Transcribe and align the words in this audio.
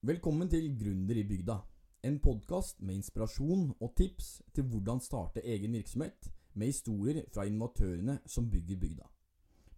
Velkommen 0.00 0.48
til 0.48 0.70
Gründer 0.80 1.18
i 1.20 1.26
bygda. 1.28 1.58
En 2.08 2.14
podkast 2.24 2.78
med 2.80 2.94
inspirasjon 2.94 3.66
og 3.84 3.90
tips 3.98 4.28
til 4.56 4.64
hvordan 4.64 5.02
starte 5.04 5.42
egen 5.44 5.74
virksomhet, 5.76 6.30
med 6.54 6.70
historier 6.70 7.26
fra 7.34 7.44
innovatørene 7.44 8.14
som 8.24 8.46
bygger 8.50 8.78
bygda. 8.80 9.10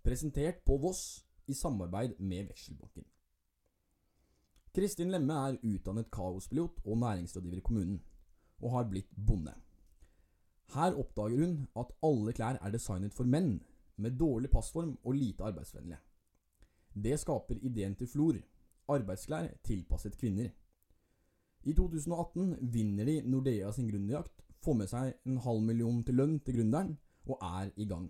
Presentert 0.04 0.60
på 0.62 0.76
Voss 0.78 1.24
i 1.50 1.56
samarbeid 1.58 2.14
med 2.20 2.52
Vekselbanken. 2.52 3.02
Kristin 4.70 5.10
Lemme 5.10 5.40
er 5.48 5.58
utdannet 5.58 6.12
kaospilot 6.14 6.78
og 6.84 7.02
næringsrådgiver 7.02 7.58
i 7.58 7.66
kommunen, 7.66 7.98
og 8.60 8.76
har 8.76 8.88
blitt 8.94 9.10
bonde. 9.26 9.56
Her 10.76 10.94
oppdager 11.02 11.42
hun 11.42 11.58
at 11.74 11.92
alle 12.02 12.32
klær 12.32 12.62
er 12.62 12.70
designet 12.70 13.18
for 13.18 13.26
menn, 13.26 13.56
med 13.96 14.14
dårlig 14.22 14.54
passform 14.54 14.94
og 15.02 15.18
lite 15.18 15.50
arbeidsvennlige. 15.50 15.98
Det 16.94 17.18
skaper 17.18 17.58
ideen 17.58 17.98
til 17.98 18.06
Flor, 18.06 18.38
arbeidsklær 18.88 19.48
tilpasset 19.64 20.16
kvinner. 20.18 20.50
I 21.64 21.74
2018 21.78 22.72
vinner 22.72 23.06
de 23.06 23.20
Nordea 23.22 23.70
sin 23.72 23.88
gründerjakt, 23.90 24.42
får 24.62 24.74
med 24.78 24.90
seg 24.90 25.12
en 25.26 25.38
halv 25.44 25.62
million 25.62 26.02
til 26.06 26.18
lønn 26.18 26.40
til 26.40 26.58
gründeren, 26.58 26.96
og 27.26 27.38
er 27.42 27.70
i 27.76 27.86
gang. 27.86 28.08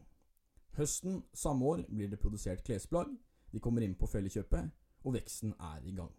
Høsten 0.76 1.22
samme 1.36 1.64
år 1.68 1.84
blir 1.88 2.08
det 2.08 2.20
produsert 2.20 2.64
klesplagg, 2.64 3.12
de 3.52 3.60
kommer 3.60 3.84
inn 3.84 3.96
på 3.98 4.08
Felleskjøpet, 4.08 4.70
og 5.04 5.16
veksten 5.16 5.52
er 5.60 5.84
i 5.84 5.92
gang. 5.96 6.12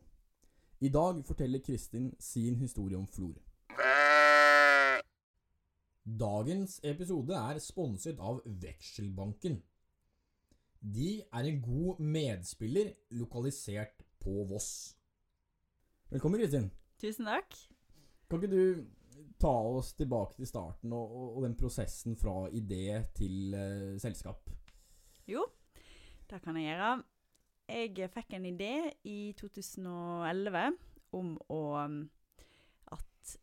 I 0.84 0.90
dag 0.94 1.23
forteller 1.26 1.64
Kristin 1.64 2.12
sin 2.20 2.56
historie 2.59 2.98
om 2.98 3.08
Flor. 3.08 3.40
Dagens 6.04 6.80
episode 6.84 7.34
er 7.34 7.59
sponset 7.64 8.20
av 8.20 8.42
Vekselbanken. 8.45 9.62
De 10.84 11.22
er 11.23 11.48
en 11.48 11.62
god 11.64 12.02
medspiller 12.04 12.92
lokalisert 13.16 14.04
på 14.23 14.44
Voss. 14.48 14.95
Velkommen, 16.09 16.40
Kristin. 16.40 16.70
Tusen 17.02 17.27
takk. 17.27 17.55
Kan 18.30 18.40
ikke 18.40 18.54
du 18.54 18.86
ta 19.41 19.52
oss 19.52 19.92
tilbake 19.98 20.38
til 20.38 20.48
starten 20.48 20.94
og, 20.95 21.11
og, 21.11 21.28
og 21.38 21.45
den 21.45 21.58
prosessen 21.59 22.16
fra 22.20 22.48
idé 22.56 23.02
til 23.17 23.56
uh, 23.56 24.00
selskap? 24.02 24.50
Jo, 25.28 25.44
det 26.30 26.39
kan 26.44 26.58
jeg 26.59 26.72
gjøre. 26.72 26.94
Jeg 27.73 28.11
fikk 28.14 28.36
en 28.38 28.48
idé 28.48 28.73
i 29.08 29.33
2011 29.39 30.64
om 31.16 31.36
å 31.53 31.61
at 32.92 33.36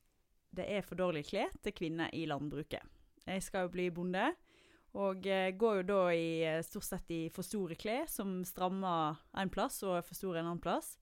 det 0.56 0.66
er 0.66 0.84
for 0.84 1.00
dårlig 1.00 1.24
klær 1.30 1.52
til 1.64 1.76
kvinner 1.76 2.12
i 2.16 2.26
landbruket. 2.28 2.82
Jeg 3.26 3.44
skal 3.44 3.66
jo 3.66 3.74
bli 3.76 3.88
bonde, 3.94 4.30
og 4.98 5.26
eh, 5.26 5.52
går 5.54 5.80
jo 5.80 5.86
da 5.86 5.98
i 6.14 6.30
eh, 6.46 6.62
stort 6.66 6.88
sett 6.88 7.12
i 7.14 7.20
for 7.30 7.46
store 7.46 7.76
klær 7.78 8.08
som 8.10 8.40
strammer 8.46 9.20
en 9.38 9.52
plass 9.52 9.78
og 9.86 10.00
er 10.00 10.06
for 10.06 10.18
store 10.18 10.40
en 10.40 10.50
annen 10.50 10.62
plass. 10.62 10.96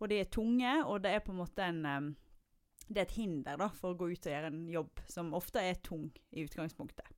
Og 0.00 0.08
de 0.08 0.20
er 0.20 0.30
tunge, 0.32 0.72
og 0.84 1.02
det 1.04 1.12
er 1.12 1.24
på 1.24 1.34
en 1.34 1.42
måte 1.42 1.64
en 1.64 1.82
eh, 1.84 2.14
Det 2.86 3.00
er 3.00 3.08
et 3.08 3.16
hinder 3.18 3.58
da, 3.58 3.66
for 3.74 3.92
å 3.92 3.98
gå 3.98 4.12
ut 4.12 4.26
og 4.28 4.32
gjøre 4.32 4.48
en 4.52 4.66
jobb 4.70 5.00
som 5.10 5.34
ofte 5.34 5.58
er 5.58 5.80
tung 5.82 6.06
i 6.30 6.44
utgangspunktet. 6.46 7.08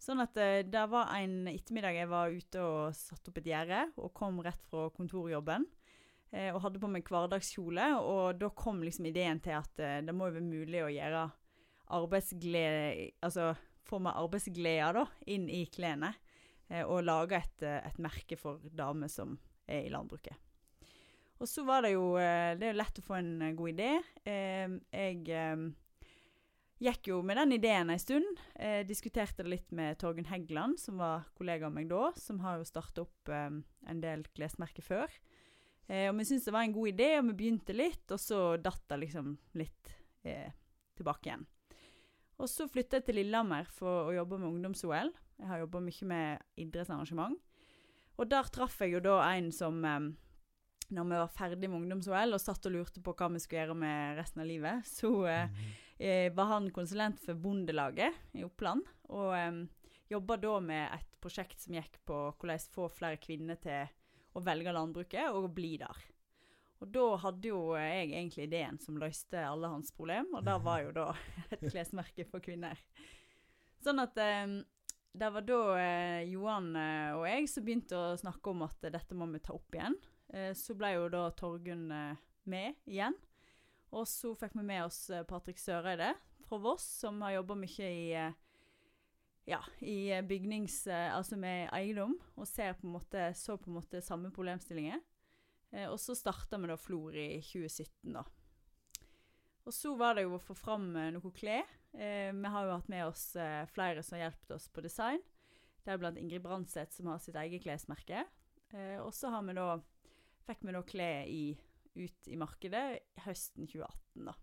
Sånn 0.00 0.20
at 0.20 0.32
det 0.34 0.84
var 0.90 1.10
en 1.12 1.46
ettermiddag 1.48 1.96
jeg 1.96 2.08
var 2.08 2.32
ute 2.32 2.60
og 2.60 2.96
satte 2.96 3.28
opp 3.30 3.38
et 3.40 3.50
gjerde, 3.50 3.82
og 4.00 4.14
kom 4.16 4.40
rett 4.44 4.64
fra 4.70 4.88
kontorjobben. 4.96 5.66
Og 6.54 6.58
hadde 6.64 6.80
på 6.80 6.88
meg 6.90 7.04
hverdagskjole, 7.04 7.90
og 8.00 8.40
da 8.40 8.48
kom 8.56 8.80
liksom 8.82 9.06
ideen 9.06 9.42
til 9.44 9.54
at 9.60 9.84
det 10.08 10.16
må 10.16 10.30
jo 10.30 10.38
være 10.38 10.48
mulig 10.48 10.82
å 10.82 10.90
gjøre 10.92 11.22
arbeidsglede 12.00 13.12
Altså 13.24 13.52
få 13.84 14.00
meg 14.02 14.16
arbeidsglede 14.16 14.92
da, 14.96 15.04
inn 15.30 15.48
i 15.52 15.64
klærne. 15.72 16.14
Eh, 16.72 16.84
og 16.84 17.04
lage 17.04 17.38
et, 17.38 17.62
eh, 17.62 17.80
et 17.84 18.00
merke 18.02 18.38
for 18.40 18.62
damer 18.72 19.10
som 19.12 19.36
er 19.68 19.86
i 19.86 19.92
landbruket. 19.92 20.36
Og 21.42 21.48
så 21.50 21.64
var 21.66 21.82
det 21.82 21.92
jo 21.96 22.14
eh, 22.16 22.54
Det 22.56 22.68
er 22.68 22.72
jo 22.72 22.78
lett 22.80 23.00
å 23.00 23.04
få 23.04 23.16
en 23.18 23.56
god 23.56 23.72
idé. 23.74 23.90
Jeg 24.24 25.74
gikk 26.84 27.08
jo 27.08 27.20
med 27.22 27.36
den 27.38 27.56
ideen 27.56 27.90
en 27.90 28.00
stund. 28.00 28.40
Diskuterte 28.88 29.42
det 29.42 29.50
litt 29.50 29.70
med 29.72 29.98
Torgunn 29.98 30.28
Heggeland, 30.28 30.78
som 30.80 30.98
var 31.00 31.26
kollega 31.36 31.68
av 31.68 31.74
meg 31.74 31.88
da. 31.88 32.10
Som 32.16 32.40
har 32.44 32.58
jo 32.58 32.68
starta 32.68 33.04
opp 33.04 33.30
en 33.30 34.02
del 34.02 34.24
klesmerker 34.36 34.84
før. 34.84 35.08
Og 35.88 36.14
vi 36.16 36.26
syntes 36.28 36.46
det 36.48 36.54
var 36.56 36.64
en 36.64 36.76
god 36.76 36.92
idé, 36.92 37.10
og 37.18 37.28
vi 37.30 37.38
begynte 37.42 37.76
litt, 37.76 38.04
og 38.12 38.20
så 38.20 38.56
datt 38.56 38.84
det 38.88 39.02
liksom 39.04 39.34
litt 39.60 39.92
tilbake 40.96 41.28
igjen. 41.28 41.48
Og 42.40 42.50
så 42.50 42.66
flytta 42.70 42.98
jeg 42.98 43.08
til 43.08 43.20
Lillehammer 43.20 43.68
for 43.70 44.10
å 44.10 44.16
jobbe 44.16 44.40
med 44.40 44.50
ungdoms-OL. 44.50 45.12
Jeg 45.38 45.50
har 45.50 45.62
jobba 45.62 45.82
mye 45.84 46.10
med 46.10 46.60
idrettsarrangement. 46.64 47.38
Og 48.14 48.30
der 48.30 48.50
traff 48.54 48.80
jeg 48.82 48.94
jo 48.94 49.02
da 49.02 49.20
en 49.32 49.50
som 49.54 49.80
eh, 49.86 50.12
når 50.94 51.04
vi 51.08 51.20
var 51.20 51.32
ferdig 51.32 51.70
med 51.70 51.80
ungdoms-OL 51.82 52.36
og 52.36 52.42
satt 52.42 52.68
og 52.68 52.74
lurte 52.74 53.02
på 53.04 53.14
hva 53.16 53.30
vi 53.32 53.42
skulle 53.42 53.64
gjøre 53.64 53.78
med 53.78 54.18
resten 54.18 54.42
av 54.44 54.48
livet, 54.48 54.86
så 54.88 55.10
eh, 55.30 55.64
eh, 55.98 56.28
var 56.34 56.50
han 56.52 56.70
konsulent 56.74 57.22
for 57.22 57.38
Bondelaget 57.38 58.36
i 58.36 58.44
Oppland. 58.46 58.84
Og 59.14 59.34
eh, 59.38 59.60
jobba 60.12 60.38
da 60.42 60.56
med 60.64 60.96
et 60.98 61.20
prosjekt 61.22 61.62
som 61.62 61.76
gikk 61.78 62.00
på 62.06 62.26
hvordan 62.32 62.66
få 62.74 62.88
flere 62.92 63.20
kvinner 63.22 63.60
til 63.62 63.88
å 64.34 64.42
velge 64.44 64.74
landbruket 64.74 65.30
og 65.32 65.52
bli 65.56 65.76
der. 65.80 66.02
Og 66.82 66.90
da 66.92 67.04
hadde 67.22 67.48
jo 67.48 67.60
jeg 67.78 68.08
egentlig 68.10 68.46
ideen 68.48 68.78
som 68.82 68.98
løste 69.00 69.40
alle 69.40 69.70
hans 69.72 69.92
problem, 69.94 70.32
og 70.34 70.44
det 70.46 70.56
var 70.64 70.82
jo 70.84 70.94
da 70.96 71.06
et 71.54 71.62
klesmerke 71.68 72.26
for 72.28 72.44
kvinner. 72.44 72.80
Sånn 73.84 74.02
at 74.02 74.18
eh, 74.20 74.58
det 75.14 75.30
var 75.36 75.46
da 75.46 75.60
eh, 75.78 76.32
Johan 76.32 76.72
eh, 76.76 77.12
og 77.14 77.26
jeg 77.28 77.48
som 77.52 77.66
begynte 77.66 78.00
å 78.00 78.18
snakke 78.20 78.52
om 78.52 78.64
at 78.66 78.84
eh, 78.84 78.92
dette 78.94 79.16
må 79.16 79.28
vi 79.32 79.42
ta 79.44 79.54
opp 79.56 79.76
igjen. 79.76 79.96
Eh, 80.34 80.52
så 80.58 80.76
ble 80.76 80.96
jo 80.96 81.08
da 81.12 81.28
Torgunn 81.38 81.86
eh, 81.94 82.22
med 82.50 82.80
igjen. 82.90 83.16
Og 83.94 84.08
så 84.10 84.32
fikk 84.34 84.56
vi 84.58 84.64
med 84.66 84.88
oss 84.88 85.06
Patrik 85.06 85.28
Patrick 85.30 85.60
Søreide 85.62 86.14
fra 86.48 86.58
Voss, 86.58 86.86
som 87.00 87.20
har 87.22 87.36
jobba 87.38 87.56
mye 87.60 87.90
i 87.92 88.08
eh, 88.18 88.40
ja, 89.44 89.60
i 89.78 90.10
eh, 90.12 90.24
bygnings... 90.24 90.86
eh, 90.86 91.16
altså 91.16 91.36
med 91.36 91.68
eiendom, 91.72 92.16
og 92.36 92.48
på 92.80 92.86
måte, 92.88 93.32
så 93.34 93.56
på 93.56 93.70
en 93.70 93.78
måte 93.78 94.00
samme 94.00 94.30
problemstillinger. 94.32 95.00
Eh, 95.74 95.90
og 95.90 95.98
så 96.00 96.14
starta 96.14 96.58
vi 96.60 96.70
da 96.70 96.76
Flor 96.78 97.16
i 97.18 97.40
2017, 97.42 98.14
da. 98.14 98.24
Og 99.64 99.74
så 99.74 99.94
var 99.98 100.16
det 100.16 100.26
jo 100.26 100.36
å 100.36 100.42
få 100.42 100.56
fram 100.56 100.90
eh, 101.00 101.10
noe 101.14 101.34
klær. 101.34 101.66
Eh, 101.92 102.30
vi 102.30 102.52
har 102.54 102.66
jo 102.66 102.76
hatt 102.76 102.90
med 102.92 103.06
oss 103.08 103.32
flere 103.74 104.04
som 104.04 104.18
har 104.18 104.26
hjulpet 104.28 104.56
oss 104.56 104.68
på 104.70 104.84
design. 104.84 105.22
Det 105.84 105.92
er 105.92 106.00
blant 106.00 106.18
Ingrid 106.20 106.44
Brandseth 106.44 106.96
som 106.96 107.10
har 107.10 107.20
sitt 107.20 107.36
eget 107.36 107.64
klesmerke. 107.64 108.24
Og 109.04 109.12
så 109.14 109.28
har 109.30 109.44
vi 109.46 109.52
da, 109.54 109.76
fikk 110.48 110.64
vi 110.64 110.72
da 110.74 110.80
klær 110.82 111.28
i, 111.30 111.42
ut 111.94 112.30
i 112.32 112.38
markedet 112.40 112.82
høsten 113.22 113.68
2018, 113.68 114.24
da. 114.26 114.34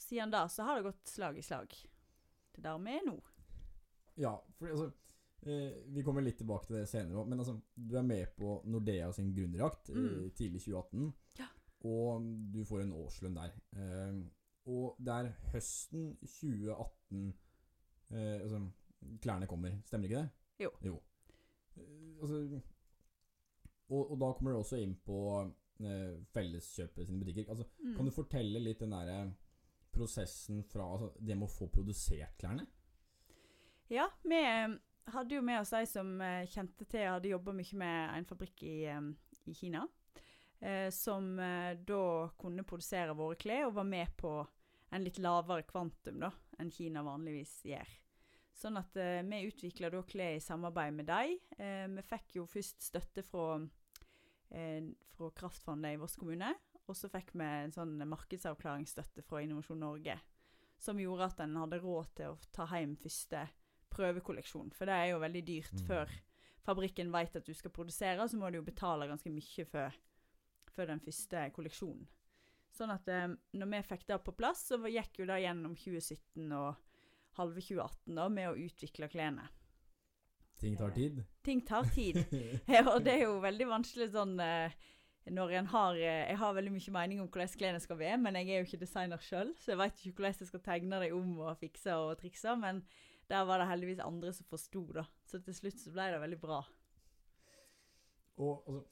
Siden 0.00 0.32
da 0.32 0.40
så 0.50 0.64
har 0.66 0.80
det 0.80 0.88
gått 0.88 1.12
slag 1.12 1.38
i 1.38 1.44
slag. 1.44 1.76
Det 2.56 2.64
der 2.64 2.80
vi 2.82 2.96
er 2.96 3.04
nå. 3.06 3.14
Ja, 4.18 4.32
for 4.56 4.72
altså 4.72 4.88
eh, 5.46 5.82
Vi 5.94 6.02
kommer 6.02 6.22
litt 6.22 6.38
tilbake 6.38 6.66
til 6.66 6.76
det 6.76 6.88
senere 6.88 7.20
òg, 7.22 7.28
men 7.28 7.38
altså, 7.38 7.54
du 7.76 7.96
er 7.96 8.02
med 8.06 8.34
på 8.36 8.60
Nordea 8.66 9.12
sin 9.12 9.32
gründerjakt 9.34 9.90
eh, 9.90 9.96
Mm. 9.96 10.30
tidlig 10.36 10.60
2018. 10.64 11.12
Ja. 11.38 11.46
Og 11.84 12.26
du 12.52 12.64
får 12.64 12.82
en 12.82 12.92
årslønn 12.92 13.34
der. 13.38 13.54
Eh, 13.76 14.20
og 14.66 14.96
det 15.00 15.08
er 15.14 15.30
høsten 15.52 16.16
2018 16.20 17.32
eh, 18.12 18.40
altså, 18.42 18.60
klærne 19.22 19.46
kommer, 19.48 19.78
stemmer 19.86 20.04
ikke 20.10 20.20
det? 20.20 20.30
Jo. 20.84 20.98
Eh, 21.76 22.20
altså, 22.20 22.60
og, 23.90 24.10
og 24.12 24.18
da 24.20 24.32
kommer 24.36 24.52
du 24.52 24.58
også 24.60 24.78
inn 24.78 24.92
på 25.06 25.16
eh, 25.80 26.18
Felleskjøpet 26.34 27.06
sine 27.08 27.24
butikker. 27.24 27.48
Altså, 27.50 27.64
Mm. 27.80 27.94
Kan 27.96 28.04
du 28.06 28.12
fortelle 28.12 28.60
litt 28.60 28.80
den 28.84 28.90
derre 28.92 29.32
prosessen 29.90 30.60
fra 30.68 30.84
altså, 30.92 31.08
det 31.18 31.34
med 31.36 31.48
å 31.48 31.50
få 31.50 31.66
produsert 31.72 32.36
klærne? 32.38 32.66
Ja, 33.90 34.04
vi 34.22 34.36
eh, 34.36 34.76
hadde 35.14 35.34
jo 35.34 35.42
med 35.42 35.60
oss 35.60 35.72
de 35.74 35.86
som 35.88 36.12
eh, 36.24 36.48
kjente 36.50 36.86
til 36.90 37.08
hadde 37.08 37.32
jobba 37.32 37.54
mye 37.56 37.80
med 37.80 38.14
en 38.18 38.28
fabrikk 38.28 38.62
i, 38.68 38.76
eh, 38.90 39.00
i 39.50 39.54
Kina. 39.56 39.86
Eh, 40.60 40.90
som 40.92 41.38
eh, 41.40 41.72
da 41.88 42.02
kunne 42.38 42.66
produsere 42.68 43.16
våre 43.16 43.38
klær, 43.40 43.68
og 43.68 43.78
var 43.78 43.88
med 43.88 44.12
på 44.20 44.34
en 44.90 45.04
litt 45.06 45.20
lavere 45.22 45.64
kvantum 45.68 46.20
da, 46.20 46.30
enn 46.60 46.72
Kina 46.74 47.04
vanligvis 47.06 47.60
gjør. 47.70 47.92
Sånn 48.60 48.76
at 48.76 48.96
eh, 49.00 49.22
vi 49.24 49.44
utvikla 49.48 49.88
da 49.92 50.02
klær 50.04 50.36
i 50.36 50.42
samarbeid 50.44 50.96
med 50.98 51.08
dem. 51.08 51.38
Eh, 51.56 51.86
vi 51.94 52.04
fikk 52.04 52.36
jo 52.40 52.48
først 52.50 52.90
støtte 52.90 53.24
fra, 53.24 53.54
eh, 54.52 54.90
fra 55.16 55.30
Kraftfondet 55.38 55.96
i 55.96 56.00
Voss 56.00 56.18
kommune. 56.20 56.52
Og 56.90 56.98
så 56.98 57.08
fikk 57.08 57.32
vi 57.38 57.46
en 57.46 57.72
sånn 57.72 57.94
markedsavklaringsstøtte 58.10 59.24
fra 59.24 59.40
Innovasjon 59.44 59.80
Norge. 59.80 60.18
Som 60.80 61.00
gjorde 61.00 61.30
at 61.30 61.40
en 61.44 61.56
hadde 61.60 61.78
råd 61.80 62.12
til 62.18 62.34
å 62.34 62.50
ta 62.52 62.66
hjem 62.72 62.96
første 63.00 63.46
prøvekolleksjon. 63.90 64.72
For 64.76 64.88
det 64.88 64.94
er 64.96 65.10
jo 65.12 65.18
veldig 65.22 65.42
dyrt 65.46 65.72
Mm. 65.80 65.86
før 65.86 66.14
fabrikken 66.66 67.10
vet 67.12 67.36
at 67.36 67.46
du 67.46 67.54
skal 67.54 67.70
produsere, 67.70 68.28
så 68.28 68.36
må 68.38 68.50
du 68.50 68.58
jo 68.60 68.62
betale 68.66 69.08
ganske 69.08 69.30
mye 69.32 69.64
før, 69.66 69.94
før 70.76 70.86
den 70.86 71.00
første 71.00 71.50
kolleksjonen. 71.56 72.06
Sånn 72.70 72.90
at 72.94 73.08
eh, 73.08 73.32
når 73.58 73.70
vi 73.72 73.82
fikk 73.88 74.06
det 74.06 74.20
på 74.24 74.32
plass, 74.36 74.66
så 74.68 74.78
gikk 74.86 75.18
jo 75.18 75.26
det 75.26 75.40
gjennom 75.42 75.74
2017 75.74 76.52
og 76.52 76.76
halve 77.38 77.60
2018 77.60 78.14
da, 78.14 78.28
med 78.28 78.48
å 78.50 78.54
utvikle 78.58 79.08
klærne. 79.10 79.48
Ting 80.60 80.76
tar 80.76 80.90
tid. 80.92 81.22
Ting 81.42 81.62
tar 81.64 81.84
tid. 81.94 82.18
Og 82.92 83.02
det 83.02 83.14
er 83.14 83.22
jo 83.24 83.38
veldig 83.40 83.66
vanskelig 83.70 84.10
sånn 84.12 84.34
eh, 84.44 84.74
når 85.32 85.54
en 85.56 85.68
har 85.72 85.96
eh, 85.96 86.26
Jeg 86.28 86.36
har 86.36 86.54
veldig 86.56 86.72
mye 86.74 86.92
mening 86.92 87.20
om 87.22 87.28
hvordan 87.28 87.54
klærne 87.56 87.80
skal 87.80 87.96
være, 87.96 88.18
men 88.20 88.36
jeg 88.36 88.50
er 88.50 88.60
jo 88.60 88.68
ikke 88.68 88.82
designer 88.84 89.22
sjøl, 89.24 89.54
så 89.56 89.72
jeg 89.72 89.80
vet 89.80 90.02
ikke 90.04 90.18
hvordan 90.20 90.42
jeg 90.44 90.50
skal 90.50 90.64
tegne 90.66 91.00
dem 91.00 91.16
om 91.16 91.38
og 91.46 91.56
fikse 91.62 91.96
og 91.96 92.18
trikse. 92.20 92.54
Men 92.60 92.82
der 93.30 93.44
var 93.46 93.62
det 93.62 93.68
heldigvis 93.70 94.00
andre 94.04 94.32
som 94.34 94.46
forsto, 94.50 94.82
da. 94.96 95.04
Så 95.30 95.38
til 95.44 95.54
slutt 95.54 95.78
så 95.80 95.92
ble 95.94 96.08
det 96.12 96.20
veldig 96.22 96.40
bra. 96.42 96.58
Og 98.40 98.64
altså, 98.66 98.82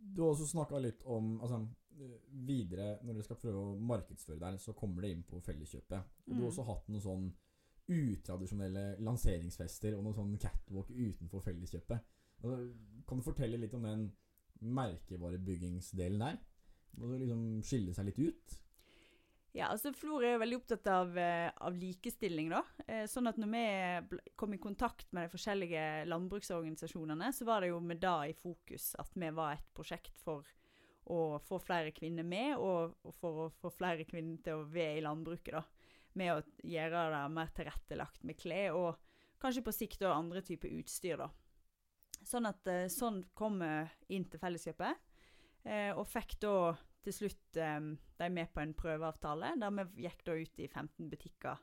du 0.00 0.22
har 0.22 0.30
også 0.32 0.46
snakka 0.50 0.80
litt 0.82 1.04
om 1.10 1.36
altså, 1.44 1.60
Videre, 2.48 2.94
når 3.04 3.12
dere 3.18 3.24
skal 3.26 3.36
prøve 3.36 3.60
å 3.60 3.72
markedsføre 3.84 4.40
der, 4.40 4.54
så 4.62 4.72
kommer 4.72 5.04
det 5.04 5.10
inn 5.12 5.24
på 5.28 5.40
Felleskjøpet. 5.44 5.98
Og 6.00 6.30
Du 6.30 6.38
har 6.38 6.40
Mm. 6.40 6.46
også 6.48 6.64
hatt 6.64 6.86
noen 6.88 7.02
sånn 7.04 7.26
utradisjonelle 7.90 8.84
lanseringsfester 9.04 9.96
og 9.98 10.04
noen 10.06 10.14
sånn 10.16 10.38
catwalk 10.40 10.88
utenfor 10.88 11.42
Felleskjøpet. 11.44 12.00
Altså, 12.42 12.72
kan 13.06 13.18
du 13.18 13.22
fortelle 13.26 13.58
litt 13.60 13.74
om 13.74 13.82
den 13.82 14.06
merkevarebyggingsdelen 14.62 16.18
der? 16.22 16.38
Må 16.96 17.10
liksom 17.18 17.44
skille 17.66 17.92
seg 17.94 18.06
litt 18.08 18.18
ut? 18.18 18.56
Ja, 19.52 19.66
altså 19.66 19.90
Flor 19.96 20.22
er 20.22 20.36
jo 20.36 20.42
veldig 20.44 20.58
opptatt 20.60 20.86
av, 20.92 21.16
eh, 21.18 21.50
av 21.58 21.74
likestilling, 21.74 22.52
da. 22.52 22.60
Eh, 22.86 23.02
sånn 23.10 23.26
at 23.26 23.38
når 23.40 23.50
vi 23.50 24.18
kom 24.38 24.54
i 24.54 24.60
kontakt 24.62 25.10
med 25.12 25.26
de 25.26 25.32
forskjellige 25.32 26.06
landbruksorganisasjonene, 26.06 27.32
så 27.34 27.44
var 27.48 27.60
det 27.60 27.72
jo 27.72 27.80
med 27.82 27.98
det 28.00 28.30
i 28.30 28.36
fokus 28.38 28.94
at 28.98 29.10
vi 29.14 29.30
var 29.34 29.56
et 29.56 29.66
prosjekt 29.74 30.20
for 30.22 30.46
å 31.10 31.40
få 31.42 31.58
flere 31.58 31.90
kvinner 31.90 32.22
med, 32.22 32.56
og, 32.62 32.94
for 33.18 33.46
å 33.46 33.50
få 33.50 33.72
flere 33.74 34.06
kvinner 34.06 34.38
til 34.44 34.60
å 34.60 34.68
være 34.70 35.00
i 35.00 35.02
landbruket, 35.02 35.56
da. 35.58 35.64
Med 36.14 36.32
å 36.36 36.66
gjøre 36.66 37.02
det 37.10 37.22
mer 37.34 37.50
tilrettelagt 37.54 38.22
med 38.22 38.38
klær, 38.38 38.78
og 38.78 39.42
kanskje 39.42 39.64
på 39.66 39.74
sikt 39.74 40.04
da 40.04 40.14
andre 40.14 40.44
typer 40.46 40.70
utstyr, 40.78 41.18
da. 41.18 41.30
Sånn 42.22 42.46
at 42.46 42.70
eh, 42.70 42.86
sånn 42.86 43.24
kom 43.34 43.58
vi 43.58 44.14
inn 44.14 44.28
til 44.30 44.38
Felleskjøpet, 44.38 45.02
eh, 45.64 45.90
og 45.90 46.06
fikk 46.06 46.38
da 46.38 46.54
til 47.04 47.16
slutt 47.16 47.58
eh, 47.60 47.80
de 48.20 48.30
med 48.32 48.52
på 48.54 48.62
en 48.62 48.76
prøveavtale, 48.76 49.54
der 49.60 49.74
vi 49.78 50.06
gikk 50.06 50.24
da 50.26 50.36
ut 50.36 50.62
i 50.62 50.68
15 50.68 51.10
butikker 51.10 51.60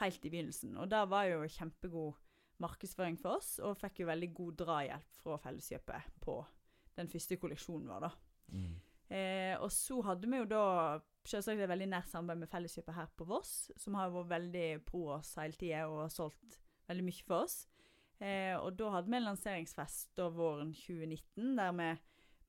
helt 0.00 0.24
i 0.24 0.32
begynnelsen. 0.32 0.76
Og 0.80 0.90
det 0.90 1.02
var 1.10 1.28
jo 1.28 1.42
kjempegod 1.46 2.18
markedsføring 2.62 3.18
for 3.20 3.40
oss, 3.40 3.56
og 3.62 3.78
fikk 3.80 4.02
jo 4.02 4.10
veldig 4.10 4.30
god 4.36 4.58
drahjelp 4.62 5.20
fra 5.22 5.38
Felleskjøpet 5.42 6.18
på 6.22 6.38
den 6.98 7.10
første 7.10 7.38
kolleksjonen 7.40 7.90
vår, 7.90 8.06
da. 8.06 8.12
Eh, 9.12 9.54
og 9.60 9.68
så 9.74 9.98
hadde 10.06 10.28
vi 10.30 10.38
jo 10.40 10.48
da 10.48 10.64
selvsagt 11.28 11.60
et 11.60 11.70
veldig 11.70 11.90
nært 11.92 12.08
samarbeid 12.10 12.44
med 12.44 12.52
Felleskjøpet 12.52 12.96
her 12.96 13.10
på 13.18 13.26
Voss, 13.28 13.52
som 13.80 13.98
har 13.98 14.12
vært 14.14 14.30
veldig 14.30 14.68
pro 14.88 15.02
oss 15.18 15.34
hele 15.40 15.58
tida 15.58 15.84
og 15.90 16.04
har 16.06 16.14
solgt 16.14 16.58
veldig 16.88 17.04
mye 17.06 17.26
for 17.26 17.44
oss. 17.44 17.58
Eh, 18.22 18.54
og 18.56 18.76
da 18.78 18.92
hadde 18.94 19.10
vi 19.10 19.18
en 19.18 19.26
lanseringsfest 19.26 20.14
da 20.18 20.28
våren 20.32 20.72
2019, 20.76 21.56
der 21.58 21.76
vi 21.78 21.90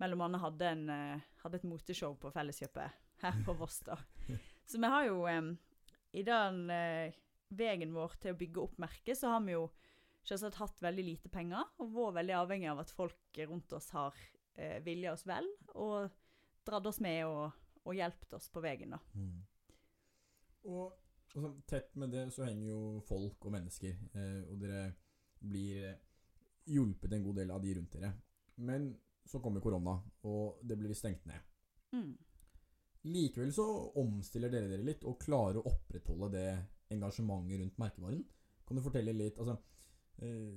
mellom 0.03 0.25
annet 0.27 0.43
hadde, 0.43 0.69
en, 0.69 0.89
eh, 0.93 1.32
hadde 1.43 1.59
et 1.59 1.67
moteshow 1.67 2.15
på 2.19 2.31
Felleskjøpet 2.33 2.99
her 3.23 3.39
på 3.45 3.55
Voss. 3.59 3.81
da. 3.87 3.97
Så 4.65 4.79
vi 4.79 4.91
har 4.95 5.07
jo 5.09 5.23
eh, 5.27 5.53
i 6.19 6.23
den 6.27 6.67
eh, 6.71 7.15
veien 7.53 7.93
vår 7.95 8.17
til 8.21 8.33
å 8.33 8.39
bygge 8.39 8.63
opp 8.63 8.77
merket, 8.81 9.17
så 9.19 9.35
har 9.35 9.43
vi 9.45 9.55
jo 9.55 9.67
selvsagt 10.23 10.59
hatt 10.61 10.81
veldig 10.83 11.03
lite 11.03 11.31
penger, 11.31 11.67
og 11.83 11.91
vært 11.95 12.19
veldig 12.21 12.37
avhengig 12.39 12.69
av 12.71 12.83
at 12.83 12.93
folk 12.95 13.39
rundt 13.49 13.75
oss 13.75 13.89
har 13.95 14.15
eh, 14.55 14.79
vilja 14.85 15.13
oss 15.15 15.25
vel, 15.27 15.47
og 15.75 16.13
dratt 16.63 16.87
oss 16.87 17.01
med 17.03 17.25
og, 17.27 17.51
og 17.83 17.97
hjulpet 17.97 18.37
oss 18.37 18.47
på 18.53 18.63
veien. 18.63 18.95
da. 18.95 19.01
Og 20.71 20.93
altså, 21.35 21.53
tett 21.67 21.95
med 21.99 22.13
det 22.15 22.27
så 22.31 22.47
henger 22.47 22.69
jo 22.69 22.81
folk 23.07 23.49
og 23.49 23.55
mennesker, 23.57 23.97
eh, 24.15 24.41
og 24.47 24.61
dere 24.63 24.85
blir 25.43 25.89
eh, 25.89 25.97
hjulpet 26.71 27.13
en 27.13 27.25
god 27.25 27.41
del 27.41 27.51
av 27.51 27.63
de 27.63 27.73
rundt 27.75 27.97
dere. 27.97 28.13
Men 28.63 28.93
så 29.25 29.39
kommer 29.41 29.63
korona, 29.63 29.97
og 30.29 30.61
det 30.61 30.77
blir 30.79 30.93
stengt 30.97 31.25
ned. 31.29 31.41
Mm. 31.93 32.13
Likevel 33.03 33.51
så 33.53 33.65
omstiller 33.99 34.51
dere 34.51 34.69
dere 34.71 34.85
litt 34.85 35.03
og 35.07 35.19
klarer 35.21 35.59
å 35.59 35.67
opprettholde 35.73 36.29
det 36.35 36.47
engasjementet 36.93 37.59
rundt 37.59 37.81
merkevaren. 37.81 38.23
Kan 38.63 38.79
du 38.79 38.83
fortelle 38.85 39.15
litt 39.15 39.39
altså, 39.41 39.57
eh, 40.23 40.53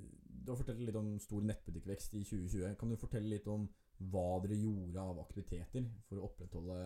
Du 0.46 0.52
har 0.52 0.60
fortalt 0.60 0.78
litt 0.78 0.94
om 0.94 1.08
stor 1.18 1.42
nettbutikkvekst 1.42 2.14
i 2.14 2.22
2020. 2.22 2.76
Kan 2.78 2.92
du 2.92 2.96
fortelle 3.00 3.32
litt 3.32 3.48
om 3.50 3.66
hva 4.12 4.38
dere 4.44 4.58
gjorde 4.60 5.02
av 5.02 5.18
aktiviteter 5.24 5.88
for 6.06 6.20
å 6.20 6.28
opprettholde 6.28 6.76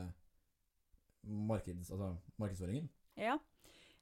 markeds, 1.28 1.90
altså, 1.92 2.14
markedsføringen? 2.40 2.88
Ja. 3.20 3.36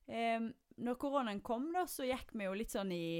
Eh, 0.06 0.38
når 0.78 1.00
koronaen 1.00 1.42
kom, 1.42 1.72
da, 1.74 1.88
så 1.90 2.06
gikk 2.06 2.36
vi 2.36 2.46
jo 2.46 2.54
litt 2.54 2.72
sånn 2.72 2.92
i 2.94 3.18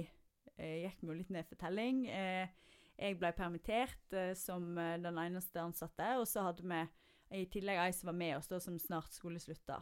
eh, 0.57 0.85
Gikk 0.85 1.03
vi 1.03 1.11
jo 1.11 1.19
litt 1.19 1.33
ned 1.35 1.49
for 1.49 1.59
telling. 1.61 2.05
Eh, 2.07 2.47
jeg 2.99 3.19
ble 3.21 3.31
permittert 3.33 4.13
eh, 4.13 4.33
som 4.35 4.77
eh, 4.79 4.97
den 4.99 5.19
eneste 5.23 5.61
ansatte, 5.63 6.17
og 6.19 6.27
så 6.27 6.43
hadde 6.49 6.65
vi 6.67 6.81
i 7.39 7.43
tillegg 7.53 7.77
ei 7.83 7.91
som 7.93 8.09
var 8.09 8.17
med 8.17 8.37
oss, 8.39 8.47
da, 8.49 8.57
som 8.61 8.79
snart 8.81 9.13
skulle 9.13 9.39
slutte. 9.41 9.77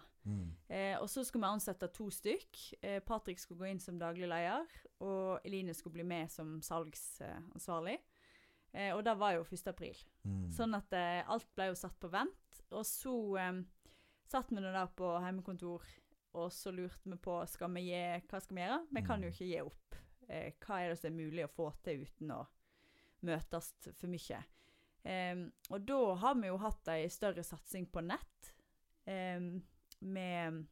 Eh, 0.69 0.97
og 0.99 1.07
så 1.09 1.23
skulle 1.25 1.47
vi 1.47 1.53
ansette 1.55 1.87
to 1.95 2.09
stykk. 2.11 2.59
Eh, 2.83 2.99
Patrick 3.07 3.39
skulle 3.39 3.61
gå 3.61 3.69
inn 3.71 3.79
som 3.81 3.99
daglig 4.01 4.27
leder, 4.29 4.67
og 5.01 5.41
Eline 5.47 5.75
skulle 5.75 5.95
bli 6.01 6.03
med 6.11 6.31
som 6.35 6.57
salgsansvarlig. 6.67 7.99
Eh, 8.75 8.91
og 8.97 9.05
det 9.07 9.15
var 9.19 9.37
jo 9.37 9.45
1. 9.47 9.69
april. 9.71 9.97
Sånn 10.53 10.75
at 10.77 10.93
eh, 10.93 11.23
alt 11.31 11.47
ble 11.57 11.71
jo 11.71 11.79
satt 11.79 11.95
på 12.03 12.11
vent. 12.13 12.61
Og 12.75 12.83
så 12.85 13.15
eh, 13.39 13.63
satt 14.29 14.51
vi 14.51 14.59
nå 14.61 14.73
der 14.75 14.91
på 14.99 15.13
hjemmekontor, 15.23 15.87
og 16.37 16.51
så 16.53 16.73
lurte 16.75 17.09
vi 17.09 17.17
på 17.23 17.39
skal 17.49 17.71
vi 17.79 17.87
gi, 17.93 18.03
hva 18.29 18.41
skal 18.43 18.59
vi 18.59 18.65
gjøre. 18.67 18.81
Vi 18.99 19.03
kan 19.07 19.23
jo 19.23 19.31
Mm. 19.31 19.33
ikke 19.33 19.47
gi 19.53 19.61
opp. 19.63 19.97
Hva 20.27 20.81
er 20.83 20.89
det 20.91 20.99
som 20.99 21.13
er 21.13 21.17
mulig 21.23 21.45
å 21.47 21.53
få 21.55 21.71
til 21.87 22.03
uten 22.03 22.33
å 22.35 22.43
møtes 23.25 23.73
for 23.97 24.11
mye? 24.13 24.43
Em, 25.07 25.47
og 25.71 25.85
da 25.87 26.01
har 26.23 26.39
vi 26.41 26.51
jo 26.51 26.59
hatt 26.61 26.91
ei 26.93 27.07
større 27.13 27.45
satsing 27.47 27.87
på 27.93 28.03
nett. 28.05 28.51
Em, 29.07 29.61
med 30.01 30.65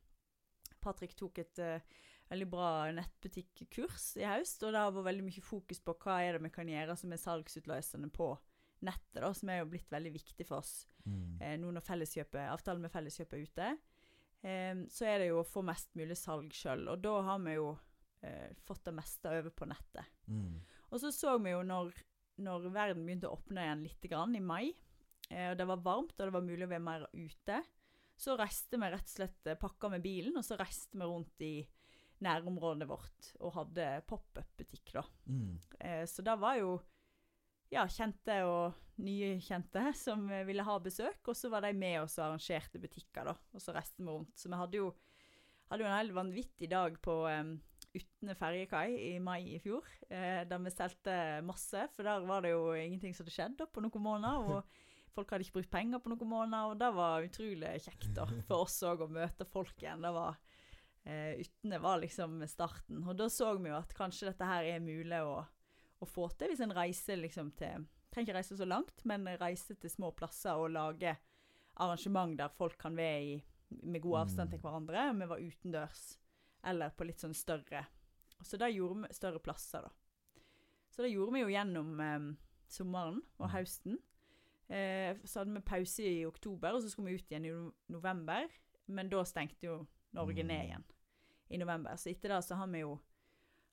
Patrick 0.82 1.14
tok 1.16 1.38
et 1.40 1.60
eh, 1.62 1.84
veldig 2.28 2.48
bra 2.50 2.70
nettbutikkurs 2.96 4.14
i 4.20 4.26
høst, 4.26 4.62
og 4.64 4.74
det 4.74 4.82
har 4.82 4.92
vært 4.94 5.08
veldig 5.10 5.28
mye 5.28 5.44
fokus 5.44 5.80
på 5.84 5.94
hva 6.02 6.18
er 6.24 6.36
det 6.36 6.44
vi 6.48 6.52
kan 6.54 6.68
gjøre 6.68 6.96
som 6.98 7.14
er 7.14 7.22
salgsutløsende 7.22 8.10
på 8.14 8.32
nettet, 8.84 9.20
da, 9.22 9.30
som 9.32 9.50
er 9.52 9.62
jo 9.62 9.70
blitt 9.72 9.92
veldig 9.92 10.12
viktig 10.12 10.46
for 10.48 10.60
oss 10.60 10.84
eh, 11.40 11.56
nå 11.60 11.70
når 11.72 11.84
avtalen 12.50 12.84
med 12.84 12.92
Felleskjøpet 12.92 13.38
er 13.38 13.44
ute. 13.48 13.68
Eh, 14.44 14.74
så 14.92 15.08
er 15.08 15.18
det 15.22 15.30
jo 15.30 15.40
å 15.40 15.48
få 15.48 15.62
mest 15.64 15.94
mulig 15.96 16.16
salg 16.20 16.52
sjøl, 16.52 16.88
og 16.92 17.00
da 17.04 17.14
har 17.28 17.38
vi 17.46 17.56
jo 17.56 17.70
eh, 18.24 18.50
fått 18.66 18.84
det 18.84 18.96
meste 18.96 19.30
over 19.30 19.54
på 19.54 19.68
nettet. 19.70 20.10
Og 20.90 21.00
så 21.00 21.12
så 21.12 21.38
vi 21.42 21.54
jo 21.54 21.62
når, 21.66 21.94
når 22.42 22.68
verden 22.74 23.04
begynte 23.06 23.30
å 23.30 23.36
åpne 23.36 23.64
igjen 23.64 23.84
litt 23.86 24.08
grann, 24.10 24.34
i 24.36 24.42
mai, 24.42 24.74
eh, 25.30 25.50
og 25.52 25.58
det 25.60 25.68
var 25.70 25.82
varmt 25.84 26.16
og 26.16 26.24
det 26.26 26.34
var 26.34 26.46
mulig 26.46 26.66
å 26.66 26.72
være 26.72 26.86
mer 26.86 27.06
ute, 27.12 27.60
så 28.16 28.36
reiste 28.38 28.78
vi 28.78 28.90
rett 28.90 29.08
og 29.08 29.14
slett 29.16 29.50
eh, 29.50 29.58
pakka 29.58 29.90
med 29.92 30.04
bilen, 30.04 30.36
og 30.38 30.46
så 30.46 30.58
reiste 30.58 30.98
vi 30.98 31.06
rundt 31.08 31.44
i 31.44 31.54
nærområdet 32.24 32.88
vårt 32.88 33.30
og 33.42 33.54
hadde 33.58 33.86
pop-up-butikk, 34.08 34.94
da. 34.96 35.04
Eh, 35.80 36.04
så 36.10 36.24
det 36.26 36.36
var 36.40 36.58
jo 36.60 36.76
ja, 37.72 37.86
kjente 37.90 38.36
og 38.46 38.76
nye 39.02 39.34
kjente 39.42 39.88
som 40.04 40.26
ville 40.46 40.66
ha 40.66 40.78
besøk, 40.82 41.22
og 41.26 41.38
så 41.38 41.50
var 41.52 41.66
de 41.66 41.74
med 41.78 42.02
oss 42.04 42.18
og 42.20 42.28
arrangerte 42.28 42.82
butikker, 42.82 43.30
da. 43.30 43.36
Og 43.54 43.62
så 43.62 43.74
reiste 43.74 44.02
vi 44.02 44.10
rundt. 44.10 44.34
Så 44.38 44.50
vi 44.50 44.60
hadde 44.60 44.80
jo, 44.82 44.92
hadde 45.70 45.86
jo 45.86 45.90
en 45.90 45.98
helt 45.98 46.16
vanvittig 46.16 46.70
dag 46.70 46.98
på 47.02 47.18
Utne 47.94 48.34
ferjekai 48.34 48.88
i 49.14 49.18
mai 49.22 49.54
i 49.54 49.58
fjor, 49.62 49.84
eh, 50.10 50.42
der 50.50 50.58
vi 50.64 50.70
solgte 50.74 51.14
masse, 51.46 51.84
for 51.94 52.02
der 52.02 52.24
var 52.26 52.42
det 52.42 52.50
jo 52.50 52.72
ingenting 52.74 53.14
som 53.14 53.22
hadde 53.24 53.34
skjedd 53.36 53.56
da, 53.60 53.66
på 53.70 53.84
noen 53.84 54.02
måneder. 54.02 54.48
og 54.56 54.64
Folk 55.14 55.30
hadde 55.30 55.44
ikke 55.46 55.60
brukt 55.60 55.70
penger 55.70 56.00
på 56.02 56.10
noen 56.10 56.26
måneder, 56.32 56.72
og 56.72 56.78
det 56.80 56.88
var 56.96 57.22
utrolig 57.22 57.74
kjekt 57.84 58.08
da, 58.16 58.24
for 58.48 58.64
oss 58.66 58.80
òg 58.82 59.04
å 59.06 59.10
møte 59.14 59.46
folk 59.46 59.78
igjen. 59.78 60.02
Det 60.02 60.10
var, 60.16 60.40
eh, 61.06 61.36
Utne 61.44 61.78
var 61.80 62.00
liksom 62.02 62.40
starten. 62.50 63.04
Og 63.06 63.14
da 63.16 63.28
så 63.30 63.52
vi 63.60 63.70
jo 63.70 63.76
at 63.78 63.94
kanskje 63.94 64.26
dette 64.32 64.44
her 64.44 64.64
er 64.64 64.80
mulig 64.82 65.20
å, 65.22 65.44
å 66.02 66.06
få 66.10 66.26
til 66.36 66.50
hvis 66.50 66.64
en 66.66 66.74
reiser 66.74 67.16
liksom 67.22 67.52
til 67.56 67.86
Trenger 68.14 68.28
ikke 68.30 68.36
reise 68.36 68.56
så 68.58 68.66
langt, 68.66 69.00
men 69.04 69.24
reise 69.40 69.74
til 69.74 69.90
små 69.90 70.12
plasser 70.14 70.54
og 70.54 70.70
lage 70.70 71.16
arrangement 71.82 72.36
der 72.38 72.48
folk 72.54 72.76
kan 72.78 72.94
være 72.94 73.22
i, 73.22 73.32
med 73.82 74.02
god 74.02 74.20
avstand 74.20 74.50
til 74.50 74.58
Mm. 74.60 74.62
hverandre. 74.62 75.10
Og 75.10 75.18
vi 75.18 75.26
var 75.26 75.42
utendørs 75.42 76.04
eller 76.64 76.90
på 76.90 77.04
litt 77.06 77.20
sånn 77.22 77.34
større 77.34 77.86
Så 78.44 78.58
da 78.60 78.66
gjorde 78.68 79.06
vi 79.08 79.14
større 79.14 79.38
plasser, 79.40 79.82
da. 79.82 79.90
Så 80.90 81.02
det 81.02 81.10
gjorde 81.14 81.32
vi 81.32 81.40
jo 81.40 81.48
gjennom 81.48 82.00
eh, 82.00 82.34
sommeren 82.68 83.22
og 83.38 83.46
Mm. 83.48 83.52
høsten. 83.54 83.98
Eh, 84.68 85.16
så 85.24 85.40
hadde 85.40 85.54
vi 85.54 85.60
pause 85.60 86.02
i 86.04 86.24
oktober, 86.26 86.74
og 86.74 86.82
så 86.82 86.90
skulle 86.90 87.08
vi 87.10 87.14
ut 87.22 87.30
igjen 87.30 87.46
i 87.46 87.72
november. 87.92 88.48
Men 88.86 89.08
da 89.08 89.22
stengte 89.24 89.62
jo 89.66 89.86
Norge 90.12 90.42
Mm. 90.42 90.46
ned 90.48 90.64
igjen 90.68 90.84
i 91.50 91.56
november. 91.58 91.96
Så 91.96 92.10
etter 92.10 92.28
det 92.28 92.42
så 92.44 92.56
har 92.56 92.66
vi 92.66 92.80
jo 92.80 93.00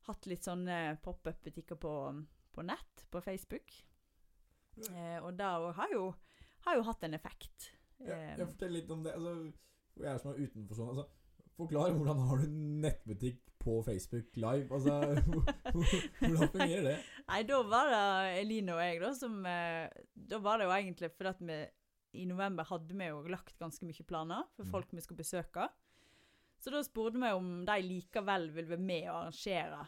hatt 0.07 0.25
litt 0.25 0.41
sånne 0.43 0.98
pop-up-butikker 1.01 1.75
på, 1.75 2.25
på 2.53 2.63
nett, 2.63 3.05
på 3.12 3.21
Facebook. 3.21 3.71
Eh, 4.89 5.19
og 5.24 5.36
det 5.38 5.45
har 5.45 5.89
jo, 5.91 6.15
har 6.65 6.75
jo 6.75 6.83
hatt 6.83 7.03
en 7.03 7.13
effekt. 7.13 7.71
Ja, 8.00 8.13
Eh, 8.15 8.38
jeg 8.38 8.48
forteller 8.48 8.79
litt 8.79 8.89
om 8.91 9.03
det. 9.03 9.13
Altså, 9.13 9.53
jeg 9.98 10.07
er 10.13 10.17
som 10.17 10.31
er 10.31 10.39
utenforstående 10.48 10.95
altså, 10.95 11.10
Forklar 11.58 11.91
hvordan 11.93 12.22
har 12.29 12.38
du 12.41 12.48
nettbutikk 12.86 13.41
på 13.62 13.75
Facebook 13.86 14.38
live? 14.41 14.72
Altså, 14.74 14.96
hvordan 15.72 16.50
fungerer 16.53 16.88
det? 16.88 16.96
Nei, 17.27 17.41
da 17.50 17.60
var 17.67 17.91
det 17.91 18.39
Eline 18.41 18.74
og 18.75 18.81
jeg, 18.81 19.01
da, 19.03 19.12
som 19.17 19.38
eh, 19.46 19.89
Da 20.31 20.39
var 20.41 20.58
det 20.62 20.65
jo 20.70 20.74
egentlig 20.77 21.12
fordi 21.13 21.29
at 21.36 21.43
vi 21.51 21.60
i 22.22 22.25
november 22.27 22.67
hadde 22.67 22.96
vi 22.98 23.05
jo 23.08 23.22
lagt 23.31 23.53
ganske 23.62 23.86
mye 23.88 24.03
planer 24.03 24.48
for 24.58 24.65
Mm. 24.67 24.72
folk 24.74 24.89
vi 24.91 25.01
skulle 25.05 25.22
besøke. 25.22 25.70
Så 26.60 26.70
da 26.74 26.81
spurte 26.84 27.17
vi 27.22 27.29
om 27.31 27.63
de 27.65 27.77
likevel 27.86 28.50
ville 28.53 28.70
være 28.74 28.84
med 28.84 29.05
og 29.10 29.15
arrangere 29.22 29.86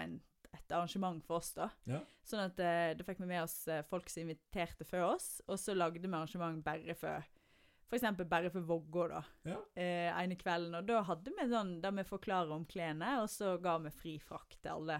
en, 0.00 0.14
et 0.54 0.72
arrangement 0.72 1.20
for 1.26 1.36
oss, 1.42 1.52
da. 1.54 1.68
Ja. 1.86 2.00
Sånn 2.26 2.46
at 2.46 2.58
eh, 2.64 2.94
da 2.96 3.04
fikk 3.06 3.20
vi 3.20 3.28
med 3.28 3.42
oss 3.44 3.58
eh, 3.68 3.82
folk 3.86 4.08
som 4.10 4.22
inviterte 4.24 4.86
før 4.88 5.04
oss, 5.12 5.28
og 5.46 5.58
så 5.60 5.74
lagde 5.76 6.00
vi 6.00 6.08
arrangement 6.08 6.64
bare 6.64 6.96
for 6.98 7.22
eksempel 7.94 8.26
bare 8.26 8.50
for 8.50 8.66
Vågå, 8.66 9.04
da. 9.12 9.20
Ja. 9.46 9.60
Eh, 9.78 10.08
ene 10.10 10.34
kvelden. 10.34 10.74
Og 10.74 10.88
da 10.88 11.04
hadde 11.06 11.30
vi 11.36 11.44
sånn 11.46 11.76
der 11.84 11.92
vi 11.94 12.04
forklarer 12.08 12.50
om 12.50 12.64
klærne, 12.66 13.20
og 13.22 13.28
så 13.30 13.52
ga 13.62 13.76
vi 13.84 13.92
fri 13.94 14.16
frakt 14.18 14.58
til 14.58 14.72
alle 14.72 14.96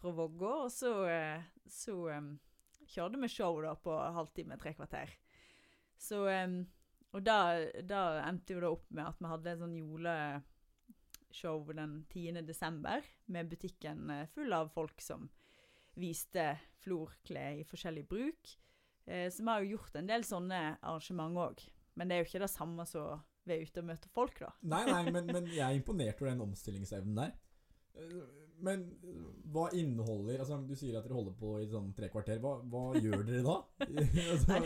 fra 0.00 0.10
Vågå. 0.10 0.50
Og 0.64 0.72
så, 0.74 0.90
eh, 1.06 1.44
så 1.70 1.94
em, 2.10 2.32
kjørte 2.90 3.20
vi 3.22 3.28
show 3.30 3.60
da 3.62 3.76
på 3.78 3.94
halvtime, 4.18 4.58
tre 4.58 4.74
kvarter. 4.74 5.14
Så 5.96 6.26
em, 6.28 6.66
Og 7.14 7.22
da, 7.24 7.62
da 7.86 8.18
endte 8.26 8.52
jo 8.52 8.60
da 8.60 8.68
opp 8.74 8.90
med 8.90 9.06
at 9.06 9.20
vi 9.22 9.28
hadde 9.30 9.50
en 9.54 9.60
sånn 9.62 9.76
juleshow 9.78 11.62
den 11.72 11.94
10. 12.10 12.42
desember, 12.44 13.06
med 13.32 13.48
butikken 13.48 14.10
eh, 14.10 14.26
full 14.34 14.52
av 14.52 14.68
folk 14.74 15.00
som 15.00 15.30
viste 15.96 16.58
florklær 16.84 17.62
i 17.62 17.64
forskjellig 17.64 18.04
bruk. 18.10 18.58
Eh, 19.06 19.30
så 19.32 19.42
vi 19.42 19.48
har 19.48 19.62
jo 19.62 19.78
gjort 19.78 19.96
en 19.96 20.10
del 20.10 20.26
sånne 20.26 20.60
arrangement 20.82 21.38
òg. 21.40 21.64
Men 21.96 22.08
det 22.08 22.16
er 22.16 22.22
jo 22.22 22.28
ikke 22.30 22.44
det 22.44 22.52
samme 22.52 22.86
som 22.88 23.24
vi 23.46 23.56
er 23.56 23.66
ute 23.66 23.82
og 23.82 23.88
møter 23.88 24.12
folk, 24.12 24.40
da. 24.42 24.52
Nei, 24.68 24.82
nei, 24.88 25.02
men, 25.10 25.28
men 25.36 25.50
jeg 25.52 25.64
er 25.64 25.78
imponert 25.78 26.20
over 26.20 26.32
den 26.32 26.44
omstillingsevnen 26.46 27.22
der. 27.22 27.36
Men 28.60 28.82
hva 29.52 29.66
inneholder 29.76 30.40
Altså, 30.40 30.58
Du 30.68 30.74
sier 30.76 30.96
at 30.98 31.04
dere 31.06 31.16
holder 31.16 31.36
på 31.38 31.52
i 31.62 31.68
sånn 31.70 31.92
tre 31.96 32.08
kvarter. 32.12 32.40
Hva, 32.42 32.56
hva 32.68 32.84
gjør 32.96 33.24
dere 33.26 33.42
da? 33.44 33.56
altså, 34.32 34.58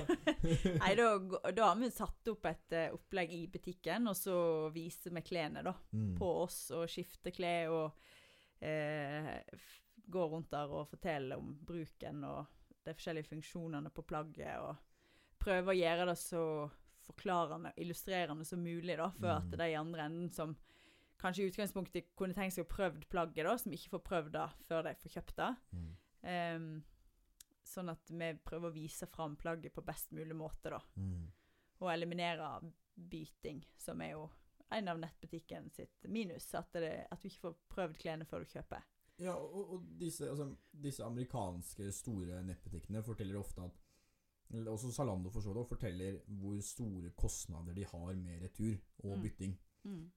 Nei, 0.81 0.93
da, 0.99 1.09
da 1.55 1.69
har 1.69 1.81
vi 1.81 1.91
satt 1.95 2.31
opp 2.33 2.49
et 2.51 2.77
eh, 2.79 2.95
opplegg 2.95 3.35
i 3.37 3.43
butikken, 3.53 4.11
og 4.11 4.19
så 4.19 4.37
viser 4.75 5.15
vi 5.15 5.25
klærne 5.27 5.65
da, 5.67 5.75
mm. 5.95 6.15
på 6.19 6.31
oss, 6.45 6.63
og 6.77 6.87
skifter 6.91 7.35
klær, 7.35 7.75
og 7.75 8.65
eh, 8.67 9.35
går 10.11 10.33
rundt 10.35 10.51
der 10.55 10.75
og 10.75 10.89
forteller 10.91 11.39
om 11.39 11.53
bruken 11.67 12.25
og 12.27 12.57
de 12.87 12.95
forskjellige 12.97 13.31
funksjonene 13.31 13.93
på 13.95 14.07
plagget, 14.09 14.57
og 14.63 15.41
prøver 15.41 15.75
å 15.75 15.79
gjøre 15.79 16.07
det 16.11 16.19
så 16.19 16.45
forklarende, 17.11 17.73
og 17.75 17.83
illustrerende 17.85 18.47
som 18.49 18.63
mulig, 18.65 18.97
da, 18.97 19.11
før 19.19 19.35
Mm. 19.35 19.53
at 19.53 19.59
de 19.59 19.71
i 19.71 19.79
andre 19.79 20.07
enden 20.07 20.31
som 20.33 20.57
kanskje 21.21 21.45
i 21.45 21.51
utgangspunktet 21.51 22.15
kunne 22.17 22.35
tenkt 22.35 22.55
seg 22.57 22.65
å 22.65 22.71
prøvd 22.71 23.05
plagget, 23.13 23.45
da, 23.45 23.57
som 23.61 23.73
ikke 23.77 23.93
får 23.97 24.05
prøvd 24.07 24.33
det 24.39 24.47
før 24.69 24.87
de 24.87 24.95
får 25.03 25.15
kjøpt 25.17 25.37
det. 25.37 25.51
Mm. 25.73 25.91
Um, 26.31 26.85
sånn 27.71 27.93
at 27.93 28.11
vi 28.11 28.31
prøver 28.45 28.71
å 28.71 28.75
vise 28.75 29.07
fram 29.07 29.37
plagget 29.37 29.75
på 29.77 29.85
best 29.85 30.11
mulig 30.17 30.37
måte, 30.37 30.73
da. 30.73 30.81
Mm. 30.97 31.29
Og 31.81 31.93
eliminere 31.93 32.49
byting, 32.97 33.61
som 33.77 34.01
er 34.01 34.15
jo 34.17 34.31
en 34.71 34.89
av 34.89 34.99
nettbutikken 35.03 35.71
sitt 35.75 36.09
minus. 36.09 36.49
At, 36.55 36.73
det, 36.73 37.07
at 37.11 37.21
du 37.21 37.29
ikke 37.29 37.49
får 37.49 37.55
prøvd 37.75 38.01
klærne 38.03 38.27
før 38.29 38.45
du 38.45 38.51
kjøper. 38.53 38.83
Ja, 39.21 39.35
og, 39.37 39.75
og 39.75 39.87
disse, 40.01 40.29
altså, 40.31 40.47
disse 40.73 41.05
amerikanske 41.05 41.91
store 41.93 42.41
nettbutikkene 42.47 43.03
forteller 43.05 43.41
ofte 43.41 43.67
at 43.67 43.81
Også 44.51 44.91
Zalando 44.93 45.31
for 45.31 45.41
så 45.45 45.53
vidt, 45.55 45.69
forteller 45.71 46.17
hvor 46.41 46.61
store 46.67 47.11
kostnader 47.17 47.75
de 47.77 47.85
har 47.87 48.15
med 48.19 48.43
retur 48.43 48.77
og 49.05 49.17
Mm. 49.19 49.23
bytting. 49.23 49.59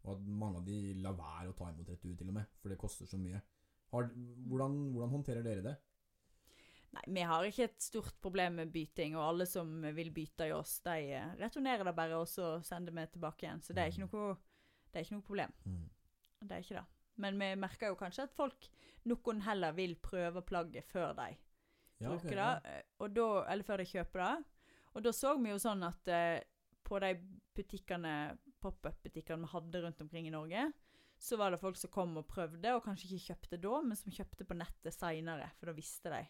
Og 0.03 0.11
at 0.15 0.21
mange 0.27 0.57
av 0.57 0.65
de 0.65 0.93
lar 0.99 1.13
være 1.13 1.49
å 1.51 1.55
ta 1.55 1.69
imot 1.71 1.89
retur, 1.89 2.15
til 2.17 2.27
og 2.27 2.33
med, 2.33 2.45
for 2.59 2.69
det 2.69 2.77
koster 2.77 3.05
så 3.05 3.17
mye. 3.17 3.41
Har, 3.93 4.09
hvordan, 4.49 4.91
hvordan 4.91 5.09
håndterer 5.09 5.43
dere 5.43 5.61
det? 5.63 5.75
Nei, 6.93 7.03
vi 7.07 7.21
har 7.21 7.43
ikke 7.47 7.63
et 7.63 7.81
stort 7.81 8.19
problem 8.21 8.53
med 8.59 8.71
byting, 8.73 9.15
og 9.15 9.23
alle 9.29 9.45
som 9.49 9.81
vil 9.95 10.11
bytte 10.13 10.47
i 10.49 10.51
oss, 10.51 10.79
de 10.85 10.97
eh, 11.13 11.31
returnerer 11.39 11.83
det 11.85 11.95
bare, 11.95 12.17
og 12.17 12.27
så 12.27 12.57
sender 12.65 12.91
vi 12.93 13.05
tilbake 13.13 13.47
igjen. 13.47 13.61
Så 13.61 13.73
det 13.73 13.81
er 13.83 13.91
ikke 13.93 14.07
noe, 14.11 14.35
det 14.91 14.99
er 14.99 15.05
ikke 15.07 15.15
noe 15.15 15.27
problem. 15.29 15.53
Det 16.43 16.51
er 16.51 16.61
ikke 16.65 16.75
det. 16.81 16.85
Men 17.15 17.39
vi 17.39 17.55
merker 17.55 17.87
jo 17.87 17.95
kanskje 17.95 18.23
at 18.27 18.33
folk, 18.35 18.67
noen 19.05 19.41
heller 19.41 19.71
vil 19.77 19.95
prøve 19.95 20.41
plagget 20.41 20.85
før 20.85 21.13
de 21.17 21.35
Bruker 22.12 22.38
ja. 22.38 22.50
det, 22.60 22.74
eh, 22.74 22.83
og 23.00 23.13
da, 23.15 23.27
eller 23.53 23.63
før 23.67 23.83
de 23.83 23.86
kjøper 23.86 24.24
det. 24.25 24.33
Og 24.93 25.05
da 25.05 25.13
så 25.15 25.33
vi 25.39 25.50
jo 25.50 25.60
sånn 25.62 25.83
at 25.88 26.07
eh, 26.12 26.39
på 26.83 27.00
de 27.00 27.13
butikkene, 27.55 28.13
pop-up-butikkene 28.62 29.45
vi 29.45 29.51
hadde 29.53 29.81
rundt 29.86 30.01
omkring 30.03 30.27
i 30.27 30.33
Norge, 30.33 30.67
så 31.24 31.38
var 31.39 31.53
det 31.53 31.62
folk 31.62 31.77
som 31.79 31.91
kom 31.93 32.17
og 32.19 32.25
prøvde, 32.27 32.74
og 32.75 32.83
kanskje 32.83 33.07
ikke 33.07 33.27
kjøpte 33.31 33.60
da, 33.63 33.77
men 33.86 33.95
som 33.95 34.12
kjøpte 34.12 34.48
på 34.48 34.57
nettet 34.60 34.95
seinere, 34.95 35.48
for 35.60 35.72
da 35.72 35.75
visste 35.77 36.12
de. 36.12 36.24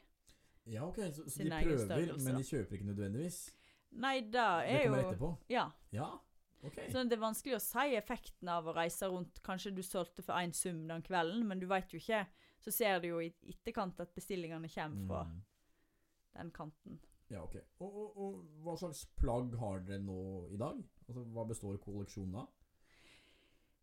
Ja, 0.76 0.86
ok, 0.86 1.00
så, 1.16 1.26
så 1.28 1.44
de 1.44 1.50
prøver, 1.50 1.82
størrelse, 1.82 2.28
men 2.28 2.38
de 2.40 2.48
kjøper 2.48 2.78
ikke 2.78 2.90
nødvendigvis? 2.92 3.40
Nei, 4.04 4.20
det 4.22 4.32
Det 4.34 4.44
er 4.44 4.86
kommer 4.86 5.02
jo 5.02 5.10
etterpå? 5.10 5.32
Ja. 5.52 5.66
Ja, 5.94 6.10
ok. 6.64 6.78
Så 6.94 7.04
det 7.10 7.18
er 7.18 7.22
vanskelig 7.22 7.58
å 7.58 7.64
si 7.64 7.98
effekten 7.98 8.50
av 8.54 8.70
å 8.70 8.76
reise 8.78 9.10
rundt. 9.12 9.42
Kanskje 9.46 9.74
du 9.76 9.82
solgte 9.86 10.24
for 10.26 10.40
én 10.40 10.54
sum 10.56 10.86
den 10.90 11.04
kvelden, 11.06 11.44
men 11.50 11.62
du 11.62 11.68
veit 11.70 11.92
jo 11.94 12.00
ikke. 12.02 12.24
Så 12.64 12.72
ser 12.72 13.02
du 13.04 13.10
jo 13.10 13.20
i 13.22 13.34
etterkant 13.52 14.00
at 14.00 14.14
bestillingene 14.16 14.70
kommer 14.72 15.10
fra 15.10 15.26
Mm. 15.28 15.42
Den 16.36 16.52
kanten. 16.56 17.00
Ja, 17.32 17.44
ok. 17.44 17.56
Og, 17.82 17.96
og, 17.98 18.18
og 18.20 18.64
hva 18.66 18.76
slags 18.78 19.06
plagg 19.18 19.56
har 19.62 19.84
dere 19.88 20.04
nå 20.04 20.20
i 20.54 20.60
dag? 20.60 20.82
Altså, 21.08 21.24
Hva 21.34 21.46
består 21.50 21.80
kolleksjonen 21.84 22.40
av? 22.44 22.52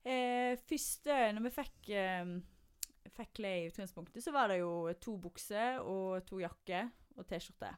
Eh, 0.07 0.55
første, 0.69 1.17
når 1.37 1.45
vi 1.49 1.53
fikk, 1.53 1.91
eh, 1.93 3.11
fikk 3.17 3.35
klær 3.37 3.59
i 3.59 3.69
utgangspunktet, 3.69 4.25
så 4.25 4.33
var 4.33 4.53
det 4.53 4.61
jo 4.63 4.73
to 5.03 5.17
bukser 5.21 5.81
og 5.83 6.25
to 6.29 6.41
jakker 6.41 6.89
og 7.19 7.27
T-skjorte. 7.29 7.73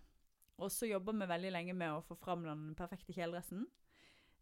Og 0.63 0.71
så 0.71 0.87
jobber 0.91 1.17
vi 1.19 1.31
veldig 1.31 1.55
lenge 1.55 1.75
med 1.75 1.97
å 1.97 2.05
få 2.07 2.19
fram 2.21 2.45
den 2.47 2.67
perfekte 2.79 3.15
kjeledressen. 3.17 3.65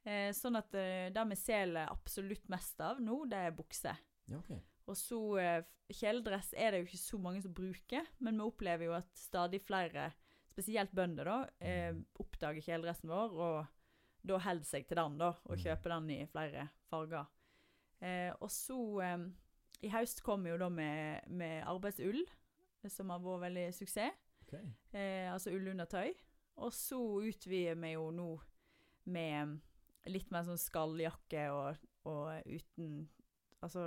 Eh, 0.05 0.31
sånn 0.37 0.59
at 0.59 0.75
eh, 0.77 1.09
det 1.13 1.25
vi 1.31 1.39
selger 1.39 1.89
absolutt 1.93 2.47
mest 2.53 2.81
av 2.85 3.01
nå, 3.05 3.23
det 3.31 3.41
er 3.47 3.57
bukser. 3.57 4.01
Ja, 4.31 4.41
ok. 4.41 4.53
Og 4.91 4.97
så 4.99 5.21
eh, 5.41 5.61
Kjeledress 5.91 6.53
er 6.55 6.71
det 6.75 6.81
jo 6.83 6.87
ikke 6.89 7.01
så 7.03 7.19
mange 7.19 7.43
som 7.43 7.55
bruker, 7.55 8.07
men 8.23 8.37
vi 8.39 8.45
opplever 8.47 8.87
jo 8.87 8.93
at 8.95 9.09
stadig 9.19 9.59
flere, 9.67 10.13
spesielt 10.53 10.93
bønder, 10.95 11.27
da, 11.27 11.39
eh, 11.67 11.97
oppdager 12.23 12.63
kjeledressen 12.63 13.11
vår, 13.11 13.35
og 13.35 13.67
da 14.27 14.39
holder 14.45 14.67
seg 14.69 14.87
til 14.87 14.99
den, 15.01 15.17
da, 15.19 15.33
og 15.47 15.57
Mm. 15.57 15.63
kjøper 15.65 15.95
den 15.97 16.11
i 16.15 16.27
flere 16.31 16.69
farger. 16.91 17.27
Eh, 18.03 18.31
og 18.41 18.51
så 18.51 18.79
eh, 19.03 19.27
I 19.83 19.89
høst 19.95 20.23
kom 20.23 20.45
vi 20.45 20.51
jo 20.51 20.59
da 20.61 20.69
med, 20.69 21.27
med 21.29 21.65
arbeidsull, 21.65 22.23
som 22.89 23.11
har 23.11 23.19
vært 23.25 23.47
veldig 23.49 23.67
suksess. 23.75 24.15
altså 25.33 25.51
ull 25.55 25.69
under 25.69 25.87
tøy, 25.87 26.13
Og 26.57 26.73
så 26.73 26.99
utvider 27.25 27.75
vi 27.81 27.93
jo 27.95 28.11
nå 28.11 28.41
med 29.07 29.61
litt 30.07 30.31
mer 30.31 30.43
sånn 30.45 30.59
skalljakke 30.61 31.47
og, 31.55 31.77
og 32.05 32.43
uten 32.47 33.09
Altså 33.63 33.83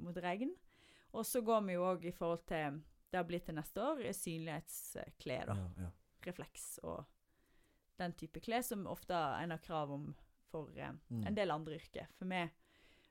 mot 0.00 0.16
regn. 0.24 0.54
Og 1.12 1.24
så 1.26 1.40
går 1.44 1.60
vi 1.66 1.72
jo 1.76 1.84
òg 1.88 2.04
i 2.08 2.12
forhold 2.12 2.46
til 2.48 2.80
Det 3.10 3.16
har 3.16 3.24
blitt 3.24 3.46
til 3.48 3.54
neste 3.56 3.80
år, 3.80 4.02
synlighetsklær, 4.12 5.46
da. 5.48 5.54
Ja, 5.56 5.68
ja. 5.86 5.90
Refleks 6.26 6.78
og 6.82 7.04
den 7.98 8.12
type 8.20 8.40
klær 8.44 8.60
som 8.62 8.82
ofte 8.86 9.14
er 9.16 9.44
en 9.46 9.54
har 9.54 9.62
krav 9.64 9.90
om 9.94 10.10
for 10.50 10.68
eh, 10.76 10.92
Mm. 11.10 11.26
en 11.26 11.34
del 11.36 11.50
andre 11.50 11.74
yrker. 11.78 12.06
For 12.18 12.26
vi, 12.28 12.42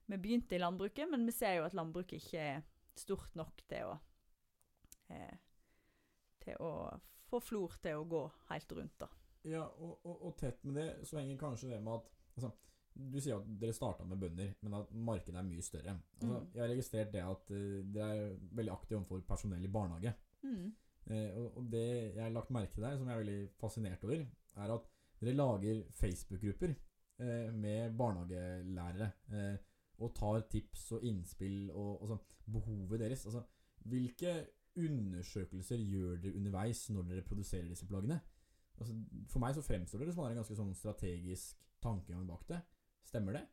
vi 0.07 0.17
begynte 0.17 0.55
i 0.55 0.59
landbruket, 0.61 1.09
men 1.09 1.25
vi 1.25 1.31
ser 1.31 1.55
jo 1.57 1.65
at 1.65 1.73
landbruket 1.73 2.21
ikke 2.21 2.37
er 2.39 2.61
stort 2.95 3.33
nok 3.35 3.61
til 3.67 3.83
å 3.89 3.97
eh, 5.09 5.37
til 6.45 6.55
å 6.61 6.71
få 7.27 7.39
flor 7.43 7.73
til 7.81 7.97
å 7.99 8.05
gå 8.07 8.21
helt 8.51 8.71
rundt, 8.71 8.97
da. 9.01 9.07
Ja, 9.47 9.65
og, 9.65 9.99
og, 10.05 10.21
og 10.29 10.37
tett 10.37 10.63
med 10.63 10.75
det 10.79 11.07
så 11.07 11.17
henger 11.19 11.37
kanskje 11.41 11.69
det 11.73 11.81
med 11.83 11.93
at 11.93 12.07
altså, 12.37 12.51
Du 12.97 13.19
sier 13.21 13.37
at 13.37 13.47
dere 13.61 13.75
starta 13.75 14.05
med 14.07 14.19
bønder, 14.21 14.53
men 14.65 14.75
at 14.79 14.91
markedet 14.91 15.37
er 15.37 15.45
mye 15.45 15.61
større. 15.65 15.93
Altså, 16.17 16.39
Mm. 16.39 16.49
Jeg 16.53 16.61
har 16.63 16.71
registrert 16.73 17.13
det 17.13 17.23
at 17.23 17.51
uh, 17.53 17.93
dere 17.93 18.09
er 18.15 18.35
veldig 18.51 18.73
aktive 18.73 18.99
overfor 18.99 19.23
personell 19.27 19.63
i 19.63 19.71
barnehage. 19.71 20.13
Mm. 20.43 20.73
Uh, 21.11 21.29
og, 21.37 21.57
og 21.57 21.71
det 21.71 21.87
jeg 22.15 22.23
har 22.23 22.33
lagt 22.35 22.51
merke 22.51 22.73
til 22.73 22.83
der, 22.83 22.97
som 22.97 23.07
jeg 23.07 23.13
er 23.15 23.23
veldig 23.23 23.49
fascinert 23.59 24.03
over, 24.03 24.25
er 24.57 24.73
at 24.73 24.89
dere 25.21 25.33
lager 25.33 25.83
Facebook-grupper 25.93 26.73
uh, 26.73 27.53
med 27.53 27.97
barnehagelærere. 27.97 29.11
Eh, 29.33 29.57
og 29.97 30.13
tar 30.15 30.43
tips 30.51 30.91
og 30.91 31.03
innspill 31.03 31.71
og 31.71 32.01
altså, 32.01 32.17
behovet 32.51 32.99
deres. 32.99 33.25
Altså, 33.25 33.43
hvilke 33.89 34.47
undersøkelser 34.77 35.77
gjør 35.81 36.17
dere 36.21 36.35
underveis 36.37 36.89
når 36.89 37.07
dere 37.09 37.21
produserer 37.25 37.67
disse 37.67 37.87
plaggene? 37.87 38.19
Altså, 38.77 38.93
for 39.29 39.41
meg 39.41 39.55
så 39.55 39.61
fremstår 39.65 40.05
det 40.05 40.13
som 40.13 40.23
det 40.23 40.29
er 40.29 40.35
en 40.35 40.41
ganske 40.43 40.57
sånn 40.59 40.75
strategisk 40.77 41.57
tankegang 41.81 42.27
bak 42.29 42.45
det. 42.49 42.61
Stemmer 43.07 43.39
det? 43.39 43.45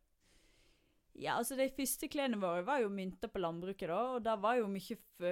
Ja, 1.15 1.37
altså 1.39 1.55
de 1.55 1.69
første 1.71 2.09
klærne 2.11 2.41
våre 2.43 2.65
var 2.67 2.81
jo 2.83 2.91
mynta 2.91 3.29
på 3.31 3.39
landbruket, 3.39 3.87
da. 3.87 4.01
Og 4.17 4.25
det 4.27 4.35
var 4.43 4.59
jo 4.59 4.67
mye 4.71 4.97
f 4.99 5.27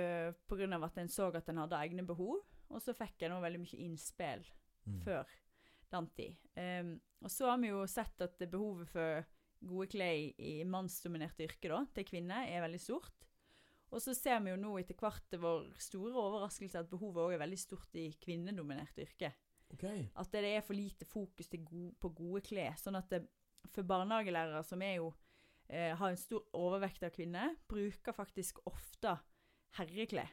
på 0.46 0.58
grunn 0.60 0.76
av 0.76 0.86
at 0.86 1.00
en 1.02 1.10
så 1.10 1.26
at 1.34 1.48
en 1.50 1.58
hadde 1.64 1.80
egne 1.80 2.04
behov. 2.06 2.38
Og 2.70 2.80
så 2.80 2.94
fikk 2.96 3.26
en 3.26 3.34
òg 3.36 3.42
veldig 3.48 3.64
mye 3.64 3.80
innspill 3.86 4.44
Mm. 4.82 4.98
før 5.04 5.28
den 5.92 6.06
tid. 6.16 6.36
Um, 6.58 7.00
og 7.22 7.30
så 7.30 7.50
har 7.50 7.58
vi 7.62 7.68
jo 7.68 7.84
sett 7.86 8.20
at 8.24 8.40
behovet 8.50 8.88
for 8.90 9.26
gode 9.62 9.86
klær 9.92 10.16
i, 10.42 10.64
mannsdominerte 10.66 11.44
yrker 11.46 11.70
da, 11.70 11.84
til 11.94 12.08
kvinner 12.08 12.48
er 12.50 12.64
veldig 12.64 12.80
stort. 12.82 13.28
Og 13.92 14.00
så 14.02 14.14
ser 14.16 14.40
vi 14.42 14.50
jo 14.50 14.56
nå 14.58 14.72
etter 14.80 14.96
hvert 14.98 15.22
til 15.30 15.38
vår 15.44 15.68
store 15.78 16.16
overraskelse 16.18 16.80
at 16.80 16.90
behovet 16.90 17.22
òg 17.22 17.34
er 17.36 17.42
veldig 17.44 17.60
stort 17.60 17.94
i 18.00 18.08
kvinnedominerte 18.18 19.04
yrker. 19.04 19.36
Okay. 19.72 20.08
At 20.16 20.32
det 20.32 20.42
er 20.50 20.64
for 20.66 20.74
lite 20.74 21.06
fokus 21.06 21.48
go 21.62 21.92
på 22.00 22.10
gode 22.12 22.42
klær. 22.42 22.74
Sånn 22.80 22.98
at 22.98 23.08
det, 23.12 23.22
for 23.70 23.86
barnehagelærere, 23.86 24.62
som 24.66 24.82
er 24.82 24.96
jo 24.98 25.12
eh, 25.68 25.92
har 25.96 26.10
en 26.10 26.20
stor 26.20 26.44
overvekt 26.58 27.04
av 27.06 27.14
kvinner, 27.14 27.54
bruker 27.68 28.16
faktisk 28.16 28.60
ofte 28.68 29.16
herreklær. 29.78 30.32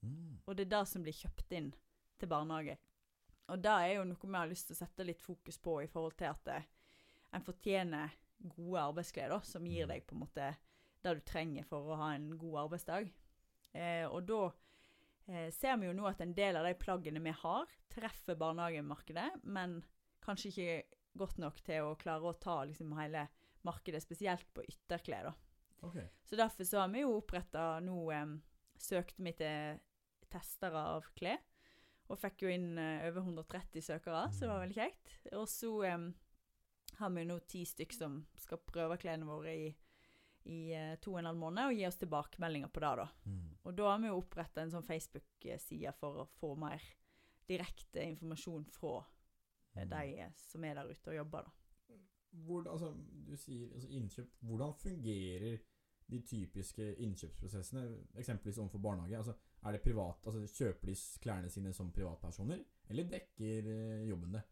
Mm. 0.00 0.40
Og 0.46 0.56
det 0.56 0.66
er 0.66 0.72
det 0.78 0.84
som 0.88 1.02
blir 1.04 1.16
kjøpt 1.16 1.52
inn 1.58 1.72
til 2.20 2.30
barnehage. 2.30 2.78
Og 3.50 3.60
det 3.60 3.72
er 3.72 3.96
jo 3.98 4.06
noe 4.06 4.30
vi 4.30 4.38
har 4.38 4.48
lyst 4.50 4.70
til 4.70 4.78
å 4.78 4.80
sette 4.84 5.04
litt 5.06 5.22
fokus 5.22 5.58
på 5.58 5.80
i 5.82 5.90
forhold 5.90 6.16
til 6.20 6.30
at 6.30 6.52
eh, 6.54 6.68
en 7.34 7.44
fortjener 7.44 8.14
gode 8.40 8.80
arbeidsklær, 8.80 9.34
da, 9.34 9.40
som 9.44 9.66
gir 9.68 9.84
Mm. 9.84 9.92
deg 9.92 10.06
på 10.06 10.16
en 10.16 10.22
måte 10.22 10.56
det 11.02 11.14
du 11.16 11.20
trenger 11.24 11.64
for 11.68 11.90
å 11.90 11.98
ha 12.00 12.14
en 12.14 12.30
god 12.38 12.64
arbeidsdag. 12.66 13.10
Eh, 13.72 14.06
og 14.08 14.24
da 14.28 14.40
eh, 15.28 15.50
ser 15.54 15.76
vi 15.80 15.88
jo 15.88 15.96
nå 15.96 16.06
at 16.08 16.20
en 16.20 16.34
del 16.34 16.56
av 16.56 16.64
de 16.64 16.74
plaggene 16.74 17.22
vi 17.24 17.34
har, 17.42 17.68
treffer 17.92 18.38
barnehagemarkedet, 18.40 19.42
men 19.44 19.80
kanskje 20.24 20.50
ikke 20.50 20.99
godt 21.18 21.40
nok 21.42 21.60
til 21.66 21.86
å 21.86 21.96
klare 22.00 22.30
å 22.30 22.38
ta 22.38 22.60
liksom 22.68 22.94
hele 22.98 23.26
markedet, 23.66 24.02
spesielt 24.02 24.46
på 24.54 24.64
ytterklær. 24.64 25.30
da. 25.30 25.34
Okay. 25.86 26.06
Så 26.24 26.36
derfor 26.36 26.64
så 26.64 26.82
har 26.82 26.88
vi 26.92 27.04
jo 27.04 27.16
oppretta 27.18 27.80
nå 27.84 27.98
eh, 28.12 28.38
Søkte 28.80 29.20
vi 29.20 29.34
til 29.36 29.80
testere 30.32 30.80
av 30.94 31.04
klær. 31.12 31.42
Og 32.08 32.16
fikk 32.18 32.46
jo 32.46 32.52
inn 32.54 32.78
eh, 32.80 33.04
over 33.10 33.26
130 33.26 33.84
søkere, 33.84 34.22
så 34.32 34.46
det 34.46 34.50
var 34.50 34.62
veldig 34.64 34.78
kjekt. 34.78 35.12
Og 35.36 35.44
så 35.52 35.72
eh, 35.84 36.06
har 36.96 37.12
vi 37.12 37.26
nå 37.28 37.36
ti 37.50 37.60
stykk 37.68 37.92
som 37.94 38.16
skal 38.40 38.62
prøve 38.64 38.96
klærne 39.02 39.28
våre 39.28 39.52
i, 39.52 39.68
i 40.48 40.60
eh, 40.72 40.96
to 41.02 41.12
og 41.12 41.20
en 41.20 41.28
halv 41.28 41.42
måned, 41.42 41.68
og 41.68 41.76
gi 41.76 41.84
oss 41.90 42.00
tilbakemeldinger 42.00 42.72
på 42.72 42.82
det. 42.86 42.94
da. 43.02 43.06
Mm. 43.28 43.44
Og 43.60 43.76
da 43.82 43.92
har 43.92 44.00
vi 44.00 44.10
jo 44.10 44.18
oppretta 44.22 44.64
en 44.64 44.72
sånn 44.72 44.88
Facebook-side 44.88 45.94
for 46.00 46.24
å 46.24 46.28
få 46.40 46.54
mer 46.58 46.88
direkte 47.50 48.00
informasjon 48.06 48.64
fra 48.72 49.02
Mm. 49.04 49.19
De 49.74 50.20
eh, 50.20 50.30
som 50.36 50.64
er 50.64 50.74
der 50.74 50.90
ute 50.90 51.12
og 51.12 51.16
jobber. 51.16 51.42
da. 51.42 51.50
Hvordan, 52.30 52.72
altså, 52.72 52.94
du 53.26 53.36
sier 53.36 53.72
altså, 53.74 53.88
innkjøp. 53.88 54.28
Hvordan 54.40 54.74
fungerer 54.78 55.58
de 56.10 56.20
typiske 56.26 56.94
innkjøpsprosessene, 56.94 57.82
eksempelvis 58.18 58.58
overfor 58.58 58.78
barnehage? 58.78 59.16
Altså, 59.16 59.34
er 59.62 59.72
det 59.72 59.82
privat, 59.82 60.16
altså, 60.26 60.46
kjøper 60.46 60.86
de 60.86 60.96
klærne 61.20 61.50
sine 61.50 61.72
som 61.72 61.92
privatpersoner, 61.92 62.64
eller 62.88 63.10
dekker 63.10 63.70
eh, 63.70 64.08
jobben 64.08 64.34
det? 64.34 64.42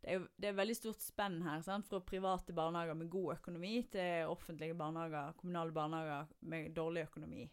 Det 0.00 0.12
er, 0.14 0.26
det 0.38 0.48
er 0.48 0.58
veldig 0.58 0.76
stort 0.76 1.02
spenn 1.02 1.40
her, 1.42 1.60
sant? 1.66 1.86
fra 1.88 1.98
private 1.98 2.54
barnehager 2.54 2.94
med 2.94 3.10
god 3.10 3.32
økonomi 3.38 3.80
til 3.90 4.30
offentlige 4.30 4.74
barnehager, 4.74 5.32
kommunale 5.32 5.72
barnehager 5.72 6.26
med 6.40 6.74
dårlig 6.74 7.06
økonomi. 7.08 7.48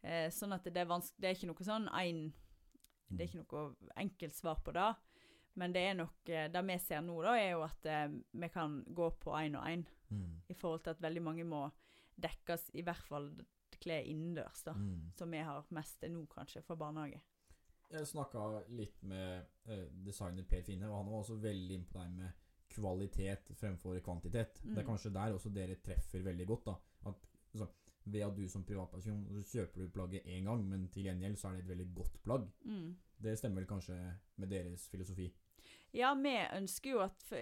Eh, 0.00 0.30
sånn 0.32 0.56
at 0.56 0.64
det 0.64 0.80
er, 0.80 0.88
det 1.20 1.28
er 1.28 1.36
ikke 1.36 1.50
noe 1.50 1.66
sånn 1.66 1.88
en, 1.92 2.22
Det 3.10 3.24
er 3.24 3.28
ikke 3.28 3.42
noe 3.42 3.92
enkelt 3.98 4.36
svar 4.36 4.60
på 4.64 4.72
det. 4.72 4.88
Men 5.58 5.72
det 5.72 5.80
er 5.88 5.94
nok 5.98 6.28
eh, 6.28 6.48
Det 6.52 6.62
vi 6.66 6.76
ser 6.78 7.00
nå, 7.02 7.22
da, 7.22 7.34
er 7.36 7.50
jo 7.52 7.62
at 7.66 7.86
eh, 7.86 8.08
vi 8.32 8.48
kan 8.48 8.84
gå 8.86 9.10
på 9.20 9.32
én 9.34 9.56
og 9.58 9.66
én. 9.66 9.84
Mm. 10.10 10.42
I 10.48 10.54
forhold 10.54 10.82
til 10.84 10.90
at 10.90 11.02
veldig 11.02 11.22
mange 11.22 11.44
må 11.44 11.64
dekkes, 12.20 12.70
i 12.74 12.82
hvert 12.82 13.06
fall 13.08 13.30
klær 13.80 14.04
innendørs, 14.04 14.62
da. 14.66 14.72
Mm. 14.76 15.10
Som 15.16 15.30
vi 15.30 15.38
har 15.38 15.64
mest 15.70 16.02
nå, 16.08 16.26
kanskje, 16.26 16.62
for 16.62 16.76
barnehage. 16.76 17.20
Jeg 17.90 18.06
snakka 18.06 18.62
litt 18.68 19.02
med 19.02 19.46
eh, 19.66 19.86
designer 20.06 20.44
Per 20.46 20.62
Finne, 20.62 20.86
og 20.90 20.96
han 21.00 21.10
var 21.10 21.18
også 21.24 21.40
veldig 21.42 21.78
det 21.90 22.10
med 22.14 22.30
kvalitet 22.70 23.50
fremfor 23.58 23.98
kvantitet. 24.04 24.60
Det 24.62 24.78
er 24.78 24.82
Mm. 24.84 24.86
kanskje 24.86 25.10
der 25.12 25.32
også 25.34 25.50
dere 25.52 25.74
treffer 25.82 26.22
veldig 26.22 26.46
godt. 26.46 26.64
da 26.66 26.74
At 27.10 27.26
altså, 27.52 27.66
Ved 28.04 28.20
at 28.24 28.36
du 28.36 28.48
som 28.48 28.64
privatperson 28.64 29.26
så 29.28 29.42
kjøper 29.58 29.82
du 29.82 29.88
plagget 29.90 30.22
én 30.24 30.44
gang, 30.44 30.62
men 30.68 30.88
til 30.88 31.04
gjengjeld 31.04 31.36
så 31.36 31.48
er 31.48 31.52
det 31.52 31.60
et 31.64 31.68
veldig 31.68 31.94
godt 31.94 32.22
plagg. 32.24 32.46
Mm. 32.64 32.94
Det 33.20 33.36
stemmer 33.38 33.62
vel 33.62 33.70
kanskje 33.70 33.96
med 34.40 34.52
deres 34.52 34.86
filosofi? 34.90 35.28
Ja, 35.96 36.14
vi 36.16 36.32
ønsker 36.56 36.94
jo 36.94 37.02
at 37.04 37.32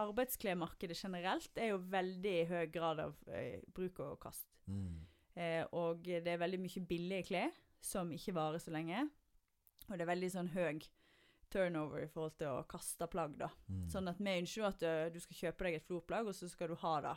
arbeidsklemarkedet 0.00 0.96
generelt 0.98 1.58
er 1.58 1.72
jo 1.72 1.80
veldig 1.92 2.36
høy 2.50 2.66
grad 2.72 3.02
av 3.02 3.16
eh, 3.34 3.62
bruk 3.74 4.00
og 4.04 4.20
kast. 4.22 4.46
Mm. 4.70 5.02
Eh, 5.34 5.64
og 5.76 6.04
det 6.06 6.28
er 6.30 6.40
veldig 6.40 6.60
mye 6.62 6.84
billige 6.88 7.28
klær 7.30 7.52
som 7.80 8.10
ikke 8.14 8.36
varer 8.36 8.62
så 8.62 8.72
lenge. 8.74 9.06
Og 9.88 9.96
det 9.96 10.04
er 10.04 10.12
veldig 10.12 10.30
sånn 10.32 10.52
høy 10.54 10.82
turnover 11.50 12.04
i 12.04 12.10
forhold 12.10 12.36
til 12.38 12.52
å 12.52 12.66
kaste 12.70 13.08
plagg, 13.10 13.34
da. 13.40 13.48
Mm. 13.70 13.88
Sånn 13.90 14.10
at 14.10 14.20
vi 14.22 14.36
ønsker 14.42 14.62
jo 14.62 14.68
at 14.68 14.82
du, 14.82 15.16
du 15.16 15.18
skal 15.24 15.40
kjøpe 15.40 15.66
deg 15.66 15.80
et 15.80 15.88
florplagg, 15.88 16.30
og 16.30 16.36
så 16.36 16.48
skal 16.50 16.70
du 16.70 16.78
ha 16.84 16.94
det 17.06 17.16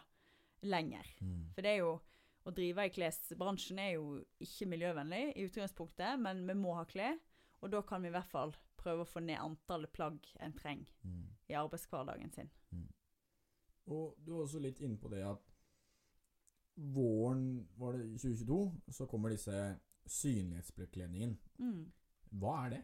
lenger. 0.73 1.11
Mm. 1.21 1.37
For 1.53 1.65
det 1.65 1.75
er 1.75 1.85
jo 1.85 1.93
Å 2.43 2.51
drive 2.51 2.83
i 2.83 2.89
klesbransjen 2.91 3.77
er 3.79 3.93
jo 3.93 4.17
ikke 4.43 4.65
miljøvennlig 4.67 5.29
i 5.31 5.45
utgangspunktet, 5.45 6.17
men 6.19 6.41
vi 6.43 6.55
må 6.59 6.73
ha 6.75 6.81
klær. 6.83 7.13
Og 7.63 7.71
da 7.71 7.81
kan 7.87 8.03
vi 8.03 8.11
i 8.11 8.13
hvert 8.13 8.27
fall 8.27 8.51
prøve 8.79 9.05
å 9.05 9.07
få 9.07 9.21
ned 9.23 9.39
antallet 9.39 9.91
plagg 9.95 10.19
en 10.43 10.53
trenger 10.57 10.91
Mm. 11.07 11.27
i 11.49 11.55
arbeidshverdagen 11.55 12.31
sin. 12.35 12.49
Og 13.87 14.15
du 14.19 14.33
var 14.33 14.43
også 14.45 14.59
litt 14.63 14.79
inne 14.79 14.97
på 14.99 15.09
det 15.11 15.23
at 15.27 15.49
våren 16.75 17.67
var 17.77 17.97
det 17.97 18.19
2022, 18.19 18.81
så 18.91 19.05
kommer 19.05 19.29
disse 19.29 19.79
synlighetsbekledningen. 20.09 21.37
Mm. 21.59 21.91
Hva 22.39 22.65
er 22.65 22.69
det? 22.69 22.83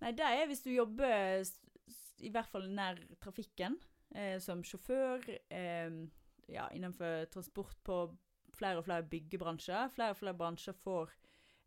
Nei, 0.00 0.12
det 0.12 0.26
er 0.26 0.46
hvis 0.46 0.62
du 0.64 0.70
jobber 0.70 1.44
i 2.24 2.30
hvert 2.32 2.50
fall 2.50 2.68
nær 2.70 2.98
trafikken, 3.22 3.76
eh, 4.14 4.38
som 4.40 4.62
sjåfør, 4.62 5.26
eh, 5.50 5.90
ja, 6.48 6.68
innenfor 6.72 7.26
transport 7.30 7.76
på 7.84 7.98
flere 8.54 8.78
og 8.78 8.86
flere 8.86 9.06
byggebransjer. 9.10 9.90
Flere 9.94 10.14
og 10.14 10.16
flere 10.16 10.38
bransjer 10.38 10.76
får 10.84 11.10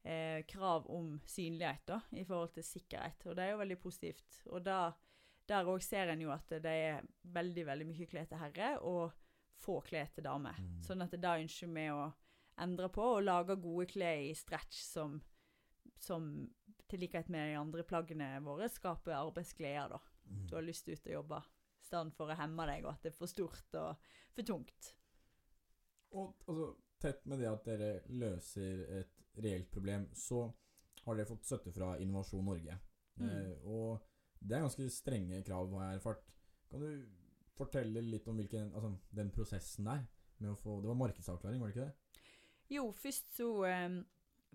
eh, 0.07 0.39
krav 0.49 0.87
om 0.93 1.15
synlighet 1.27 1.85
da, 1.89 1.99
i 2.15 2.23
forhold 2.27 2.55
til 2.55 2.65
sikkerhet, 2.65 3.27
og 3.27 3.37
det 3.37 3.45
er 3.45 3.53
jo 3.53 3.61
veldig 3.61 3.79
positivt. 3.83 4.41
Og 4.51 4.63
da, 4.65 4.79
der 5.49 5.67
òg 5.67 5.83
ser 5.85 6.13
en 6.13 6.23
jo 6.23 6.33
at 6.35 6.57
det 6.63 6.75
er 6.89 7.07
veldig, 7.37 7.65
veldig 7.67 7.89
mye 7.91 8.09
klær 8.09 8.29
til 8.31 8.41
herre, 8.41 8.75
og 8.81 9.11
få 9.57 9.79
klær 9.85 10.11
til 10.13 10.25
dame. 10.27 10.53
Mm. 10.53 10.77
Sånn 10.85 11.03
at 11.05 11.15
da 11.21 11.37
ønsker 11.41 11.71
vi 11.73 11.87
å 11.93 12.05
endre 12.61 12.89
på, 12.93 13.05
og 13.17 13.25
lage 13.25 13.57
gode 13.61 13.87
klær 13.89 14.21
i 14.27 14.35
stretch 14.37 14.79
som 14.85 15.19
som 15.99 16.29
til 16.87 17.03
likhet 17.03 17.29
med 17.33 17.51
de 17.51 17.59
andre 17.59 17.83
plaggene 17.87 18.29
våre 18.45 18.69
skaper 18.71 19.15
arbeidsglede. 19.17 19.87
da. 19.97 19.99
Mm. 20.29 20.47
Du 20.47 20.55
har 20.55 20.65
lyst 20.65 20.89
ut 20.89 21.07
å 21.07 21.15
jobbe 21.17 21.41
i 21.41 21.87
stedet 21.87 22.15
for 22.15 22.31
å 22.31 22.37
hemme 22.37 22.67
deg, 22.69 22.85
og 22.85 22.93
at 22.93 23.03
det 23.03 23.13
er 23.13 23.17
for 23.17 23.31
stort 23.31 23.79
og 23.79 24.09
for 24.35 24.47
tungt. 24.47 24.93
Og 26.15 26.33
altså, 26.47 26.67
tett 27.01 27.25
med 27.27 27.43
det 27.43 27.49
at 27.51 27.67
dere 27.67 27.91
løser 28.07 28.83
et 29.01 29.16
reelt 29.43 29.71
problem, 29.71 30.09
så 30.15 30.53
har 31.05 31.15
det 31.15 31.29
fått 31.29 31.45
støtte 31.47 31.71
fra 31.75 31.97
Innovasjon 32.03 32.45
Norge. 32.45 32.75
Mm. 33.17 33.29
Eh, 33.29 33.53
og 33.69 33.89
det 34.39 34.55
er 34.57 34.65
ganske 34.65 34.89
strenge 34.93 35.45
krav, 35.47 35.63
har 35.79 35.87
jeg 35.91 35.99
erfart. 36.01 36.23
Kan 36.71 36.79
du 36.83 36.89
fortelle 37.57 37.99
litt 38.05 38.27
om 38.29 38.37
hvilken, 38.37 38.65
altså, 38.75 38.89
den 39.15 39.29
prosessen 39.33 39.85
der? 39.89 40.01
Med 40.37 40.49
å 40.51 40.59
få, 40.59 40.71
det 40.83 40.91
var 40.91 40.99
markedsavklaring, 40.99 41.59
var 41.61 41.67
det 41.71 41.73
ikke 41.73 41.87
det? 41.87 41.95
Jo, 42.69 42.91
først 42.93 43.37
så 43.37 43.65
eh, 43.65 43.89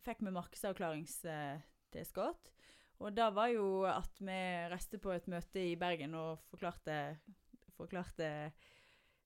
fikk 0.04 0.18
vi 0.22 0.30
markedsavklaringstilskudd. 0.36 2.40
Og 3.02 3.10
det 3.16 3.34
var 3.34 3.48
jo 3.50 3.82
at 3.88 4.20
vi 4.22 4.66
reiste 4.70 4.98
på 5.02 5.10
et 5.14 5.26
møte 5.30 5.58
i 5.58 5.76
Bergen 5.80 6.14
og 6.14 6.38
forklarte, 6.52 7.16
forklarte 7.74 8.52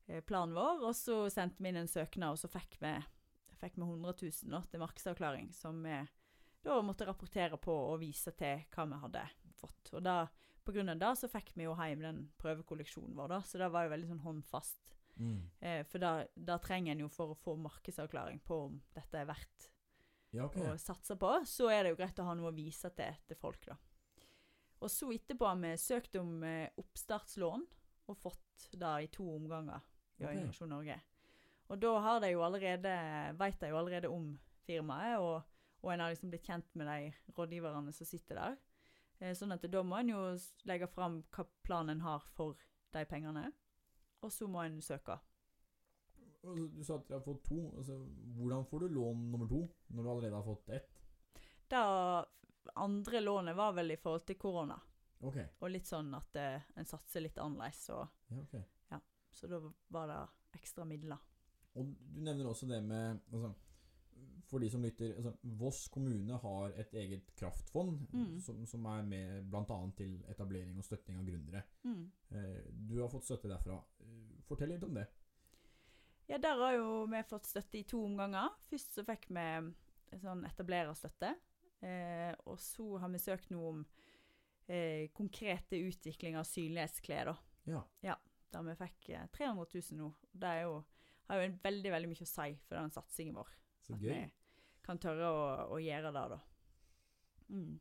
eh, 0.07 0.23
planen 0.25 0.55
vår. 0.57 0.81
Og 0.89 0.95
så 0.97 1.29
sendte 1.33 1.61
vi 1.61 1.69
inn 1.73 1.81
en 1.83 1.91
søknad, 1.91 2.31
og 2.33 2.39
så 2.41 2.49
fikk 2.53 2.73
vi, 2.81 2.93
fikk 3.61 3.79
vi 3.79 3.87
100 3.87 4.15
000 4.23 4.55
da, 4.55 4.63
til 4.71 4.83
markedsavklaring. 4.83 5.53
Som 5.57 5.83
vi 5.87 5.99
da 6.67 6.81
måtte 6.83 7.07
rapportere 7.07 7.59
på 7.63 7.75
og 7.93 8.01
vise 8.03 8.33
til 8.39 8.65
hva 8.75 8.87
vi 8.91 9.01
hadde 9.05 9.23
fått. 9.57 9.93
Og 9.95 10.03
da, 10.05 10.25
på 10.67 10.75
grunn 10.75 10.91
av 10.93 11.01
det 11.01 11.13
så 11.21 11.31
fikk 11.31 11.55
vi 11.55 11.69
jo 11.69 11.77
hjem 11.79 12.03
den 12.03 12.21
prøvekolleksjonen 12.41 13.15
vår, 13.17 13.37
da. 13.37 13.41
Så 13.47 13.61
det 13.63 13.71
var 13.75 13.87
jo 13.87 13.95
veldig 13.95 14.11
sånn 14.11 14.25
håndfast. 14.25 14.95
Mm. 15.17 15.39
Eh, 15.61 15.81
for 15.89 16.03
da, 16.03 16.13
da 16.35 16.59
trenger 16.61 16.93
en 16.93 17.07
jo 17.07 17.11
for 17.13 17.33
å 17.33 17.39
få 17.41 17.55
markedsavklaring 17.61 18.43
på 18.45 18.59
om 18.67 18.81
dette 18.93 19.23
er 19.23 19.29
verdt 19.31 19.71
Ja, 20.35 20.45
okay. 20.45 20.67
å 20.69 20.75
satse 20.77 21.17
på, 21.17 21.31
så 21.49 21.71
er 21.73 21.87
det 21.87 21.95
jo 21.95 22.01
greit 22.03 22.19
å 22.21 22.27
ha 22.27 22.35
noe 22.37 22.51
å 22.51 22.57
vise 22.57 22.91
til 22.93 23.23
til 23.25 23.39
folk, 23.41 23.63
da. 23.71 23.79
Og 24.85 24.93
så 24.93 25.09
etterpå 25.15 25.47
har 25.49 25.57
vi 25.63 25.73
søkt 25.81 26.19
om 26.21 26.43
eh, 26.45 26.69
oppstartslån, 26.77 27.65
og 28.07 28.19
fått 28.21 28.69
det 28.77 28.93
i 29.07 29.09
to 29.15 29.25
omganger 29.33 29.81
i 30.21 30.25
Ok. 30.27 30.33
Innovasjon 30.35 30.71
Norge. 30.71 30.99
Og 31.69 31.81
da 31.83 31.93
har 31.99 32.21
de 32.23 32.31
jo 32.31 32.45
allerede, 32.47 32.93
vet 33.39 33.61
de 33.61 33.71
jo 33.73 33.79
allerede 33.81 34.11
om 34.13 34.33
firmaet, 34.67 35.19
og, 35.19 35.43
og 35.83 35.93
en 35.93 36.03
har 36.05 36.13
liksom 36.13 36.31
blitt 36.31 36.47
kjent 36.47 36.75
med 36.79 36.87
de 36.87 37.33
rådgiverne 37.37 37.95
som 37.95 38.07
sitter 38.07 38.39
der. 38.39 38.59
Eh, 39.19 39.33
sånn 39.35 39.55
at 39.55 39.65
da 39.73 39.83
må 39.83 39.99
en 39.99 40.13
jo 40.13 40.23
legge 40.69 40.89
fram 40.93 41.23
hva 41.35 41.47
planen 41.67 42.03
har 42.05 42.27
for 42.37 42.59
de 42.95 43.05
pengene. 43.09 43.49
Og 44.23 44.33
så 44.33 44.49
må 44.51 44.63
en 44.63 44.79
søke. 44.83 45.19
Du 46.47 46.83
sa 46.87 47.01
at 47.01 47.09
dere 47.09 47.19
har 47.19 47.25
fått 47.25 47.43
to. 47.49 47.59
Altså, 47.75 47.99
hvordan 48.37 48.67
får 48.71 48.85
du 48.85 48.95
lån 48.95 49.25
nummer 49.33 49.49
to 49.51 49.65
når 49.91 50.03
du 50.03 50.11
allerede 50.11 50.39
har 50.39 50.47
fått 50.47 50.71
ett? 50.77 51.01
Det 51.67 51.81
andre 52.79 53.21
lånet 53.21 53.57
var 53.59 53.75
vel 53.75 53.91
i 53.91 53.99
forhold 53.99 54.27
til 54.29 54.39
korona. 54.39 54.77
Ok. 55.27 55.39
Og 55.65 55.71
litt 55.73 55.89
sånn 55.89 56.13
at 56.15 56.37
eh, 56.39 56.67
en 56.77 56.87
satser 56.89 57.25
litt 57.25 57.39
annerledes, 57.43 57.89
og, 57.95 58.07
Ja, 58.31 58.43
ok. 58.43 59.01
så 59.33 59.49
da 59.51 59.59
var 59.93 60.11
det 60.13 60.21
ekstra 60.61 60.85
midler. 60.89 61.19
Og 61.77 61.87
du 61.87 62.21
nevner 62.25 62.49
også 62.51 62.67
det 62.71 62.83
med 62.85 63.21
altså, 63.33 63.51
for 64.47 64.63
de 64.63 64.69
som 64.71 64.83
lytter 64.85 65.11
altså, 65.17 65.33
Voss 65.61 65.89
kommune 65.93 66.37
har 66.41 66.73
et 66.81 66.93
eget 66.95 67.33
kraftfond 67.37 68.07
Mm. 68.13 68.39
som, 68.41 68.63
som 68.67 68.85
er 68.87 69.03
med 69.03 69.51
bl.a. 69.51 69.79
til 69.99 70.21
etablering 70.31 70.79
og 70.79 70.85
støtting 70.87 71.19
av 71.19 71.27
gründere. 71.27 71.63
Mm. 71.85 72.05
Eh, 72.31 72.63
du 72.89 73.01
har 73.03 73.09
fått 73.13 73.25
støtte 73.29 73.51
derfra. 73.51 73.81
Eh, 74.01 74.41
Fortell 74.47 74.71
litt 74.73 74.85
om 74.87 74.95
det. 74.95 75.07
Ja, 76.29 76.39
der 76.43 76.57
har 76.59 76.73
jo 76.79 77.07
vi 77.11 77.21
fått 77.29 77.47
støtte 77.47 77.79
i 77.79 77.85
to 77.87 78.01
omganger. 78.07 78.49
Først 78.71 78.95
så 78.99 79.05
fikk 79.07 79.29
vi 79.31 79.43
en 79.59 80.23
sånn 80.23 80.45
etablererstøtte. 80.49 81.35
Eh, 81.87 82.33
og 82.47 82.59
så 82.63 82.97
har 83.03 83.11
vi 83.13 83.19
søkt 83.23 83.51
noe 83.53 83.69
om 83.75 83.85
eh, 84.69 85.11
konkrete 85.15 85.79
utvikling 85.87 86.39
av 86.39 86.47
synlighetsklær, 86.49 87.33
da. 87.35 87.83
Ja. 88.03 88.17
Der 88.55 88.63
vi 88.63 88.75
fikk 88.79 89.09
eh, 89.15 89.27
300 89.35 89.67
000 89.75 89.99
nå. 90.01 90.13
Det 90.33 90.49
er 90.55 90.63
jo, 90.69 90.77
har 91.29 91.41
jo 91.41 91.47
en 91.49 91.59
veldig 91.63 91.93
veldig 91.93 92.11
mye 92.11 92.27
å 92.27 92.31
si 92.31 92.51
for 92.69 92.79
den 92.79 92.93
satsingen 92.95 93.35
vår. 93.39 93.51
Så 93.87 93.95
At 93.95 94.03
gøy. 94.03 94.13
vi 94.13 94.85
kan 94.87 95.01
tørre 95.03 95.31
å, 95.31 95.43
å 95.75 95.81
gjøre 95.83 96.13
det, 96.15 96.25
da. 96.35 96.41
Mm. 97.49 97.81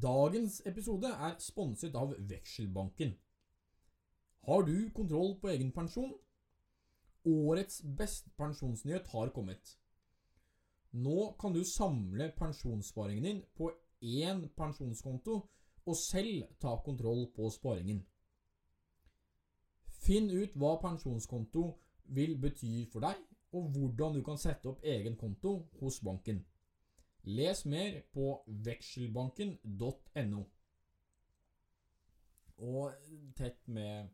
Dagens 0.00 0.60
episode 0.68 1.08
er 1.08 1.36
sponset 1.42 1.96
av 1.98 2.14
Vekselbanken. 2.30 3.16
Har 4.46 4.62
du 4.64 4.90
kontroll 4.96 5.34
på 5.40 5.50
egen 5.52 5.72
pensjon? 5.72 6.12
Årets 7.28 7.82
beste 7.98 8.30
pensjonsnyhet 8.38 9.08
har 9.12 9.32
kommet. 9.36 9.74
Nå 10.92 11.32
kan 11.40 11.52
du 11.52 11.64
samle 11.64 12.30
pensjonssparingen 12.38 13.24
din 13.24 13.42
på 13.56 13.72
én 14.00 14.46
pensjonskonto 14.56 15.36
og 15.86 15.96
selv 15.96 16.48
ta 16.60 16.76
kontroll 16.84 17.26
på 17.36 17.50
sparingen. 17.50 18.00
Finn 20.10 20.26
ut 20.34 20.56
hva 20.58 20.72
pensjonskonto 20.82 21.60
vil 22.16 22.32
bety 22.42 22.80
for 22.90 23.04
deg, 23.04 23.18
og 23.54 23.68
hvordan 23.74 24.16
du 24.16 24.24
kan 24.26 24.38
sette 24.42 24.66
opp 24.66 24.82
egen 24.82 25.14
konto 25.18 25.52
hos 25.78 26.00
banken. 26.02 26.40
Les 27.30 27.60
mer 27.66 28.00
på 28.14 28.24
vekselbanken.no. 28.66 30.42
Og 32.60 32.92
tett 33.38 33.68
med, 33.68 34.10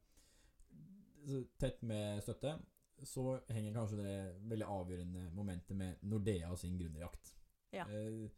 tett 1.59 1.81
med 1.83 2.21
støtte 2.23 2.59
så 3.05 3.39
henger 3.53 3.75
kanskje 3.77 3.99
det 4.01 4.17
veldig 4.53 4.69
avgjørende 4.73 5.31
momentet 5.37 5.77
med 5.77 6.05
Nordea 6.09 6.51
og 6.53 6.59
sin 6.61 6.77
gründerjakt. 6.79 7.33
Ja. 7.73 7.85
Eh, 7.89 8.29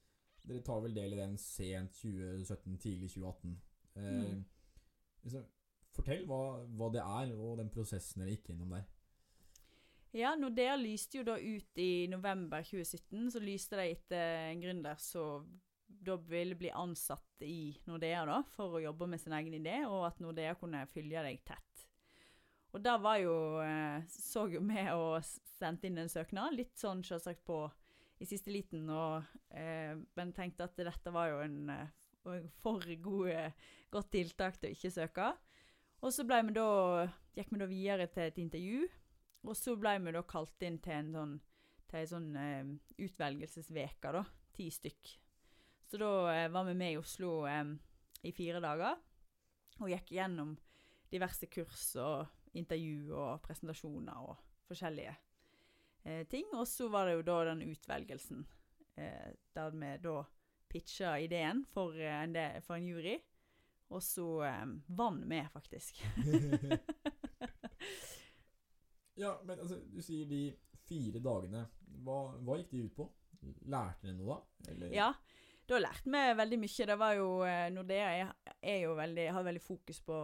dere 0.49 0.63
tar 0.67 0.81
vel 0.83 0.95
del 0.97 1.15
i 1.15 1.21
den 1.21 1.37
sent 1.39 1.93
2017, 2.01 2.79
tidlig 2.79 3.11
2018. 3.11 3.61
Eh, 3.97 4.03
Mm. 4.03 4.45
liksom, 5.23 5.45
fortell 5.99 6.25
hva, 6.29 6.43
hva 6.79 6.89
det 6.95 7.03
er, 7.05 7.35
og 7.37 7.59
den 7.61 7.73
prosessen 7.73 8.23
dere 8.23 8.37
gikk 8.37 8.53
gjennom 8.53 8.73
der. 8.77 8.87
Ja, 10.17 10.33
Nordea 10.39 10.77
lyste 10.81 11.21
jo 11.21 11.25
da 11.27 11.37
ut 11.37 11.81
i 11.81 12.09
november 12.09 12.65
2017. 12.65 13.31
Så 13.35 13.43
lyste 13.45 13.77
de 13.77 13.91
etter 13.93 14.47
en 14.49 14.63
gründer 14.63 15.01
som 15.03 15.49
da 15.89 16.17
ville 16.17 16.57
bli 16.57 16.71
ansatt 16.71 17.43
i 17.45 17.77
Nordea 17.89 18.25
da, 18.29 18.43
for 18.55 18.79
å 18.79 18.83
jobbe 18.83 19.09
med 19.11 19.21
sin 19.21 19.35
egen 19.37 19.57
idé, 19.59 19.81
og 19.89 20.07
at 20.09 20.21
Nordea 20.23 20.55
kunne 20.59 20.87
følge 20.93 21.25
deg 21.25 21.43
tett. 21.49 21.85
Og 22.77 22.83
da 22.85 22.99
var 23.01 23.17
jo 23.23 23.35
eh, 23.65 24.05
Så 24.13 24.45
jo 24.53 24.61
vi 24.61 24.83
og 24.93 25.23
sendte 25.25 25.89
inn 25.89 25.99
en 26.01 26.13
søknad, 26.13 26.55
litt 26.57 26.77
sånn 26.79 27.01
selvsagt 27.05 27.45
på 27.49 27.63
i 28.19 28.27
siste 28.27 28.51
liten, 28.51 28.89
og, 28.91 29.27
eh, 29.55 29.95
men 30.19 30.35
tenkte 30.35 30.67
at 30.67 30.79
dette 30.79 31.13
var 31.15 31.31
jo 31.31 31.43
en 31.45 31.59
eh, 31.71 32.47
for 32.63 32.83
god, 33.03 33.55
godt 33.95 34.11
tiltak 34.13 34.59
til 34.59 34.69
å 34.69 34.77
ikke 34.77 34.91
søke. 34.93 35.29
Og 35.99 36.15
så 36.15 36.23
vi 36.23 36.55
da, 36.55 36.69
gikk 37.35 37.53
vi 37.53 37.61
da 37.61 37.67
videre 37.71 38.07
til 38.13 38.29
et 38.29 38.39
intervju, 38.39 38.87
og 39.49 39.57
så 39.59 39.75
ble 39.79 39.97
vi 40.05 40.15
da 40.15 40.23
kalt 40.27 40.67
inn 40.67 40.79
til 40.83 40.95
en 40.95 41.11
sånn, 41.15 41.35
til 41.91 42.01
en 42.01 42.11
sånn 42.13 42.29
eh, 42.39 42.71
utvelgelsesveke, 43.07 44.13
da. 44.15 44.23
Ti 44.55 44.69
stykk. 44.75 45.13
Så 45.89 46.01
da 46.01 46.11
eh, 46.35 46.49
var 46.55 46.67
vi 46.69 46.77
med 46.79 46.95
i 46.95 47.01
Oslo 47.01 47.43
eh, 47.51 47.75
i 48.27 48.35
fire 48.35 48.63
dager, 48.63 48.99
og 49.79 49.91
gikk 49.91 50.13
gjennom 50.19 50.57
diverse 51.11 51.49
kurs 51.51 51.91
og 52.03 52.57
intervju 52.59 53.15
og 53.17 53.43
presentasjoner 53.45 54.29
og 54.29 54.37
forskjellige 54.69 55.15
eh, 56.05 56.25
ting. 56.31 56.47
Og 56.55 56.67
så 56.69 56.89
var 56.93 57.09
det 57.09 57.19
jo 57.19 57.27
da 57.31 57.39
den 57.51 57.65
utvelgelsen, 57.71 58.45
eh, 58.99 59.33
der 59.57 59.75
vi 59.75 59.95
da 60.05 60.19
pitcha 60.69 61.17
ideen 61.25 61.65
for, 61.73 61.97
eh, 61.97 62.23
en, 62.23 62.37
for 62.63 62.77
en 62.77 62.89
jury. 62.89 63.19
Og 63.91 64.03
så 64.05 64.27
eh, 64.45 64.65
vann 64.99 65.23
vi, 65.31 65.43
faktisk. 65.53 66.03
Ja, 69.19 69.33
men 69.45 69.59
altså, 69.59 69.81
du 69.91 69.99
sier 70.05 70.29
de 70.31 70.43
fire 70.87 71.19
dagene. 71.25 71.65
Hva, 72.07 72.19
hva 72.47 72.59
gikk 72.61 72.71
de 72.71 72.85
ut 72.87 72.95
på? 73.01 73.09
Lærte 73.71 74.07
dere 74.07 74.15
noe 74.19 74.37
da? 74.37 74.71
Eller? 74.73 74.93
Ja, 74.95 75.09
da 75.69 75.81
lærte 75.83 76.13
vi 76.15 76.21
veldig 76.39 76.59
mye. 76.63 76.87
Det 76.93 76.97
var 77.01 77.17
jo 77.19 77.29
eh, 77.47 77.65
Nordea 77.75 78.13
er, 78.21 78.31
er 78.63 78.79
jo 78.85 78.93
veldig, 78.99 79.25
har 79.35 79.47
veldig 79.49 79.63
fokus 79.65 79.99
på, 80.07 80.19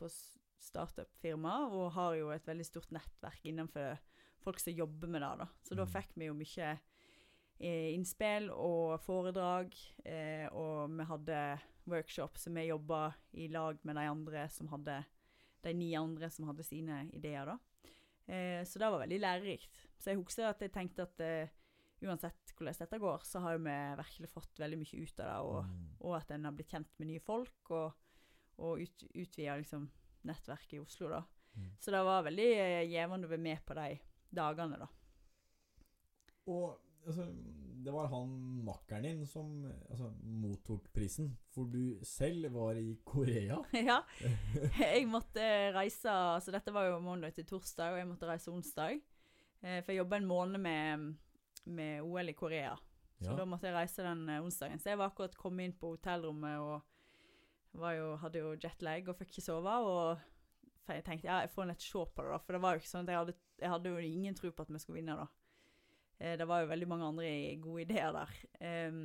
på 0.00 0.10
s- 0.10 0.34
startup-firma, 0.64 1.54
og 1.72 1.90
har 1.96 2.18
jo 2.20 2.28
et 2.34 2.46
veldig 2.48 2.66
stort 2.68 2.92
nettverk 2.94 3.48
innenfor 3.48 3.96
folk 4.44 4.60
som 4.60 4.76
jobber 4.76 5.08
med 5.12 5.24
det. 5.24 5.32
da. 5.44 5.48
Så 5.64 5.76
da 5.80 5.86
Mm. 5.88 5.92
fikk 5.96 6.12
vi 6.20 6.28
jo 6.28 6.36
mye 6.36 6.68
eh, 7.64 7.88
innspill 7.94 8.50
og 8.52 8.98
foredrag, 9.04 9.72
eh, 10.04 10.46
og 10.52 10.92
vi 10.98 11.04
hadde 11.08 11.40
workshop, 11.90 12.38
så 12.38 12.50
vi 12.54 12.66
jobba 12.68 13.12
i 13.32 13.48
lag 13.48 13.78
med 13.84 13.96
de 13.96 14.04
andre 14.08 14.48
som 14.52 14.68
hadde 14.72 15.02
de 15.64 15.72
ni 15.74 15.94
andre 15.96 16.28
som 16.30 16.46
hadde 16.48 16.64
sine 16.66 17.02
ideer, 17.16 17.46
da. 17.48 17.58
Eh, 18.26 18.62
så 18.64 18.78
det 18.80 18.90
var 18.92 19.00
veldig 19.04 19.18
lærerikt. 19.20 19.78
Så 19.98 20.10
jeg 20.12 20.20
husker 20.20 20.48
at 20.50 20.60
jeg 20.60 20.72
tenkte 20.72 21.06
at 21.06 21.20
eh, 21.24 21.48
uansett 22.04 22.52
hvordan 22.56 22.76
dette 22.78 22.98
går, 23.00 23.24
så 23.24 23.40
har 23.40 23.58
vi 23.58 23.76
virkelig 24.00 24.28
fått 24.32 24.60
veldig 24.60 24.78
mye 24.82 25.02
ut 25.02 25.20
av 25.20 25.26
det, 25.28 25.38
og, 25.48 25.60
Mm. 25.64 25.86
og 26.00 26.16
at 26.18 26.30
en 26.30 26.44
har 26.44 26.52
blitt 26.52 26.70
kjent 26.72 26.90
med 26.98 27.08
nye 27.08 27.20
folk, 27.20 27.70
og, 27.70 27.94
og 28.58 28.80
ut, 28.80 29.04
utvida 29.14 29.56
liksom, 29.56 29.88
nettverket 30.24 30.76
i 30.76 30.80
Oslo, 30.84 31.08
da. 31.08 31.22
Mm. 31.56 31.70
Så 31.80 31.90
det 31.94 32.04
var 32.04 32.22
veldig 32.26 32.50
eh, 32.58 32.88
gjevende 32.92 33.26
å 33.26 33.30
være 33.30 33.40
med 33.48 33.64
på 33.64 33.74
de 33.78 33.88
dagene, 34.34 34.78
da. 34.78 34.88
Og 36.52 36.78
altså, 37.06 37.24
det 37.84 37.92
var 37.94 38.08
han 38.12 38.30
makkeren 38.66 39.04
din 39.06 39.26
som 39.28 39.50
altså, 39.90 40.08
mottok 40.24 40.86
prisen, 40.96 41.30
for 41.54 41.68
du 41.70 41.98
selv 42.06 42.48
var 42.54 42.78
i 42.80 42.96
Korea. 43.04 43.58
ja. 43.90 43.98
Jeg 44.78 45.04
måtte 45.10 45.44
reise 45.76 46.10
altså 46.10 46.54
Dette 46.54 46.72
var 46.74 46.88
jo 46.90 47.00
mandag 47.04 47.34
til 47.36 47.46
torsdag, 47.48 47.92
og 47.94 48.00
jeg 48.00 48.08
måtte 48.10 48.28
reise 48.30 48.52
onsdag. 48.52 48.98
Eh, 49.64 49.78
for 49.84 49.92
jeg 49.94 50.00
jobba 50.02 50.18
en 50.20 50.28
måned 50.28 50.60
med, 50.64 51.06
med 51.66 52.02
OL 52.04 52.32
i 52.32 52.36
Korea. 52.36 52.74
Så 53.20 53.30
Ja. 53.30 53.36
da 53.38 53.44
måtte 53.48 53.68
jeg 53.70 53.76
reise 53.76 54.02
den 54.04 54.26
eh, 54.28 54.42
onsdagen. 54.44 54.80
Så 54.82 54.90
jeg 54.90 54.98
var 55.00 55.12
akkurat 55.12 55.36
kommet 55.38 55.64
inn 55.70 55.76
på 55.78 55.94
hotellrommet 55.94 56.58
og 56.60 57.78
var 57.80 57.94
jo, 57.96 58.10
hadde 58.20 58.42
jo 58.42 58.54
jetlag 58.60 59.08
og 59.08 59.16
fikk 59.20 59.30
ikke 59.36 59.46
sove. 59.46 59.76
Og 59.86 60.90
jeg 60.92 61.04
tenkte 61.06 61.30
ja, 61.30 61.38
jeg 61.44 61.52
får 61.54 61.70
litt 61.70 61.82
se 61.86 62.02
på 62.04 62.22
det, 62.26 62.32
da. 62.34 62.38
For 62.44 62.52
det 62.56 62.60
var 62.64 62.74
jo 62.76 62.82
ikke 62.82 62.90
sånn 62.90 63.06
at 63.08 63.14
jeg 63.14 63.22
hadde, 63.22 63.36
jeg 63.62 63.72
hadde 63.72 63.94
jo 63.94 64.02
ingen 64.10 64.36
tro 64.36 64.50
på 64.52 64.66
at 64.66 64.74
vi 64.74 64.82
skulle 64.82 65.00
vinne, 65.00 65.16
da. 65.22 65.28
Eh, 66.20 66.36
det 66.38 66.46
var 66.48 66.62
jo 66.62 66.70
veldig 66.70 66.88
mange 66.90 67.08
andre 67.12 67.30
gode 67.62 67.84
ideer 67.86 68.12
der. 68.14 68.32
Em, 68.60 69.02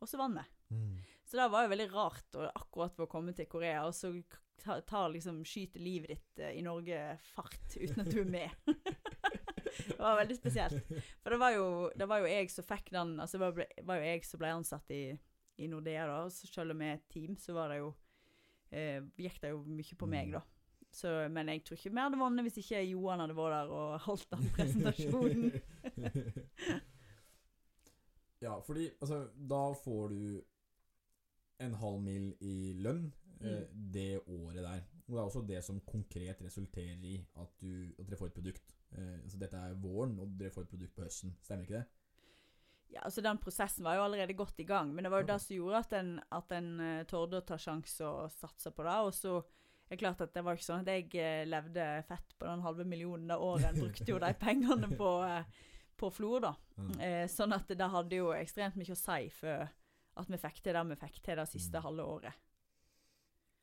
og 0.00 0.08
så 0.10 0.20
vant 0.20 0.38
vi. 0.38 0.44
Mm. 0.74 0.94
Så 1.24 1.38
det 1.40 1.50
var 1.50 1.64
jo 1.64 1.72
veldig 1.72 1.90
rart 1.94 2.36
å 2.38 2.48
akkurat 2.52 2.94
få 2.96 3.06
komme 3.10 3.32
til 3.36 3.46
Korea, 3.50 3.86
og 3.88 3.94
så 3.96 4.12
ta- 4.60 4.80
ta 4.86 5.06
liksom 5.08 5.42
skyter 5.46 5.80
livet 5.82 6.12
ditt 6.14 6.42
eh, 6.44 6.52
i 6.58 6.62
Norge 6.64 7.18
fart 7.34 7.76
uten 7.76 8.04
at 8.04 8.10
du 8.12 8.20
er 8.22 8.28
med. 8.30 8.50
det 9.88 9.98
var 9.98 10.18
veldig 10.20 10.36
spesielt. 10.38 10.84
For 11.22 11.34
det 11.34 11.40
var 11.40 11.54
jo, 11.56 11.66
det 11.96 12.08
var 12.10 12.22
jo 12.22 12.30
jeg 12.30 12.50
som 12.52 12.66
fikk 12.68 12.90
den 12.94 13.16
Altså 13.20 13.38
det 13.40 13.46
var, 13.48 13.66
var 13.90 14.00
jo 14.00 14.08
jeg 14.12 14.24
som 14.28 14.42
ble 14.42 14.52
ansatt 14.60 14.94
i, 14.94 15.02
i 15.58 15.68
Nordea, 15.70 16.06
da. 16.10 16.20
Og 16.28 16.32
så 16.34 16.46
selv 16.50 16.74
om 16.76 16.84
jeg 16.84 16.94
er 16.94 17.00
et 17.00 17.08
team, 17.12 17.36
så 17.40 17.56
var 17.56 17.72
det 17.72 17.80
jo 17.80 17.90
eh, 18.70 19.00
gikk 19.18 19.40
det 19.42 19.54
jo 19.54 19.62
mye 19.66 19.98
på 19.98 20.10
meg, 20.10 20.34
da. 20.36 20.44
Så, 20.94 21.12
men 21.34 21.50
jeg 21.50 21.64
tror 21.66 21.78
ikke 21.78 21.90
vi 21.90 22.02
hadde 22.04 22.18
vunnet 22.20 22.46
hvis 22.46 22.60
ikke 22.62 22.82
Johan 22.86 23.22
hadde 23.24 23.36
vært 23.36 23.54
der 23.56 23.72
og 23.74 24.00
holdt 24.06 24.28
den 24.30 24.50
presentasjonen. 24.54 25.48
ja, 28.46 28.54
fordi 28.62 28.88
altså, 29.00 29.24
da 29.54 29.62
får 29.82 30.14
du 30.14 30.22
en 31.64 31.74
halv 31.80 32.00
mil 32.02 32.30
i 32.44 32.56
lønn 32.84 33.06
eh, 33.08 33.14
Mm. 33.44 33.90
det 33.92 34.20
året 34.26 34.62
der. 34.62 34.84
Og 35.06 35.12
det 35.12 35.18
er 35.20 35.24
også 35.24 35.42
det 35.48 35.64
som 35.64 35.80
konkret 35.84 36.40
resulterer 36.42 37.02
i 37.04 37.18
at, 37.36 37.50
du, 37.60 37.90
at 37.98 38.06
dere 38.06 38.16
får 38.16 38.30
et 38.30 38.38
produkt. 38.38 38.76
Eh, 38.92 39.18
altså 39.22 39.38
dette 39.38 39.56
er 39.56 39.74
våren, 39.74 40.18
og 40.18 40.32
dere 40.38 40.54
får 40.54 40.64
et 40.64 40.72
produkt 40.72 40.94
på 40.96 41.04
høsten. 41.04 41.34
Stemmer 41.42 41.66
ikke 41.66 41.82
det? 41.82 41.84
Ja, 42.94 43.02
altså 43.04 43.20
Den 43.20 43.38
prosessen 43.42 43.84
var 43.84 43.98
jo 43.98 44.04
allerede 44.04 44.36
godt 44.38 44.60
i 44.62 44.64
gang, 44.68 44.94
men 44.94 45.04
det 45.04 45.10
var 45.10 45.20
jo 45.20 45.26
okay. 45.26 45.34
det 45.34 45.42
som 45.42 45.56
gjorde 45.56 45.82
at 45.82 45.92
en, 45.98 46.20
at 46.32 46.52
en 46.52 46.70
uh, 46.80 47.04
torde 47.10 47.40
å 47.40 47.46
ta 47.46 47.58
sjanse 47.58 48.06
og 48.06 48.30
satse 48.32 48.70
på 48.70 48.86
det. 48.86 48.98
Og 49.08 49.14
så 49.14 49.34
er 49.92 50.00
klart 50.00 50.20
at 50.24 50.32
det 50.34 50.42
var 50.44 50.56
ikke 50.56 50.64
sånn 50.66 50.82
at 50.82 50.90
jeg 50.90 51.10
eh, 51.20 51.44
levde 51.46 51.84
fett 52.08 52.34
på 52.38 52.48
den 52.48 52.64
halve 52.64 52.84
millionen 52.88 53.28
det 53.28 53.36
året. 53.36 53.66
En 53.68 53.80
brukte 53.82 54.08
jo 54.08 54.18
de 54.22 54.30
pengene 54.46 54.88
på, 54.96 55.10
eh, 55.28 55.44
på 56.00 56.10
Flor, 56.10 56.40
da. 56.46 56.54
Mm. 56.80 56.94
Eh, 57.00 57.24
sånn 57.30 57.52
at 57.56 57.68
det 57.68 57.90
hadde 57.92 58.16
jo 58.22 58.32
ekstremt 58.34 58.78
mye 58.80 58.94
å 58.96 58.98
si 58.98 59.28
for 59.36 59.68
at 60.14 60.30
vi 60.30 60.38
fikk 60.40 60.62
til 60.62 60.76
det 60.76 60.84
vi 60.92 61.00
fikk 61.04 61.20
til 61.26 61.36
det 61.40 61.48
siste 61.50 61.78
Mm. 61.78 61.84
halve 61.88 62.04
året. 62.16 62.40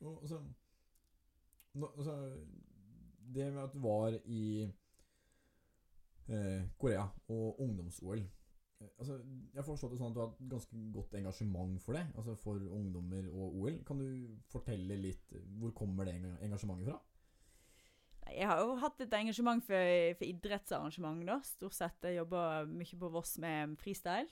Og, 0.01 0.23
så, 0.27 0.39
nå, 1.77 1.89
så, 2.03 2.15
det 3.31 3.51
med 3.53 3.63
at 3.63 3.73
du 3.73 3.79
var 3.79 4.15
i 4.25 4.45
eh, 6.27 6.63
Korea 6.77 7.05
og 7.29 7.59
ungdoms-OL. 7.61 8.23
Altså, 8.97 9.19
jeg 9.21 9.59
har 9.59 9.67
forstått 9.67 9.93
det 9.93 9.99
sånn 9.99 10.11
at 10.11 10.15
du 10.15 10.21
har 10.21 10.31
et 10.31 10.51
ganske 10.51 10.81
godt 10.95 11.15
engasjement 11.19 11.81
for 11.83 11.97
det, 11.97 12.03
altså 12.17 12.35
for 12.39 12.61
ungdommer 12.79 13.27
og 13.29 13.57
OL. 13.61 13.79
Kan 13.87 14.01
du 14.01 14.07
fortelle 14.51 14.97
litt 14.99 15.33
Hvor 15.61 15.73
kommer 15.77 16.09
det 16.09 16.17
engasjementet 16.41 16.89
fra? 16.89 16.99
Jeg 18.31 18.47
har 18.47 18.61
jo 18.61 18.77
hatt 18.79 19.01
et 19.03 19.13
engasjement 19.17 19.63
for, 19.65 19.95
for 20.19 20.27
idrettsarrangement, 20.27 21.23
da. 21.27 21.39
Stort 21.43 21.75
sett. 21.75 22.05
Jeg 22.05 22.21
jobba 22.21 22.63
mye 22.69 22.99
på 23.01 23.09
Voss 23.11 23.35
med 23.41 23.75
freestyle. 23.81 24.29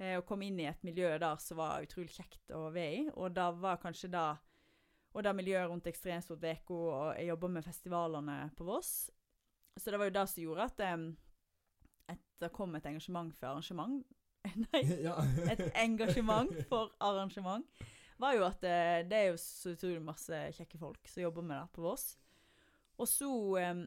Eh, 0.00 0.16
og 0.18 0.26
kom 0.28 0.42
inn 0.44 0.58
i 0.60 0.68
et 0.68 0.84
miljø 0.86 1.12
der 1.20 1.40
som 1.42 1.60
var 1.60 1.84
utrolig 1.84 2.12
kjekt 2.14 2.52
å 2.56 2.66
være 2.72 2.92
i. 2.98 3.02
Og 3.14 3.32
da 3.36 3.50
var 3.52 3.82
kanskje 3.82 4.12
da 4.12 4.28
Og 5.10 5.24
da 5.26 5.32
miljøet 5.34 5.66
rundt 5.66 5.88
Ekstremsport 5.90 6.38
VK, 6.38 6.68
og 6.70 7.16
jeg 7.18 7.26
jobba 7.32 7.48
med 7.50 7.64
festivalene 7.66 8.36
på 8.54 8.62
Voss. 8.62 9.10
Så 9.74 9.90
det 9.90 9.98
var 9.98 10.06
jo 10.06 10.14
det 10.14 10.22
som 10.30 10.42
gjorde 10.44 10.66
at 10.70 10.82
eh, 10.86 11.08
det 12.40 12.52
kom 12.56 12.74
et 12.78 12.86
engasjement 12.88 13.32
for 13.36 13.50
arrangement. 13.52 14.02
Nei, 14.72 14.82
ja. 15.08 15.16
et 15.52 15.62
engasjement 15.84 16.50
for 16.70 16.92
arrangement, 17.04 17.66
var 18.20 18.34
jo 18.36 18.44
at 18.48 18.60
det, 18.64 18.76
det 19.10 19.16
er 19.18 19.30
jo 19.30 19.38
så 19.40 19.74
utrolig 19.76 20.02
masse 20.04 20.40
kjekke 20.56 20.78
folk 20.80 21.08
som 21.08 21.22
jobber 21.24 21.42
med 21.46 21.56
det 21.62 21.72
på 21.76 21.84
Voss. 21.84 22.10
Og 23.00 23.08
så 23.08 23.28
eh, 23.60 23.82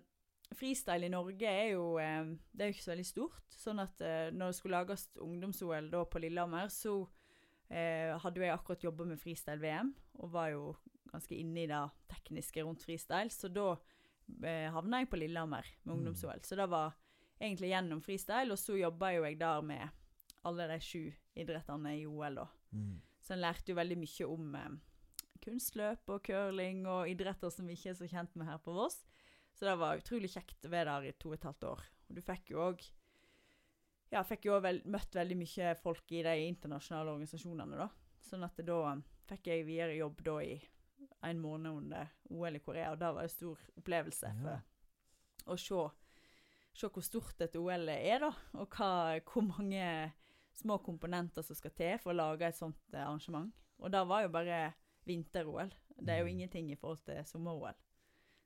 Freestyle 0.58 1.06
i 1.06 1.12
Norge 1.14 1.50
er 1.50 1.74
jo, 1.76 1.84
eh, 2.02 2.32
det 2.54 2.62
er 2.66 2.72
jo 2.72 2.76
ikke 2.78 2.86
så 2.88 2.94
veldig 2.96 3.06
stort. 3.10 3.58
Sånn 3.58 3.82
at 3.84 4.02
eh, 4.06 4.30
når 4.34 4.50
det 4.54 4.58
skulle 4.58 4.80
lages 4.80 5.08
ungdoms-OL 5.22 5.92
da 5.94 6.02
på 6.10 6.22
Lillehammer, 6.24 6.70
så 6.74 6.96
eh, 7.70 8.14
hadde 8.22 8.42
jo 8.42 8.48
jeg 8.48 8.56
akkurat 8.58 8.86
jobba 8.90 9.06
med 9.12 9.22
freestyle-VM, 9.22 9.94
og 10.22 10.34
var 10.34 10.50
jo 10.54 10.64
ganske 11.14 11.38
inne 11.38 11.66
i 11.66 11.70
det 11.70 11.82
tekniske 12.10 12.66
rundt 12.66 12.82
freestyle. 12.86 13.30
Så 13.34 13.50
da 13.54 13.68
eh, 14.42 14.70
havna 14.74 15.04
jeg 15.04 15.10
på 15.14 15.22
Lillehammer 15.22 15.66
med 15.84 15.94
Mm. 15.94 15.98
ungdoms-OL. 16.00 16.42
Så 16.46 16.58
det 16.58 16.70
var 16.74 16.94
egentlig 17.44 17.74
gjennom 17.74 18.02
freestyle, 18.04 18.52
og 18.56 18.60
så 18.60 18.78
jobba 18.80 19.12
jo 19.18 19.26
jeg 19.28 19.40
der 19.42 19.62
med 19.68 19.90
alle 20.48 20.68
de 20.72 20.80
sju 20.84 21.04
idrettene 21.40 21.96
i 22.00 22.06
OL, 22.08 22.40
da. 22.42 22.48
Mm. 22.72 22.96
Så 23.24 23.36
en 23.36 23.44
lærte 23.44 23.72
jo 23.72 23.78
veldig 23.80 23.98
mye 24.02 24.28
om 24.28 24.56
eh, 24.60 24.74
kunstløp 25.44 26.10
og 26.12 26.24
curling 26.28 26.84
og 26.90 27.10
idretter 27.12 27.52
som 27.54 27.68
vi 27.68 27.78
ikke 27.78 27.94
er 27.94 28.00
så 28.00 28.10
kjent 28.10 28.36
med 28.40 28.50
her 28.50 28.60
på 28.64 28.74
Voss. 28.76 29.02
Så 29.54 29.68
det 29.68 29.78
var 29.80 30.00
utrolig 30.02 30.32
kjekt 30.34 30.66
å 30.66 30.72
være 30.74 30.98
der 30.98 31.12
i 31.12 31.16
to 31.22 31.32
og 31.32 31.38
et 31.38 31.48
halvt 31.48 31.68
år. 31.70 31.84
Og 32.10 32.18
du 32.18 32.22
fikk 32.26 32.54
jo 32.56 32.62
òg 32.72 32.84
Ja, 34.14 34.22
fikk 34.22 34.44
jo 34.46 34.60
vel, 34.62 34.78
møtt 34.86 35.16
veldig 35.18 35.36
mye 35.40 35.72
folk 35.82 36.12
i 36.14 36.20
de 36.22 36.34
internasjonale 36.46 37.16
organisasjonene, 37.16 37.80
da. 37.80 37.88
Sånn 38.22 38.44
at 38.46 38.60
da 38.62 38.76
fikk 39.26 39.48
jeg 39.50 39.66
videre 39.66 39.96
jobb 39.98 40.22
da 40.28 40.36
i 40.44 40.52
en 41.26 41.40
måned 41.42 41.80
under 41.80 42.12
OL 42.30 42.60
i 42.60 42.62
Korea, 42.62 42.92
og 42.94 43.00
det 43.02 43.10
var 43.16 43.26
en 43.26 43.32
stor 43.34 43.64
opplevelse 43.80 44.30
Ja. 44.44 44.60
for 45.48 45.56
å 45.56 45.58
se, 45.58 45.82
se 46.74 46.90
hvor 46.90 47.02
stort 47.06 47.42
et 47.46 47.56
OL 47.56 47.90
er, 47.90 48.20
da. 48.24 48.32
Og 48.62 48.68
hva, 48.78 49.20
hvor 49.22 49.46
mange 49.46 50.12
små 50.58 50.78
komponenter 50.86 51.42
som 51.46 51.56
skal 51.58 51.72
til 51.78 51.98
for 52.02 52.14
å 52.14 52.18
lage 52.18 52.48
et 52.48 52.58
sånt 52.58 52.94
eh, 52.94 53.02
arrangement. 53.02 53.52
Og 53.80 53.92
det 53.94 54.04
var 54.08 54.22
jo 54.26 54.30
bare 54.34 54.60
vinter-OL. 55.06 55.72
Det 55.98 56.10
er 56.14 56.20
jo 56.22 56.26
Mm. 56.26 56.34
ingenting 56.36 56.72
i 56.72 56.76
forhold 56.80 57.04
til 57.06 57.24
sommer-OL. 57.26 57.74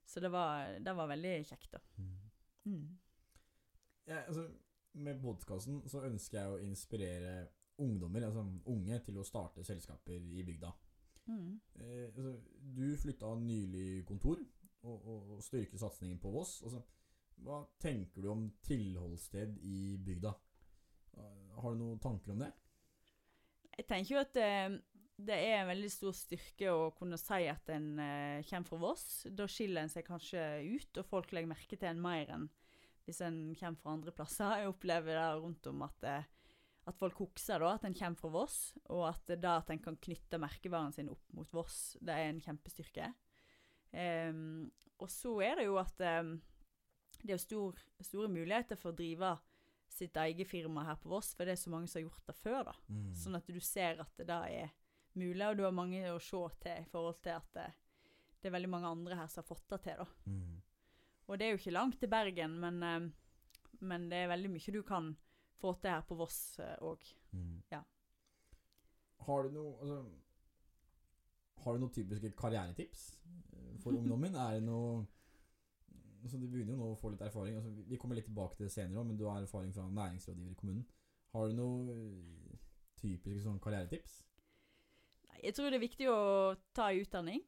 Så 0.07 0.19
det 0.23 0.31
var, 0.31 0.79
det 0.79 0.95
var 0.95 1.07
veldig 1.07 1.33
kjekt, 1.45 1.71
da. 1.73 1.79
Mm. 1.97 2.31
Mm. 2.65 2.97
Ja, 4.07 4.21
altså, 4.27 4.47
med 4.93 5.19
podkasten 5.21 5.81
så 5.87 6.01
ønsker 6.07 6.39
jeg 6.39 6.49
å 6.53 6.59
inspirere 6.63 7.47
ungdommer, 7.79 8.23
altså 8.25 8.45
unge, 8.65 8.99
til 9.05 9.17
å 9.19 9.25
starte 9.27 9.63
selskaper 9.67 10.15
i 10.15 10.43
bygda. 10.47 10.71
Mm. 11.27 11.59
Eh, 11.75 12.05
altså, 12.15 12.37
du 12.75 12.97
flytta 12.97 13.35
nylig 13.35 14.05
kontor 14.07 14.39
og, 14.83 14.95
og, 15.07 15.31
og 15.35 15.43
styrker 15.43 15.77
satsingen 15.77 16.19
på 16.23 16.31
Voss. 16.31 16.61
Altså, 16.63 16.81
hva 17.45 17.61
tenker 17.81 18.23
du 18.23 18.31
om 18.31 18.45
tilholdssted 18.65 19.59
i 19.65 19.97
bygda? 20.01 20.33
Har 21.57 21.73
du 21.73 21.81
noen 21.81 22.01
tanker 22.01 22.33
om 22.33 22.43
det? 22.45 22.51
Jeg 23.77 23.85
tenker 23.89 24.15
jo 24.15 24.21
at 24.21 24.37
eh, 24.41 24.77
det 25.17 25.37
er 25.37 25.59
en 25.61 25.71
veldig 25.71 25.89
stor 25.89 26.13
styrke 26.17 26.69
å 26.73 26.89
kunne 26.97 27.17
si 27.17 27.45
at 27.49 27.69
en 27.73 27.89
eh, 28.01 28.45
kommer 28.45 28.69
fra 28.69 28.79
Voss. 28.81 29.07
Da 29.33 29.47
skiller 29.49 29.85
en 29.85 29.93
seg 29.93 30.05
kanskje 30.07 30.43
ut, 30.65 31.01
og 31.01 31.09
folk 31.09 31.33
legger 31.33 31.51
merke 31.51 31.77
til 31.77 31.89
en 31.91 32.01
mer 32.03 32.33
enn 32.33 32.47
hvis 33.07 33.21
en 33.23 33.37
kommer 33.55 33.79
fra 33.79 33.93
andre 33.95 34.11
plasser. 34.11 34.57
Jeg 34.59 34.73
opplever 34.73 35.15
det 35.15 35.27
rundt 35.39 35.69
om 35.71 35.85
at, 35.85 36.03
eh, 36.03 36.25
at 36.91 36.99
folk 36.99 37.21
husker 37.21 37.63
at 37.63 37.85
en 37.87 37.95
kommer 37.95 38.19
fra 38.19 38.31
Voss, 38.33 38.57
og 38.91 39.05
at 39.13 39.31
det 39.31 39.47
at 39.47 39.71
en 39.71 39.83
kan 39.83 39.97
knytte 40.03 40.41
merkevaren 40.43 40.93
sin 40.95 41.13
opp 41.13 41.23
mot 41.37 41.53
Voss, 41.55 41.95
det 42.03 42.13
er 42.13 42.27
en 42.27 42.43
kjempestyrke. 42.43 43.13
Um, 43.87 44.67
og 44.99 45.07
så 45.07 45.31
er 45.45 45.61
det 45.61 45.69
jo 45.69 45.77
at 45.79 46.01
em, 46.03 46.33
det 47.21 47.33
er 47.33 47.37
jo 47.37 47.43
stor, 47.43 47.85
store 48.05 48.29
muligheter 48.31 48.79
for 48.79 48.93
å 48.93 48.97
drive 48.97 49.35
sitt 49.97 50.17
eget 50.21 50.49
firma 50.49 50.83
her 50.87 50.99
på 51.01 51.09
Voss, 51.09 51.33
for 51.35 51.47
det 51.47 51.55
er 51.55 51.61
så 51.61 51.71
mange 51.73 51.89
som 51.89 51.99
har 51.99 52.07
gjort 52.07 52.29
det 52.29 52.35
før, 52.37 52.59
da. 52.69 52.75
Mm. 52.91 53.11
Sånn 53.17 53.39
at 53.39 53.49
du 53.49 53.59
ser 53.63 54.01
at 54.03 54.19
det 54.19 54.27
da 54.29 54.41
er 54.51 54.73
mulig, 55.17 55.43
og 55.47 55.57
du 55.57 55.63
har 55.65 55.75
mange 55.75 56.03
å 56.11 56.19
se 56.21 56.41
til 56.61 56.83
i 56.83 56.89
forhold 56.91 57.21
til 57.25 57.37
at 57.37 57.53
det, 57.57 57.67
det 58.41 58.49
er 58.49 58.57
veldig 58.57 58.71
mange 58.73 58.91
andre 58.93 59.17
her 59.21 59.31
som 59.31 59.41
har 59.41 59.49
fått 59.49 59.65
det 59.73 59.81
til. 59.87 60.03
da. 60.03 60.33
Mm. 60.33 60.57
Og 61.27 61.39
det 61.39 61.47
er 61.47 61.53
jo 61.53 61.61
ikke 61.61 61.75
langt 61.75 61.97
til 61.99 62.11
Bergen, 62.11 62.59
men, 62.61 62.83
eh, 62.85 63.79
men 63.79 64.09
det 64.11 64.23
er 64.23 64.31
veldig 64.31 64.53
mye 64.53 64.75
du 64.75 64.81
kan 64.87 65.11
få 65.57 65.73
til 65.81 65.95
her 65.95 66.05
på 66.07 66.17
Voss 66.19 66.39
òg. 66.85 67.03
Mm. 67.33 67.57
Ja. 67.73 67.81
Har 69.27 69.43
du 69.43 69.55
noe 69.57 69.75
altså, 69.81 69.99
Har 71.63 71.73
du 71.73 71.81
noen 71.81 71.93
typiske 71.93 72.29
karrieretips 72.37 73.07
eh, 73.25 73.77
for 73.81 73.97
ungdommen? 73.97 74.35
er 74.35 74.59
det 74.59 74.67
noe 74.67 75.07
altså, 76.23 76.37
Du 76.39 76.47
begynner 76.47 76.73
jo 76.73 76.77
nå 76.79 76.91
å 76.93 76.97
få 76.99 77.11
litt 77.11 77.21
erfaring. 77.21 77.55
Altså, 77.55 77.69
vi- 77.75 77.83
vi 77.89 77.97
kommer 77.97 78.15
litt 78.15 78.25
tilbake 78.25 78.55
til 78.57 78.65
det 78.65 78.71
senere, 78.73 79.03
men 79.05 79.17
du 79.17 79.25
har 79.27 79.41
erfaring 79.41 79.73
fra 79.73 79.83
næringsrådgiver 79.89 80.51
i 80.51 80.55
kommunen. 80.55 80.85
Har 81.33 81.47
du 81.47 81.53
noe 81.53 81.91
eh, 81.93 82.57
typiske 82.97 83.43
sånn 83.43 83.59
karrieretips? 83.59 84.23
Nei, 85.29 85.39
Jeg 85.43 85.53
tror 85.55 85.69
det 85.69 85.75
er 85.75 85.87
viktig 85.87 86.07
å 86.09 86.57
ta 86.73 86.89
en 86.91 87.01
utdanning. 87.01 87.41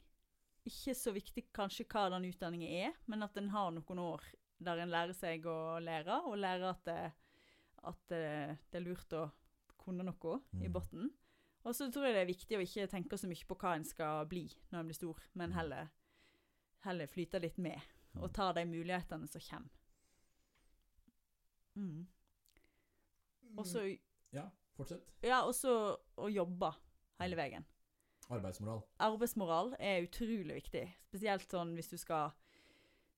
Ikke 0.66 0.94
så 0.94 1.14
viktig 1.14 1.46
kanskje 1.54 1.86
hva 1.88 2.10
den 2.12 2.26
utdanningen 2.32 2.68
er, 2.88 2.94
men 3.08 3.24
at 3.24 3.36
en 3.38 3.50
har 3.50 3.72
noen 3.72 4.00
år 4.00 4.22
der 4.62 4.78
en 4.80 4.90
lærer 4.92 5.14
seg 5.16 5.44
å 5.46 5.80
lære, 5.82 6.26
og 6.28 6.38
lærer 6.38 6.70
at 6.70 6.84
det, 6.86 7.14
at 7.84 8.02
det, 8.10 8.58
det 8.72 8.82
er 8.82 8.86
lurt 8.86 9.10
å 9.16 9.32
kunne 9.78 10.04
noe 10.04 10.42
i 10.54 10.68
Mm. 10.68 10.74
bunnen. 10.74 11.10
Og 11.66 11.74
så 11.74 11.90
tror 11.92 12.06
jeg 12.06 12.14
det 12.14 12.22
er 12.22 12.34
viktig 12.34 12.58
å 12.58 12.62
ikke 12.62 12.90
tenke 12.92 13.18
så 13.18 13.28
mye 13.28 13.46
på 13.48 13.56
hva 13.58 13.76
en 13.76 13.84
skal 13.86 14.26
bli 14.26 14.48
når 14.72 14.80
en 14.80 14.86
blir 14.88 14.96
stor, 14.96 15.16
men 15.34 15.50
Mm. 15.50 15.56
heller, 15.56 15.90
heller 16.84 17.08
flyte 17.08 17.40
litt 17.42 17.58
med, 17.58 17.80
og 18.18 18.32
ta 18.34 18.52
de 18.58 18.66
mulighetene 18.66 19.28
som 19.30 19.42
kommer. 19.42 19.76
Mm. 21.76 22.08
Og 23.58 23.66
så 23.68 23.84
Ja, 24.34 24.48
fortsett. 24.76 25.06
ja, 25.24 25.42
og 25.46 25.54
så 25.56 25.98
å 26.18 26.30
jobbe 26.32 26.74
hele 27.20 27.36
veien. 27.40 27.66
Arbeidsmoral. 28.30 28.84
arbeidsmoral 29.00 29.72
er 29.80 30.04
utrolig 30.06 30.60
viktig. 30.60 30.84
Spesielt 31.08 31.50
sånn 31.50 31.72
hvis 31.74 31.90
du 31.90 31.98
skal 31.98 32.32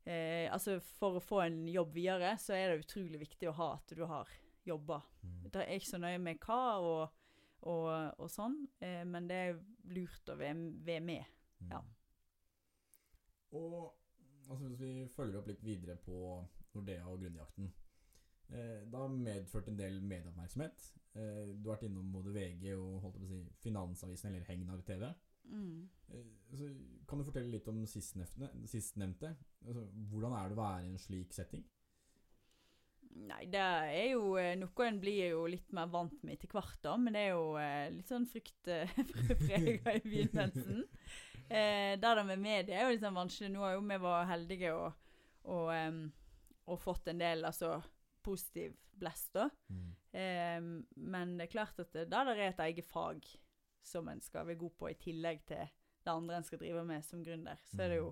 eh, 0.06 0.48
Altså 0.52 0.80
for 0.80 1.18
å 1.20 1.24
få 1.24 1.42
en 1.44 1.66
jobb 1.68 1.92
videre, 1.94 2.38
så 2.40 2.54
er 2.56 2.72
det 2.72 2.86
utrolig 2.86 3.20
viktig 3.20 3.50
å 3.50 3.58
ha 3.58 3.74
at 3.76 3.92
du 3.96 4.06
har 4.08 4.30
jobba. 4.66 5.02
Mm. 5.24 5.50
Det 5.52 5.66
er 5.66 5.76
ikke 5.76 5.90
så 5.90 6.00
nøye 6.00 6.22
med 6.22 6.40
hva 6.46 6.62
og, 6.80 7.26
og, 7.68 7.90
og 8.22 8.30
sånn, 8.32 8.56
eh, 8.80 9.04
men 9.04 9.28
det 9.28 9.36
er 9.36 9.60
lurt 9.92 10.30
å 10.32 10.38
være, 10.40 10.72
være 10.86 11.04
med. 11.04 11.26
Mm. 11.60 11.72
Ja. 11.76 11.82
Og 13.52 13.92
altså, 14.48 14.68
hvis 14.68 14.82
vi 14.82 15.08
følger 15.16 15.40
opp 15.40 15.50
litt 15.52 15.64
videre 15.66 15.98
på 16.06 16.18
Nordea 16.76 17.08
og 17.10 17.20
grunnjakten 17.20 17.68
eh, 18.50 18.84
Det 18.88 18.98
har 18.98 19.12
medført 19.12 19.68
en 19.68 19.80
del 19.80 20.00
medieoppmerksomhet. 20.02 20.86
Eh, 21.16 21.52
du 21.52 21.68
har 21.70 21.76
vært 21.76 21.90
innom 21.90 22.14
både 22.14 22.34
VG 22.36 22.72
og 22.76 23.02
holdt 23.06 23.20
på 23.20 23.28
å 23.28 23.32
si, 23.32 23.42
Finansavisen 23.66 24.32
eller 24.32 24.48
Hegnar 24.48 24.82
TV. 24.88 25.10
Mm. 25.52 25.90
Eh, 26.14 26.72
kan 27.10 27.20
du 27.20 27.28
fortelle 27.28 27.52
litt 27.52 27.68
om 27.68 27.84
sistnevnte? 27.86 29.36
Altså, 29.66 29.86
hvordan 30.12 30.38
er 30.38 30.50
det 30.50 30.58
å 30.58 30.64
være 30.64 30.88
i 30.88 30.92
en 30.94 31.02
slik 31.02 31.36
setting? 31.36 31.66
Nei, 33.12 33.44
det 33.52 33.60
er 33.60 34.14
jo 34.14 34.36
eh, 34.40 34.54
noe 34.60 34.86
en 34.88 35.00
blir 35.02 35.34
jo 35.34 35.44
litt 35.52 35.74
mer 35.76 35.90
vant 35.92 36.16
med 36.24 36.38
etter 36.38 36.52
hvert, 36.54 36.78
da. 36.86 36.96
Men 37.00 37.18
det 37.18 37.26
er 37.26 37.34
jo 37.34 37.58
eh, 37.60 37.90
litt 37.98 38.12
sånn 38.12 38.28
fryktprega 38.32 39.96
i 39.98 40.04
begynnelsen. 40.06 40.86
Eh, 41.52 42.00
det 42.00 42.08
der 42.08 42.24
med 42.24 42.40
media 42.40 42.78
er 42.78 42.88
jo 42.88 42.96
litt 42.96 43.04
sånn 43.04 43.18
vanskelig. 43.18 43.52
Nå 43.52 43.64
har 43.66 43.76
jo 43.76 43.84
vi 43.84 43.98
vært 44.06 44.30
heldige 44.30 44.72
og, 44.72 45.10
og, 45.52 45.72
um, 45.76 46.06
og 46.72 46.80
fått 46.80 47.12
en 47.12 47.20
del 47.20 47.44
altså, 47.50 47.74
positiv 48.24 48.78
blest, 49.02 49.34
da. 49.36 49.50
Em, 50.12 50.74
men 50.96 51.38
det 51.38 51.48
er 51.48 51.54
klart 51.54 51.80
at 51.82 51.94
det 51.96 52.10
der 52.12 52.32
er 52.34 52.42
et 52.50 52.60
eget 52.68 52.88
fag 52.88 53.26
som 53.84 54.08
en 54.12 54.22
skal 54.22 54.46
være 54.48 54.60
god 54.62 54.76
på, 54.78 54.90
i 54.92 55.00
tillegg 55.00 55.44
til 55.50 55.64
det 56.02 56.12
andre 56.12 56.38
en 56.38 56.46
skal 56.46 56.62
drive 56.62 56.84
med 56.88 57.06
som 57.06 57.24
gründer. 57.26 57.60
Så 57.72 57.82
er 57.84 57.94
det 57.94 58.00
jo 58.02 58.12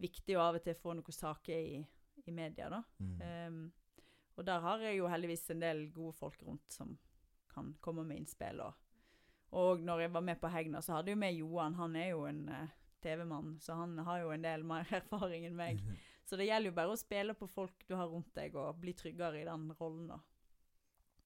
viktig 0.00 0.36
å 0.36 0.44
av 0.44 0.60
og 0.60 0.64
til 0.64 0.78
få 0.78 0.94
noen 0.96 1.16
saker 1.16 1.56
i, 1.74 1.80
i 2.26 2.34
media, 2.34 2.70
da. 2.72 2.82
Mm. 3.00 3.16
Um, 3.20 3.62
og 4.38 4.46
der 4.46 4.62
har 4.64 4.84
jeg 4.84 5.00
jo 5.00 5.08
heldigvis 5.10 5.50
en 5.52 5.60
del 5.60 5.82
gode 5.92 6.14
folk 6.16 6.42
rundt 6.46 6.72
som 6.72 6.94
kan 7.50 7.74
komme 7.84 8.06
med 8.06 8.22
innspill. 8.22 8.62
Og, 8.64 8.78
og 9.50 9.80
når 9.82 10.04
jeg 10.04 10.12
var 10.14 10.22
med 10.24 10.38
på 10.40 10.50
Hegna, 10.52 10.82
så 10.82 10.98
hadde 10.98 11.10
jo 11.10 11.18
med 11.18 11.34
Johan. 11.34 11.74
Han 11.74 11.96
er 11.98 12.12
jo 12.12 12.22
en 12.28 12.44
uh, 12.48 12.68
TV-mann, 13.02 13.56
så 13.60 13.74
han 13.80 13.98
har 14.06 14.22
jo 14.22 14.30
en 14.34 14.44
del 14.44 14.64
mer 14.66 14.86
erfaring 15.00 15.46
enn 15.48 15.58
meg. 15.58 15.82
Så 16.30 16.36
det 16.38 16.44
gjelder 16.46 16.70
jo 16.70 16.74
bare 16.76 16.92
å 16.94 16.98
spille 17.00 17.34
på 17.34 17.48
folk 17.50 17.80
du 17.88 17.96
har 17.98 18.06
rundt 18.06 18.28
deg, 18.36 18.54
og 18.54 18.76
bli 18.78 18.92
tryggere 18.94 19.40
i 19.40 19.46
den 19.48 19.64
rollen, 19.80 20.12
da. 20.12 20.18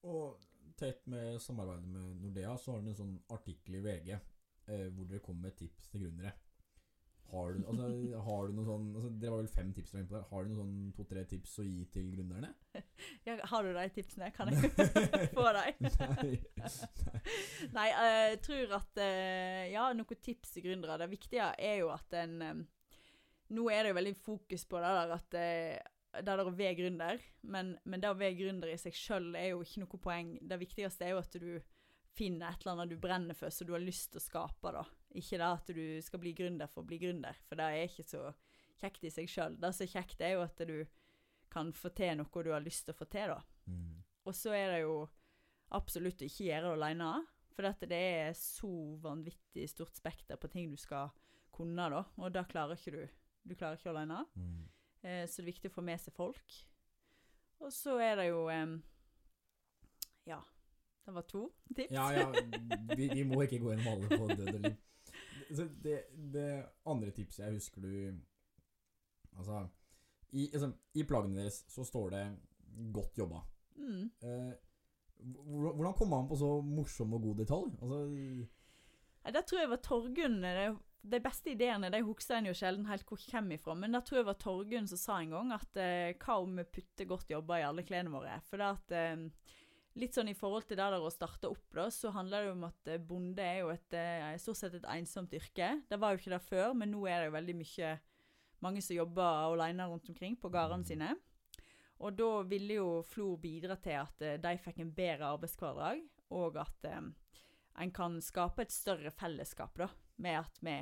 Og 0.09 0.39
tett 0.81 1.03
med 1.13 1.37
samarbeidet 1.45 1.91
med 1.93 2.23
Nordea, 2.23 2.55
så 2.57 2.73
har 2.73 2.81
du 2.81 2.89
en 2.89 2.97
sånn 2.97 3.19
artikkel 3.35 3.77
i 3.77 3.83
VG 3.85 4.15
eh, 4.15 4.87
hvor 4.95 5.05
dere 5.05 5.21
kommer 5.21 5.51
med 5.51 5.59
tips 5.59 5.91
til 5.93 6.07
gründere. 6.07 6.33
Har 7.31 7.53
du, 7.53 7.65
altså, 7.67 7.87
har 8.27 8.47
du 8.47 8.55
noen 8.55 8.67
sånn 8.69 8.85
altså, 8.95 9.09
Dere 9.19 9.33
var 9.33 9.41
vel 9.41 9.51
fem 9.51 9.71
tips 9.75 9.95
der, 9.95 10.05
på 10.07 10.15
der. 10.15 10.27
Har 10.31 10.45
du 10.45 10.51
noen 10.51 10.61
sånn 10.61 10.93
to-tre 10.95 11.25
tips 11.31 11.55
å 11.63 11.65
gi 11.67 11.87
til 11.95 12.11
gründerne? 12.15 12.53
Ja, 13.27 13.39
har 13.51 13.65
du 13.65 13.73
de 13.75 13.87
tipsene? 13.97 14.29
Kan 14.37 14.53
jeg 14.53 14.71
få 15.37 15.47
dem? 15.57 15.89
Nei. 16.21 16.37
Nei, 17.75 17.89
eh, 17.89 18.21
jeg 18.35 18.39
tror 18.45 18.77
at 18.79 19.01
eh, 19.03 19.65
Ja, 19.73 19.89
noen 19.97 20.23
tips 20.23 20.55
til 20.55 20.69
gründere. 20.69 21.01
Det 21.01 21.11
viktige 21.11 21.51
er 21.59 21.81
jo 21.81 21.91
at 21.95 22.15
en 22.21 22.37
eh, 22.45 22.63
Nå 23.55 23.67
er 23.73 23.85
det 23.85 23.93
jo 23.93 23.99
veldig 23.99 24.15
fokus 24.25 24.65
på 24.69 24.81
det 24.81 24.95
der 24.99 25.19
at 25.19 25.35
det 25.35 25.49
der 26.23 26.39
å 26.39 26.51
være 26.55 26.77
gründer, 26.79 27.23
men, 27.51 27.73
men 27.83 28.03
det 28.03 28.07
å 28.07 28.15
være 28.19 28.37
gründer 28.39 28.71
i 28.71 28.77
seg 28.79 28.95
sjøl 28.95 29.33
er 29.35 29.49
jo 29.51 29.65
ikke 29.65 29.83
noe 29.83 29.99
poeng. 29.99 30.29
Det 30.47 30.59
viktigste 30.61 31.09
er 31.09 31.15
jo 31.15 31.23
at 31.25 31.35
du 31.43 31.49
finner 32.15 32.53
et 32.53 32.63
eller 32.63 32.77
annet 32.77 32.93
du 32.95 33.01
brenner 33.03 33.35
for, 33.35 33.51
som 33.51 33.67
du 33.67 33.75
har 33.75 33.83
lyst 33.83 34.13
til 34.13 34.23
å 34.23 34.25
skape. 34.25 34.75
da. 34.77 34.85
Ikke 35.15 35.39
da 35.39 35.53
at 35.55 35.71
du 35.71 35.85
skal 36.03 36.21
bli 36.23 36.33
gründer 36.37 36.71
for 36.71 36.83
å 36.83 36.89
bli 36.89 36.99
gründer, 37.03 37.39
for 37.47 37.61
det 37.61 37.67
er 37.71 37.87
ikke 37.87 38.07
så 38.09 38.23
kjekt 38.81 39.05
i 39.07 39.13
seg 39.15 39.31
sjøl. 39.31 39.59
Det 39.61 39.71
som 39.75 39.87
er 39.87 39.93
kjekt, 39.93 40.23
er 40.25 40.35
jo 40.35 40.45
at 40.45 40.63
du 40.67 40.79
kan 41.55 41.71
få 41.77 41.93
til 41.95 42.17
noe 42.19 42.43
du 42.43 42.51
har 42.51 42.65
lyst 42.65 42.89
til 42.89 42.95
å 42.97 42.99
få 42.99 43.07
til. 43.13 43.31
da. 43.31 43.71
Mm. 43.71 44.03
Og 44.25 44.35
så 44.35 44.55
er 44.57 44.73
det 44.73 44.81
jo 44.83 44.97
absolutt 45.75 46.23
å 46.23 46.29
ikke 46.29 46.49
gjøre 46.49 46.67
det 46.67 46.77
aleine. 46.79 47.13
for 47.55 47.63
dette, 47.63 47.87
det 47.87 47.99
er 48.27 48.33
så 48.35 48.69
vanvittig 48.99 49.69
stort 49.71 49.95
spekter 49.95 50.37
på 50.37 50.49
ting 50.51 50.73
du 50.73 50.77
skal 50.77 51.13
kunne, 51.55 51.87
da. 51.91 52.01
Og 52.19 52.33
det 52.35 52.49
klarer 52.51 52.75
ikke 52.75 52.91
du. 52.91 53.05
Du 53.45 53.55
klarer 53.55 53.79
ikke 53.79 53.93
aleine. 53.93 54.25
Mm. 54.35 54.65
Eh, 55.05 55.23
så 55.29 55.39
det 55.39 55.45
er 55.45 55.53
viktig 55.53 55.71
å 55.71 55.77
få 55.77 55.85
med 55.87 56.03
seg 56.03 56.17
folk. 56.17 56.57
Og 57.63 57.71
så 57.73 57.95
er 58.03 58.19
det 58.19 58.27
jo 58.33 58.49
eh, 58.51 58.75
Ja, 60.27 60.41
det 61.07 61.15
var 61.15 61.29
to 61.31 61.47
tips. 61.77 61.95
Ja, 61.95 62.09
ja, 62.17 62.27
vi, 62.97 63.09
vi 63.13 63.23
må 63.29 63.45
ikke 63.45 63.61
gå 63.63 63.75
gjennom 63.75 63.93
alle 63.93 64.19
på 64.19 64.29
død 64.41 64.51
og 64.51 64.61
liv. 64.67 64.77
Så 65.51 65.69
det, 65.85 66.05
det 66.33 66.49
andre 66.87 67.11
tipset 67.11 67.45
jeg 67.45 67.59
husker 67.59 67.85
du 67.85 68.21
Altså, 69.35 69.65
i, 70.31 70.45
altså, 70.53 70.69
i 70.95 71.03
plaggene 71.03 71.41
deres 71.41 71.65
så 71.69 71.83
står 71.85 72.11
det 72.11 72.25
'godt 72.95 73.19
jobba'. 73.19 73.41
Mm. 73.77 74.11
Eh, 74.23 74.53
hvordan 75.25 75.95
kom 75.99 76.09
man 76.09 76.29
på 76.29 76.37
så 76.37 76.61
morsom 76.63 77.15
og 77.15 77.23
god 77.23 77.37
detalj? 77.43 77.71
Altså, 77.83 78.01
Ja, 79.25 79.31
Der 79.31 79.41
tror 79.41 79.59
jeg 79.59 79.71
var 79.71 79.77
Torgunn. 79.77 80.43
De 81.05 81.21
beste 81.21 81.51
ideene 81.51 81.91
de 81.91 82.03
husker 82.03 82.37
en 82.37 82.47
jo 82.47 82.55
sjelden 82.55 82.87
helt 82.87 83.07
hvor 83.09 83.21
kommer 83.31 83.55
ifra, 83.55 83.75
men 83.75 83.93
der 83.93 84.01
tror 84.01 84.19
jeg 84.19 84.27
var 84.27 84.39
Torgunn 84.41 84.89
som 84.89 84.99
sa 84.99 85.19
en 85.21 85.31
gang 85.31 85.53
at 85.53 85.77
eh, 85.77 86.15
hva 86.17 86.39
om 86.43 86.57
vi 86.57 86.65
putter 86.65 87.05
godt 87.05 87.31
jobba 87.31 87.59
i 87.59 87.67
alle 87.67 87.83
klærne 87.83 88.11
våre? 88.11 88.41
For 88.49 88.57
det 88.57 88.67
at 88.67 88.93
eh, 88.93 89.29
Litt 89.95 90.17
sånn 90.17 90.33
i 90.33 90.35
forhold 90.35 90.65
til 90.67 90.79
det 90.79 90.89
der 90.91 91.03
å 91.07 91.11
starte 91.13 91.51
opp, 91.53 91.69
da, 91.75 91.87
så 91.95 92.11
handler 92.15 92.49
det 92.49 92.55
om 92.57 92.65
at 92.67 92.89
eh, 92.91 92.99
bonde 92.99 93.45
er 93.45 93.61
jo 93.61 93.71
et, 93.71 93.95
eh, 93.95 94.33
stort 94.43 94.59
sett 94.59 94.75
et 94.81 94.89
ensomt 94.91 95.35
yrke. 95.39 95.69
Det 95.87 95.99
var 96.03 96.13
jo 96.13 96.23
ikke 96.23 96.35
det 96.35 96.43
før, 96.43 96.73
men 96.75 96.91
nå 96.91 97.05
er 97.07 97.23
det 97.23 97.29
jo 97.29 97.37
veldig 97.37 97.57
mye 97.61 97.93
mange 98.65 98.83
som 98.83 98.97
jobber 98.97 99.53
alene 99.53 99.87
rundt 99.87 100.09
omkring 100.11 100.35
på 100.41 100.51
gårdene 100.51 100.89
sine. 100.89 101.13
Og 102.03 102.17
da 102.19 102.31
ville 102.49 102.81
jo 102.81 102.89
Flor 103.07 103.39
bidra 103.41 103.77
til 103.81 104.01
at 104.01 104.25
eh, 104.25 104.41
de 104.43 104.57
fikk 104.61 104.83
en 104.83 104.93
bedre 104.97 105.31
arbeidshverdag, 105.37 106.03
og 106.35 106.59
at 106.65 106.91
eh, 106.91 107.01
en 107.85 107.95
kan 107.95 108.19
skape 108.23 108.65
et 108.65 108.75
større 108.75 109.15
fellesskap, 109.15 109.79
da, 109.79 109.91
med 110.17 110.43
at 110.43 110.63
vi 110.65 110.79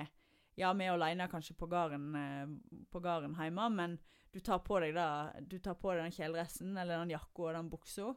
Ja, 0.61 0.75
vi 0.77 0.85
er 0.85 0.93
alene 0.93 1.31
kanskje 1.33 1.55
på 1.57 1.65
gården 1.73 3.37
hjemme, 3.41 3.69
men 3.73 3.95
du 4.33 4.41
tar 4.41 4.59
på 4.61 4.81
deg 4.81 4.93
da, 4.95 5.33
du 5.41 5.57
tar 5.59 5.79
på 5.81 5.95
deg 5.95 6.03
den 6.05 6.13
kjeledressen 6.13 6.77
eller 6.77 7.01
den 7.01 7.15
jakka 7.15 7.47
og 7.47 7.55
den 7.57 7.71
buksa, 7.73 8.11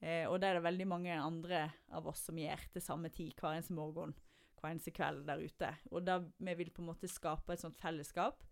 eh, 0.00 0.26
og 0.28 0.40
det 0.40 0.50
er 0.50 0.58
det 0.58 0.66
veldig 0.66 0.88
mange 0.90 1.16
andre 1.16 1.64
av 1.96 2.08
oss 2.10 2.26
som 2.28 2.38
gjør 2.40 2.66
til 2.74 2.84
samme 2.84 3.10
tid 3.14 3.34
hver 3.36 3.56
eneste 3.56 3.76
morgen, 3.76 4.14
hver 4.60 4.72
eneste 4.72 4.94
kveld 4.96 5.26
der 5.28 5.42
ute. 5.44 5.72
Og 5.90 6.04
da 6.06 6.20
vi 6.20 6.56
vil 6.58 6.72
på 6.74 6.84
en 6.84 6.90
måte 6.92 7.10
skape 7.10 7.54
et 7.54 7.62
sånt 7.62 7.78
fellesskap, 7.80 8.44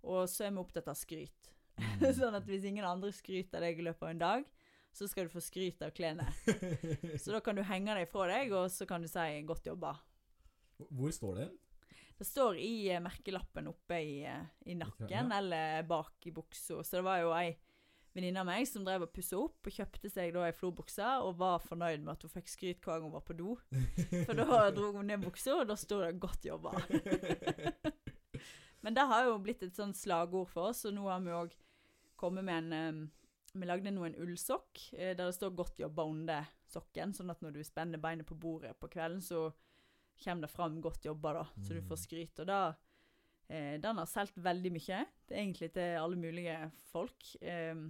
og 0.00 0.24
så 0.32 0.46
er 0.46 0.54
vi 0.54 0.62
opptatt 0.62 0.88
av 0.88 0.98
skryt. 0.98 1.50
sånn 2.18 2.36
at 2.36 2.48
hvis 2.48 2.66
ingen 2.68 2.86
andre 2.86 3.12
skryter 3.14 3.64
deg 3.64 3.80
i 3.80 3.86
løpet 3.86 4.06
av 4.06 4.12
en 4.14 4.22
dag, 4.24 4.46
så 4.92 5.06
skal 5.08 5.28
du 5.28 5.32
få 5.32 5.42
skryt 5.44 5.82
av 5.86 5.92
klærne. 5.94 6.26
Så 7.22 7.30
da 7.30 7.38
kan 7.44 7.54
du 7.54 7.62
henge 7.62 7.94
deg 7.94 8.08
fra 8.10 8.26
deg, 8.26 8.50
og 8.58 8.66
så 8.74 8.88
kan 8.90 9.02
du 9.02 9.06
si 9.06 9.42
'godt 9.46 9.68
jobba'. 9.70 9.96
hvor 10.90 11.12
står 11.14 11.34
det? 11.36 11.50
Det 12.18 12.26
står 12.26 12.58
i 12.60 12.90
eh, 12.90 13.00
merkelappen 13.00 13.68
oppe 13.70 13.96
i, 14.02 14.24
eh, 14.28 14.44
i 14.66 14.74
nakken 14.74 15.32
eller 15.32 15.82
bak 15.88 16.26
i 16.26 16.32
buksa. 16.32 16.82
Så 16.84 16.98
det 16.98 17.04
var 17.06 17.20
jo 17.22 17.30
ei 17.32 17.54
venninne 18.14 18.40
av 18.42 18.46
meg 18.46 18.66
som 18.66 18.84
drev 18.84 19.04
og 19.06 19.12
pussa 19.14 19.38
opp, 19.38 19.66
og 19.66 19.72
kjøpte 19.72 20.10
seg 20.10 20.32
da 20.34 20.46
ei 20.48 20.52
flobukse, 20.56 21.06
og 21.22 21.36
var 21.38 21.60
fornøyd 21.62 22.02
med 22.02 22.16
at 22.16 22.22
hun 22.26 22.32
fikk 22.34 22.48
skryt 22.48 22.80
hver 22.82 22.98
gang 22.98 23.06
hun 23.10 23.14
var 23.14 23.26
på 23.26 23.36
do. 23.38 23.54
For 24.26 24.34
da 24.34 24.70
dro 24.76 24.90
hun 24.96 25.06
ned 25.06 25.22
buksa, 25.22 25.60
og 25.60 25.68
da 25.70 25.76
sto 25.76 26.00
det 26.02 26.18
'godt 26.18 26.48
jobba'. 26.50 27.70
Men 28.82 28.94
det 28.96 29.04
har 29.10 29.26
jo 29.28 29.38
blitt 29.44 29.62
et 29.62 29.76
sånn 29.76 29.92
slagord 29.94 30.48
for 30.48 30.70
oss, 30.70 30.84
og 30.88 30.94
nå 30.96 31.04
har 31.10 31.20
vi 31.20 31.34
òg 31.36 31.56
kommet 32.20 32.44
med 32.44 32.72
en 32.72 33.10
Vi 33.52 33.66
lagde 33.66 33.90
nå 33.90 34.04
en 34.06 34.14
ullsokk 34.14 34.78
eh, 34.94 35.10
der 35.18 35.26
det 35.26 35.34
står 35.34 35.50
'godt 35.58 35.80
jobba' 35.82 36.06
under 36.06 36.46
sokken, 36.70 37.10
sånn 37.12 37.30
at 37.30 37.40
når 37.42 37.52
du 37.56 37.64
spenner 37.64 37.98
beinet 37.98 38.26
på 38.26 38.38
bordet 38.38 38.78
på 38.78 38.86
kvelden, 38.88 39.20
så 39.20 39.50
kommer 40.22 40.46
det 40.46 40.50
fram 40.54 40.80
'godt 40.80 41.02
jobba', 41.04 41.32
da, 41.34 41.44
så 41.62 41.74
du 41.74 41.80
får 41.82 41.98
Mm. 41.98 42.04
skryt. 42.06 42.38
Og 42.40 42.46
da 42.46 42.74
Den 43.50 43.98
har 43.98 44.06
solgt 44.06 44.36
veldig 44.38 44.70
mye. 44.76 45.00
Det 45.26 45.34
egentlig 45.40 45.72
til 45.74 45.96
alle 45.98 46.16
mulige 46.16 46.56
folk. 46.92 47.24
em, 47.42 47.88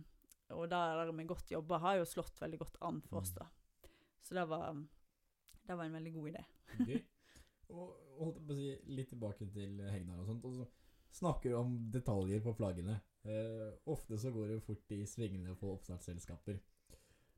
og 0.50 0.70
der 0.70 1.12
med 1.12 1.26
'godt 1.28 1.50
jobba' 1.52 1.78
har 1.78 1.96
jo 1.98 2.04
slått 2.04 2.40
veldig 2.40 2.58
godt 2.58 2.76
an 2.80 3.00
for 3.02 3.18
oss, 3.20 3.30
Mm. 3.30 3.38
da. 3.38 3.46
Så 4.22 4.34
det 4.34 4.48
var, 4.48 4.72
det 5.66 5.76
var 5.76 5.84
en 5.84 5.92
veldig 5.92 6.12
god 6.14 6.28
idé. 6.30 6.44
Gøy. 6.88 7.02
Og 7.68 7.96
holdt 8.18 8.36
jeg 8.36 8.46
på 8.46 8.52
å 8.52 8.56
si 8.56 8.94
litt 8.96 9.08
tilbake 9.08 9.46
til 9.52 9.80
Hegnar 9.90 10.18
og 10.18 10.26
sånt. 10.26 10.44
Og 10.44 10.54
så 10.54 10.66
snakker 11.12 11.50
du 11.50 11.56
om 11.56 11.90
detaljer 11.92 12.40
på 12.40 12.54
flaggene. 12.56 13.00
Eh, 13.24 13.70
ofte 13.86 14.18
så 14.18 14.32
går 14.32 14.46
det 14.48 14.54
jo 14.54 14.60
fort 14.60 14.90
i 14.96 15.04
svingene 15.06 15.54
på 15.56 15.74
oppstartsselskaper. 15.76 16.58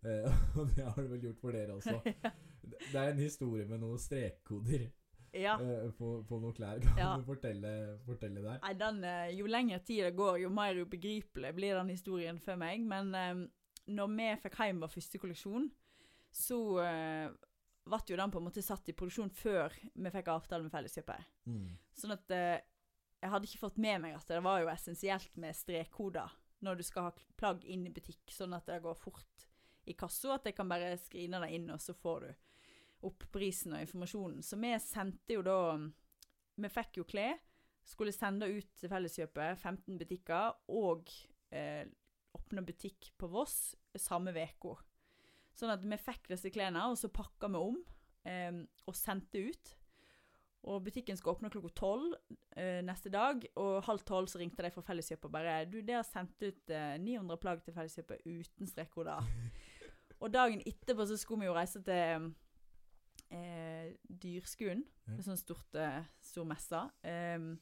Eh, 0.05 0.25
og 0.59 0.71
det 0.77 0.85
har 0.85 1.03
det 1.03 1.11
vel 1.11 1.21
gjort 1.29 1.41
for 1.41 1.53
dere 1.53 1.75
også. 1.75 2.01
Det 2.63 2.95
er 2.95 3.11
en 3.11 3.19
historie 3.19 3.67
med 3.67 3.81
noen 3.81 3.99
strekkoder 3.99 4.91
Ja. 5.33 5.55
eh, 5.61 5.91
på, 5.97 6.13
på 6.29 6.39
noen 6.43 6.55
klær. 6.57 6.81
Kan 6.85 6.99
Ja. 6.99 7.13
du 7.17 7.25
fortelle, 7.25 7.99
fortelle 8.07 8.43
der? 8.45 8.59
Nei, 8.63 8.73
den, 8.81 9.03
eh, 9.05 9.31
jo 9.39 9.47
lengre 9.47 9.79
tid 9.85 10.05
det 10.05 10.17
går, 10.17 10.41
jo 10.45 10.51
mer 10.53 10.75
ubegripelig 10.83 11.55
blir 11.57 11.79
den 11.79 11.89
historien 11.95 12.41
for 12.41 12.57
meg. 12.61 12.85
Men 12.85 13.15
eh, 13.15 13.47
når 13.93 14.13
vi 14.17 14.29
fikk 14.43 14.59
hjem 14.61 14.83
vår 14.85 14.93
første 14.93 15.19
kolleksjon, 15.19 15.71
så 16.33 16.57
uh, 16.81 17.29
ble 17.85 17.99
jo 18.09 18.17
den 18.17 18.31
på 18.33 18.41
en 18.41 18.47
måte 18.47 18.63
satt 18.65 18.87
i 18.89 18.95
produksjon 18.97 19.29
før 19.37 19.75
vi 19.93 20.13
fikk 20.15 20.31
avtale 20.33 20.65
med 20.65 20.73
Felleskjøpet. 20.73 21.27
Mm. 21.45 21.67
Sånn 21.99 22.15
at 22.15 22.33
uh, 22.33 22.57
jeg 23.21 23.33
hadde 23.35 23.51
ikke 23.51 23.61
fått 23.67 23.81
med 23.83 24.01
meg 24.01 24.15
at 24.17 24.31
det 24.31 24.39
var 24.45 24.63
jo 24.63 24.71
essensielt 24.73 25.37
med 25.37 25.57
strekkoder 25.59 26.33
når 26.65 26.79
du 26.79 26.85
skal 26.87 27.11
ha 27.11 27.13
plagg 27.37 27.67
inn 27.67 27.85
i 27.87 27.93
butikk, 27.93 28.23
sånn 28.33 28.55
at 28.57 28.65
det 28.71 28.81
går 28.85 28.95
fort 28.97 29.49
i 29.85 29.97
kassa, 29.99 30.37
at 30.39 30.47
jeg 30.47 30.55
kan 30.57 30.71
bare 30.71 30.95
skrine 31.03 31.41
det 31.43 31.51
inn, 31.57 31.69
og 31.75 31.81
så 31.83 31.93
får 31.99 32.25
du 32.25 32.33
opp 33.07 33.27
prisen 33.35 33.75
og 33.77 33.83
informasjonen. 33.85 34.43
Så 34.45 34.59
vi 34.61 34.73
sendte 34.83 35.39
jo 35.39 35.43
da 35.47 35.59
Vi 36.61 36.69
fikk 36.69 37.01
jo 37.01 37.07
klær, 37.09 37.39
skulle 37.89 38.13
sende 38.15 38.47
ut 38.47 38.69
til 38.79 38.91
Felleskjøpet 38.93 39.59
15 39.59 39.99
butikker, 39.99 40.53
og 40.71 41.09
eh, 41.51 41.87
åpne 42.37 42.65
butikk 42.67 43.09
på 43.19 43.31
Voss 43.33 43.75
samme 43.99 44.35
uke. 44.37 44.77
Sånn 45.57 45.73
at 45.73 45.85
vi 45.85 45.99
fikk 46.01 46.29
disse 46.31 46.53
klærne, 46.53 46.85
og 46.89 46.99
så 47.01 47.11
pakka 47.13 47.49
vi 47.53 47.61
om 47.61 47.81
eh, 48.29 48.63
og 48.87 48.97
sendte 48.97 49.43
ut. 49.49 49.73
Og 50.63 50.85
butikken 50.87 51.17
skulle 51.19 51.35
åpne 51.35 51.51
klokka 51.51 51.73
tolv 51.75 52.13
eh, 52.55 52.79
neste 52.87 53.11
dag, 53.11 53.43
og 53.59 53.83
halv 53.89 54.05
tolv 54.07 54.31
så 54.31 54.39
ringte 54.39 54.63
de 54.63 54.71
fra 54.71 54.85
Felleskjøpet 54.87 55.27
og 55.27 55.35
bare 55.35 55.57
Du, 55.67 55.81
de 55.83 55.97
har 55.97 56.07
sendt 56.07 56.39
ut 56.45 56.71
eh, 56.71 56.95
900 57.03 57.41
plagg 57.43 57.65
til 57.65 57.75
Felleskjøpet 57.75 58.23
uten 58.29 58.71
strekkoder. 58.71 59.27
og 60.23 60.31
dagen 60.31 60.63
etterpå 60.63 61.09
så 61.09 61.19
skulle 61.19 61.43
vi 61.43 61.51
jo 61.51 61.57
reise 61.59 61.83
til 61.83 62.31
eh, 63.33 63.93
Dyrskuen, 64.07 64.85
en 65.09 65.25
sånn 65.25 65.41
stort, 65.41 65.75
eh, 65.75 66.05
stor 66.23 66.47
messe. 66.49 66.81
Em, 67.09 67.55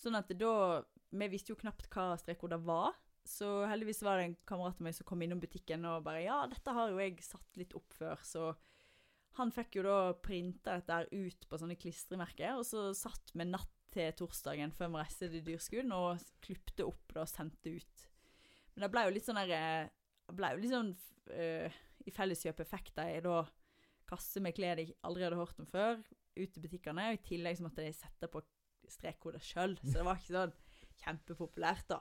sånn 0.00 0.18
at 0.18 0.32
da 0.38 0.82
Vi 1.14 1.28
visste 1.30 1.52
jo 1.52 1.60
knapt 1.60 1.86
hva 1.94 2.16
strekkoder 2.18 2.58
var. 2.58 2.96
Så 3.24 3.46
heldigvis 3.70 4.02
var 4.02 4.18
det 4.18 4.24
en 4.24 4.36
kamerat 4.44 4.80
av 4.80 4.82
meg 4.82 4.96
som 4.96 5.06
kom 5.06 5.22
innom 5.22 5.40
butikken 5.40 5.84
og 5.86 6.02
bare 6.04 6.24
Ja, 6.24 6.40
dette 6.50 6.74
har 6.74 6.90
jo 6.90 6.98
jeg 6.98 7.22
satt 7.22 7.56
litt 7.56 7.72
opp 7.78 7.94
før, 7.94 8.18
så 8.26 8.50
han 9.38 9.50
fikk 9.54 9.78
jo 9.78 9.84
da 9.86 10.12
printa 10.22 10.76
dette 10.76 10.98
her 10.98 11.08
ut 11.10 11.46
på 11.48 11.58
sånne 11.58 11.78
klistremerker, 11.80 12.58
og 12.58 12.66
så 12.66 12.90
satt 12.94 13.32
vi 13.32 13.46
natt 13.48 13.70
til 13.94 14.12
torsdagen 14.18 14.74
før 14.74 14.90
vi 14.92 15.00
reiste 15.00 15.30
til 15.30 15.42
Dyrskuen 15.46 15.94
og 15.94 16.22
klipte 16.44 16.86
opp 16.86 17.14
da 17.14 17.22
og 17.24 17.30
sendte 17.30 17.76
ut. 17.78 18.06
Men 18.74 18.86
det 18.86 18.90
ble 18.92 19.04
jo 19.06 19.14
litt 19.14 19.26
sånn 19.26 19.40
der 19.40 19.54
eh, 19.54 19.90
ble 20.34 20.50
jo 20.54 20.62
litt 20.62 20.74
sånn 20.74 20.92
eh, 21.34 21.82
I 22.04 22.14
Felleskjøpet 22.14 22.70
fikk 22.70 22.90
de 22.98 23.20
da 23.24 23.42
kasse 24.14 24.42
med 24.42 24.56
klær 24.56 24.80
de 24.80 24.88
aldri 25.04 25.26
hadde 25.26 25.38
hørt 25.38 25.60
om 25.62 25.68
før, 25.68 26.00
ut 26.38 26.58
i 26.58 26.64
butikkene. 26.64 27.10
Og 27.10 27.18
I 27.18 27.24
tillegg 27.28 27.58
så 27.58 27.66
måtte 27.66 27.84
de 27.84 27.92
sette 27.94 28.30
på 28.30 28.42
strekkoder 28.90 29.42
sjøl, 29.42 29.76
så 29.80 29.98
det 29.98 30.06
var 30.06 30.20
ikke 30.20 30.34
sånn 30.34 30.56
kjempepopulært, 31.04 31.86
da. 31.90 32.00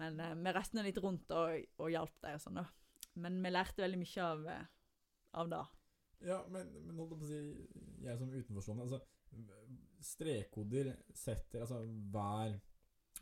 Men 0.00 0.20
eh, 0.20 0.34
vi 0.38 0.54
reiste 0.56 0.84
litt 0.84 1.00
rundt 1.02 1.32
og, 1.36 1.58
og 1.82 1.92
hjalp 1.92 2.14
dem 2.24 2.38
og 2.38 2.42
sånn, 2.42 2.60
da. 2.62 2.66
Men 3.22 3.38
vi 3.44 3.52
lærte 3.52 3.84
veldig 3.84 4.00
mye 4.00 4.26
av, 4.26 4.46
eh, 4.48 4.68
av 5.42 5.52
det. 5.52 5.62
Ja, 6.22 6.38
men, 6.52 6.70
men 6.86 7.00
holdt 7.00 7.14
jeg 7.14 7.20
på 7.20 7.26
å 7.26 7.30
si, 7.30 7.82
jeg 8.06 8.18
som 8.20 8.30
utenforstående 8.30 8.84
altså, 8.86 9.00
Strekkoder 10.02 10.90
setter 11.16 11.64
Altså 11.64 11.80
hver, 12.12 12.58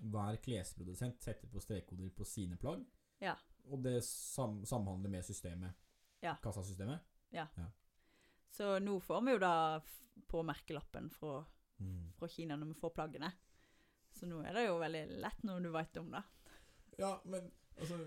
hver 0.00 0.38
klesprodusent 0.42 1.22
setter 1.22 1.48
på 1.52 1.62
strekkoder 1.62 2.10
på 2.16 2.26
sine 2.28 2.58
plagg. 2.60 2.82
Ja. 3.22 3.36
Og 3.70 3.84
det 3.84 4.00
sam, 4.06 4.60
samhandler 4.66 5.12
med 5.12 5.24
systemet. 5.26 5.76
Ja. 6.24 6.34
Kassasystemet. 6.42 7.04
Så 8.50 8.78
nå 8.82 8.98
får 9.00 9.22
vi 9.26 9.36
jo 9.36 9.42
da 9.42 9.54
på 10.30 10.42
merkelappen 10.46 11.08
fra, 11.14 11.40
fra 12.18 12.28
Kina 12.30 12.58
når 12.58 12.72
vi 12.72 12.80
får 12.80 12.94
plaggene. 12.96 13.30
Så 14.14 14.26
nå 14.26 14.42
er 14.44 14.56
det 14.56 14.66
jo 14.66 14.78
veldig 14.80 15.04
lett 15.22 15.44
når 15.46 15.64
du 15.64 15.70
veit 15.74 16.00
om 16.00 16.10
det. 16.12 16.22
Ja, 17.00 17.14
men 17.24 17.46
altså, 17.78 17.98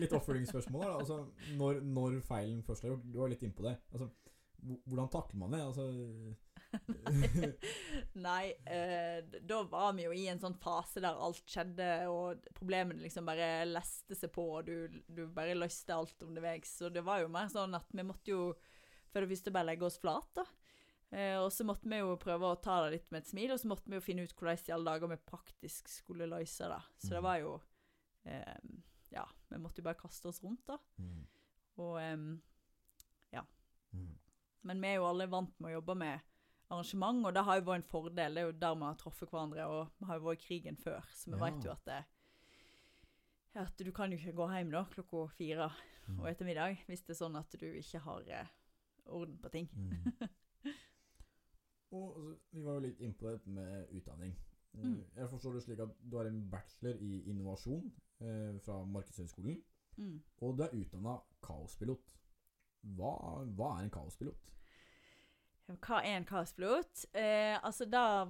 litt 0.00 0.14
oppfølgingsspørsmål 0.16 0.86
da. 0.86 0.94
Altså, 1.02 1.18
når, 1.60 1.82
når 1.84 2.20
feilen 2.26 2.64
først 2.66 2.86
er 2.86 2.94
gjort, 2.94 3.04
du 3.12 3.20
var 3.20 3.32
litt 3.32 3.44
innpå 3.46 3.66
det. 3.66 3.76
Altså, 3.92 4.08
hvordan 4.64 5.12
takler 5.12 5.42
man 5.44 5.54
det? 5.54 5.62
Altså, 5.68 5.86
Nei, 8.26 8.52
eh, 8.66 9.20
da 9.46 9.60
var 9.70 9.92
vi 9.94 10.06
jo 10.06 10.14
i 10.16 10.26
en 10.30 10.40
sånn 10.42 10.56
fase 10.58 11.02
der 11.04 11.20
alt 11.26 11.44
skjedde, 11.50 11.88
og 12.10 12.48
problemene 12.56 13.04
liksom 13.04 13.28
bare 13.28 13.66
leste 13.68 14.16
seg 14.18 14.32
på, 14.34 14.46
og 14.58 14.68
du, 14.68 15.02
du 15.06 15.26
bare 15.34 15.56
løste 15.58 15.94
alt 15.94 16.24
underveis. 16.26 16.72
Så 16.80 16.90
det 16.90 17.04
var 17.06 17.22
jo 17.22 17.30
mer 17.32 17.52
sånn 17.52 17.76
at 17.78 17.92
vi 17.94 18.06
måtte 18.06 18.34
jo 18.34 18.48
for 19.14 19.22
det 19.22 19.30
første 19.30 19.52
bare 19.54 19.68
legge 19.70 19.86
oss 19.86 19.98
flat, 20.02 20.26
da. 20.34 20.44
Eh, 21.14 21.36
og 21.38 21.52
så 21.54 21.62
måtte 21.64 21.86
vi 21.86 22.00
jo 22.00 22.16
prøve 22.18 22.48
å 22.50 22.56
ta 22.60 22.80
det 22.84 22.96
litt 22.96 23.10
med 23.14 23.22
et 23.22 23.28
smil, 23.30 23.52
og 23.54 23.60
så 23.62 23.68
måtte 23.70 23.86
vi 23.86 24.00
jo 24.00 24.02
finne 24.02 24.24
ut 24.26 24.32
hvordan 24.34 24.64
i 24.66 24.72
alle 24.74 24.90
dager 24.90 25.12
vi 25.14 25.18
praktisk 25.30 25.88
skulle 25.92 26.26
løse 26.26 26.66
det. 26.72 26.80
Så 26.98 27.14
det 27.14 27.20
Mhm. 27.22 27.28
var 27.28 27.38
jo 27.38 27.60
eh, 28.26 28.58
Ja, 29.14 29.24
vi 29.48 29.58
måtte 29.62 29.78
jo 29.78 29.84
bare 29.84 29.94
kaste 30.00 30.26
oss 30.26 30.42
rundt, 30.42 30.64
da. 30.66 30.78
mm, 30.98 31.26
Og 31.78 32.00
ja. 33.32 33.42
mm, 33.92 34.18
Men 34.64 34.80
vi 34.80 34.88
er 34.88 34.94
jo 34.96 35.06
alle 35.06 35.26
vant 35.30 35.54
med 35.60 35.70
å 35.70 35.74
jobbe 35.80 35.94
med 35.96 36.20
arrangement, 36.70 37.24
og 37.26 37.34
det 37.34 37.44
har 37.44 37.60
jo 37.60 37.66
vært 37.68 37.82
en 37.84 37.90
fordel. 37.90 38.34
Det 38.34 38.42
er 38.42 38.46
jo 38.48 38.52
der 38.58 38.74
vi 38.74 38.80
har 38.88 38.94
truffet 38.96 39.30
hverandre, 39.30 39.66
og 39.68 39.90
vi 40.00 40.06
har 40.06 40.18
jo 40.18 40.24
vært 40.24 40.40
i 40.42 40.46
krigen 40.48 40.76
før, 40.76 41.02
så 41.14 41.30
vi 41.30 41.36
Ja. 41.38 41.44
vet 41.44 41.64
jo 41.64 41.70
at 41.70 41.84
det 41.84 42.04
at 43.56 43.76
du 43.78 43.92
kan 43.92 44.10
jo 44.10 44.18
ikke 44.18 44.34
gå 44.34 44.48
hjem 44.50 44.70
da 44.72 44.84
klokka 44.90 45.28
fire 45.36 45.68
mm, 46.08 46.18
og 46.18 46.26
ettermiddag 46.26 46.80
hvis 46.88 47.04
det 47.06 47.10
er 47.14 47.20
sånn 47.24 47.36
at 47.38 47.50
du 47.60 47.66
ikke 47.70 48.00
har 48.02 48.24
eh, 48.26 48.46
orden 49.06 49.38
på 49.42 49.48
ting. 49.48 49.68
mm. 49.74 50.28
Og 51.94 52.16
altså, 52.16 52.36
vi 52.50 52.62
var 52.64 52.74
jo 52.78 52.84
litt 52.88 53.00
innpå 53.06 53.30
det 53.30 53.46
med 53.46 53.88
utdanning. 53.94 54.32
Eh, 54.34 54.40
Mm. 54.74 55.04
Jeg 55.14 55.28
forstår 55.30 55.52
det 55.54 55.60
slik 55.62 55.78
at 55.78 55.90
du 56.10 56.16
har 56.18 56.26
en 56.26 56.40
bachelor 56.50 56.96
i 56.98 57.20
innovasjon 57.30 57.92
eh, 58.20 58.56
fra 58.64 58.80
Markedshøgskolen, 58.84 59.60
Mm. 59.96 60.16
og 60.42 60.56
du 60.58 60.62
er 60.64 60.72
utdanna 60.74 61.12
kaospilot. 61.46 62.16
Hva, 62.82 63.12
hva 63.54 63.68
er 63.78 63.84
en 63.84 63.90
kaospilot? 63.94 64.50
Hva 65.68 66.00
er 66.02 66.16
en 66.16 66.24
kaospilot? 66.26 67.04
Eh, 67.14 67.54
altså 67.62 67.86
da, 67.86 68.26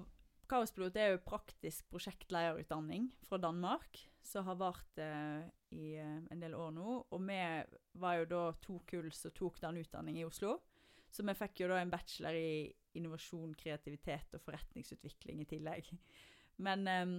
Kaospilot 0.47 0.97
er 1.01 1.15
jo 1.15 1.23
praktisk 1.25 1.89
prosjektlederutdanning 1.89 3.07
fra 3.25 3.39
Danmark, 3.41 3.97
som 4.23 4.45
har 4.45 4.55
vart 4.61 4.99
eh, 5.01 5.49
i 5.75 5.95
eh, 6.01 6.17
en 6.31 6.41
del 6.43 6.55
år 6.57 6.73
nå. 6.77 6.97
Og 7.11 7.21
vi 7.27 7.41
var 8.01 8.19
jo 8.21 8.31
da 8.31 8.43
to 8.65 8.79
kull 8.89 9.11
som 9.15 9.35
tok 9.37 9.61
den 9.63 9.83
utdanningen 9.83 10.23
i 10.23 10.29
Oslo. 10.29 10.57
Så 11.11 11.23
vi 11.27 11.35
fikk 11.39 11.63
jo 11.63 11.71
da 11.71 11.79
en 11.83 11.93
bachelor 11.93 12.35
i 12.35 12.73
innovasjon, 12.99 13.55
kreativitet 13.59 14.35
og 14.35 14.43
forretningsutvikling 14.43 15.43
i 15.43 15.49
tillegg. 15.51 15.91
Men 16.63 16.87
um, 16.89 17.15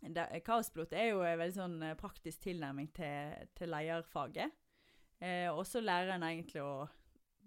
det- 0.00 0.42
Kaospilot 0.46 0.92
er 0.94 1.10
jo 1.12 1.22
en 1.22 1.38
veldig 1.38 1.56
sånn 1.56 1.78
eh, 1.82 1.96
praktisk 1.98 2.42
tilnærming 2.46 2.90
til, 2.94 3.48
til 3.58 3.70
lederfaget. 3.74 4.54
Eh, 5.22 5.48
og 5.50 5.62
så 5.66 5.82
lærer 5.82 6.14
en 6.14 6.26
egentlig 6.26 6.62
å 6.62 6.86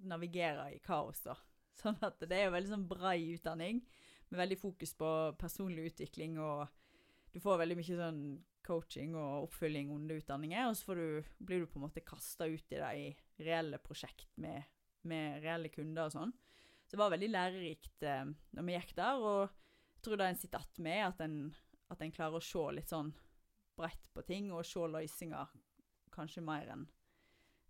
navigere 0.08 0.70
i 0.76 0.80
kaos, 0.84 1.24
da. 1.26 1.36
Sånn 1.78 1.98
at 2.02 2.22
det 2.24 2.34
er 2.34 2.48
jo 2.48 2.54
veldig 2.56 2.72
sånn 2.72 2.88
brei 2.90 3.20
utdanning, 3.36 3.84
med 4.30 4.40
veldig 4.40 4.58
fokus 4.60 4.96
på 4.98 5.10
personlig 5.40 5.92
utvikling, 5.92 6.40
og 6.42 6.66
du 7.34 7.38
får 7.44 7.60
veldig 7.62 7.78
mye 7.78 7.98
sånn 8.00 8.22
coaching 8.68 9.16
og 9.16 9.48
oppfølging 9.48 9.94
under 9.96 10.20
utdanningen, 10.20 10.68
og 10.70 10.76
så 10.78 10.90
får 10.90 11.00
du, 11.00 11.30
blir 11.48 11.64
du 11.64 11.70
på 11.72 11.80
en 11.80 11.86
måte 11.88 12.04
kasta 12.06 12.50
ut 12.50 12.74
i 12.76 12.82
det 12.82 12.92
i 13.00 13.08
reelle 13.48 13.80
prosjekt 13.84 14.36
med, 14.44 14.68
med 15.08 15.40
reelle 15.46 15.72
kunder 15.74 16.10
og 16.10 16.16
sånn. 16.18 16.34
Så 16.88 16.96
det 16.96 17.02
var 17.02 17.14
veldig 17.16 17.32
lærerikt 17.32 18.04
eh, 18.08 18.26
når 18.56 18.68
vi 18.68 18.76
gikk 18.78 18.94
der, 19.00 19.24
og 19.24 19.42
jeg 19.98 20.04
tror 20.06 20.20
det 20.20 20.28
en 20.32 20.40
sitter 20.40 20.68
igjen 20.68 20.86
med, 20.88 21.02
at 21.08 21.24
en, 21.26 21.40
at 21.96 22.04
en 22.04 22.14
klarer 22.16 22.40
å 22.40 22.44
se 22.44 22.66
litt 22.76 22.92
sånn 22.92 23.14
bredt 23.78 24.12
på 24.14 24.24
ting, 24.28 24.52
og 24.52 24.68
se 24.68 24.84
løsninger 24.92 25.56
kanskje 26.16 26.44
mer 26.46 26.70
enn 26.74 26.88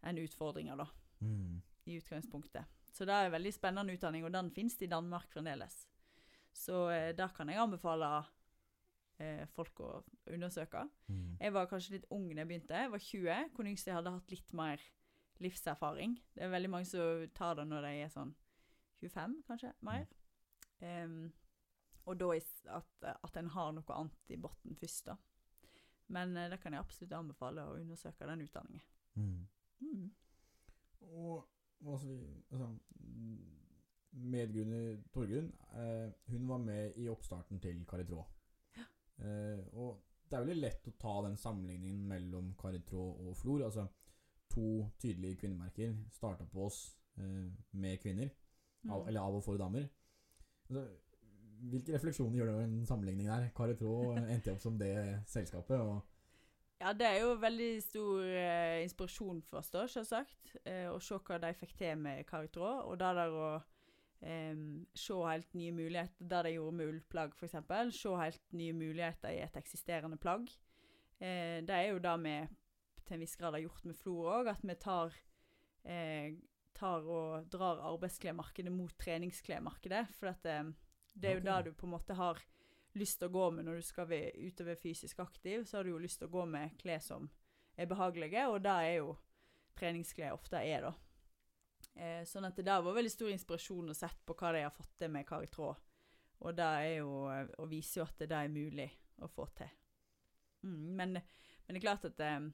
en 0.07 0.23
utfordringer, 0.23 0.77
da 0.79 0.89
Mm. 1.19 1.61
i 1.85 1.95
utgangspunktet. 1.97 2.65
Så 2.93 3.05
det 3.05 3.13
er 3.13 3.25
en 3.25 3.31
veldig 3.33 3.51
spennende 3.55 3.93
utdanning, 3.93 4.25
og 4.25 4.31
den 4.35 4.51
finnes 4.53 4.75
i 4.85 4.89
Danmark 4.91 5.31
fremdeles. 5.33 5.87
Så 6.53 6.89
eh, 6.93 7.13
der 7.17 7.31
kan 7.33 7.49
jeg 7.49 7.57
anbefale 7.57 8.09
folk 9.55 9.79
å 9.81 10.03
undersøke. 10.33 10.83
Mm. 11.07 11.37
Jeg 11.41 11.53
var 11.53 11.65
kanskje 11.71 11.95
litt 11.97 12.05
ung 12.11 12.27
da 12.29 12.41
jeg 12.43 12.47
begynte. 12.51 12.73
Jeg 12.83 12.91
var 12.91 12.99
20. 12.99 13.49
Kunne 13.55 13.71
ønske 13.73 13.89
jeg 13.91 13.95
hadde 13.97 14.11
hatt 14.13 14.31
litt 14.31 14.53
mer 14.53 14.83
livserfaring. 15.39 16.17
Det 16.35 16.43
er 16.43 16.49
veldig 16.53 16.69
mange 16.69 16.85
som 16.85 17.27
tar 17.37 17.55
det 17.59 17.67
når 17.67 17.81
de 17.87 17.93
er 18.03 18.09
sånn 18.13 18.35
25, 19.01 19.43
kanskje, 19.47 19.73
mer. 19.85 20.07
Em, 20.81 21.31
og 22.05 22.17
da 22.17 22.29
at, 22.77 23.09
at 23.23 23.37
en 23.37 23.49
har 23.53 23.71
noe 23.75 23.93
annet 23.97 24.31
i 24.33 24.37
bunnen 24.41 24.77
først, 24.79 25.05
da. 25.11 25.17
Men 26.09 26.37
eh, 26.37 26.47
det 26.49 26.61
kan 26.63 26.73
jeg 26.73 26.79
absolutt 26.81 27.13
anbefale 27.17 27.65
å 27.67 27.75
undersøke 27.77 28.25
den 28.29 28.41
utdanningen. 28.45 28.81
Mm. 29.17 29.47
Mm. 29.81 30.09
Og 31.11 31.47
altså, 31.85 32.07
vi- 32.07 32.43
altså, 32.51 32.69
mm, 32.99 33.37
medgrunner 34.33 34.97
Torgunn, 35.13 35.51
eh, 35.75 36.11
hun 36.31 36.47
var 36.47 36.57
med 36.57 36.93
i 36.97 37.07
oppstarten 37.11 37.59
til 37.61 37.85
Karitrå. 37.85 38.21
Eh, 38.21 38.46
og 39.19 40.03
det 40.29 40.35
er 40.37 40.43
veldig 40.43 40.61
lett 40.61 40.87
å 40.89 40.95
ta 40.99 41.13
den 41.25 41.37
sammenligningen 41.39 42.03
mellom 42.07 42.51
Karitrå 42.59 43.03
og 43.27 43.35
Flor. 43.39 43.63
Altså 43.65 43.87
to 44.51 44.89
tydelige 44.99 45.39
kvinnemerker 45.43 45.95
starta 46.11 46.45
på 46.51 46.65
oss 46.67 46.97
eh, 47.19 47.47
med 47.71 47.99
kvinner, 48.03 48.29
av, 48.89 49.01
Mm. 49.01 49.07
eller 49.07 49.19
av 49.21 49.35
og 49.35 49.43
for 49.43 49.57
damer. 49.57 49.87
Altså, 50.69 50.83
hvilke 51.71 51.93
refleksjoner 51.95 52.37
gjør 52.37 52.45
du 52.45 52.53
av 52.53 52.61
en 52.61 52.85
sammenligning 52.85 53.27
der? 53.27 53.49
Karitrå 53.55 53.95
endte 54.29 54.53
opp 54.53 54.61
som 54.61 54.77
det 54.77 55.23
selskapet. 55.27 55.79
og 55.79 56.01
Ja, 56.79 56.93
det 56.93 57.07
er 57.07 57.19
jo 57.23 57.31
veldig 57.41 57.71
stor 57.83 58.21
eh, 58.21 58.83
inspirasjon 58.83 59.41
for 59.41 59.57
oss, 59.59 59.71
da, 59.73 59.87
selvsagt. 59.87 60.55
Eh, 60.65 60.85
å 60.91 60.99
se 61.01 61.17
hva 61.17 61.39
de 61.41 61.53
fikk 61.57 61.73
til 61.77 61.95
med 61.97 62.25
Karitråd. 62.29 62.85
Og 62.85 62.99
det 62.99 63.15
der 63.17 63.33
å 63.33 63.47
em, 64.21 64.85
se 64.97 65.13
helt 65.13 65.53
nye 65.57 65.73
muligheter, 65.75 66.27
der 66.29 66.47
de 66.47 66.55
gjorde 66.55 66.77
med 66.77 66.91
ullplagg 66.93 67.35
f.eks. 67.37 67.57
Se 67.95 68.15
helt 68.17 68.57
nye 68.57 68.73
muligheter 68.73 69.33
i 69.35 69.43
et 69.45 69.59
eksisterende 69.59 70.19
plagg. 70.21 70.49
Uh, 71.17 71.63
det 71.65 71.73
er 71.73 71.87
jo 71.91 72.03
det 72.03 72.17
vi 72.23 72.35
til 73.07 73.15
en 73.15 73.23
viss 73.23 73.37
grad 73.39 73.55
har 73.55 73.63
gjort 73.63 73.87
med 73.87 73.97
Flor 73.97 74.33
òg, 74.35 74.51
at 74.51 74.65
vi 74.67 74.75
tar, 74.81 75.15
uh, 75.87 76.27
tar 76.77 77.07
og 77.07 77.47
drar 77.53 77.81
arbeidsklemarkedet 77.93 78.73
mot 78.73 78.93
treningsklemarkedet. 79.01 80.05
For 80.19 80.33
at, 80.33 80.45
uh, 80.45 80.73
det 81.13 81.31
er 81.31 81.39
jo 81.39 81.43
okay. 81.43 81.49
det 81.51 81.71
du 81.71 81.79
på 81.79 81.89
en 81.89 81.95
måte 81.95 82.17
har 82.17 82.43
lyst 82.97 83.19
til 83.21 83.29
å 83.29 83.33
gå 83.33 83.49
med 83.53 83.67
når 83.67 83.79
du 83.79 83.85
skal 83.85 84.09
være 84.09 84.33
utover 84.49 84.77
fysisk 84.81 85.19
aktiv, 85.21 85.65
så 85.65 85.77
har 85.77 85.85
du 85.85 85.93
jo 85.93 86.01
lyst 86.01 86.21
til 86.21 86.29
å 86.29 86.33
gå 86.33 86.45
med 86.49 86.77
klær 86.81 87.01
som 87.03 87.29
er 87.77 87.89
behagelige, 87.89 88.47
og 88.49 88.63
det 88.65 88.73
er 88.87 88.95
jo 88.97 89.11
treningsklær 89.77 90.33
ofte 90.33 90.61
er, 90.61 90.87
da. 90.87 90.93
Eh, 91.97 92.21
sånn 92.29 92.45
at 92.45 92.55
det 92.59 92.65
der 92.67 92.81
var 92.85 92.93
veldig 92.93 93.09
stor 93.11 93.31
inspirasjon 93.33 93.89
å 93.89 93.95
sette 93.97 94.21
på 94.27 94.35
hva 94.37 94.51
de 94.53 94.61
har 94.67 94.73
fått 94.75 94.91
til 95.01 95.09
med 95.09 95.25
Kari 95.25 95.47
Tråd. 95.49 95.79
Og 96.45 96.53
det 96.55 96.65
er 96.83 96.91
jo 96.99 97.13
eh, 97.33 97.47
å 97.57 97.65
vise 97.71 97.97
jo 97.99 98.05
at 98.05 98.19
det 98.21 98.31
er 98.37 98.51
mulig 98.53 98.85
å 99.25 99.29
få 99.33 99.47
til. 99.57 99.71
Mm, 100.63 100.83
men, 100.99 101.13
men 101.17 101.73
det 101.73 101.79
er 101.79 101.85
klart 101.87 102.05
at 102.05 102.19
eh, 102.21 102.49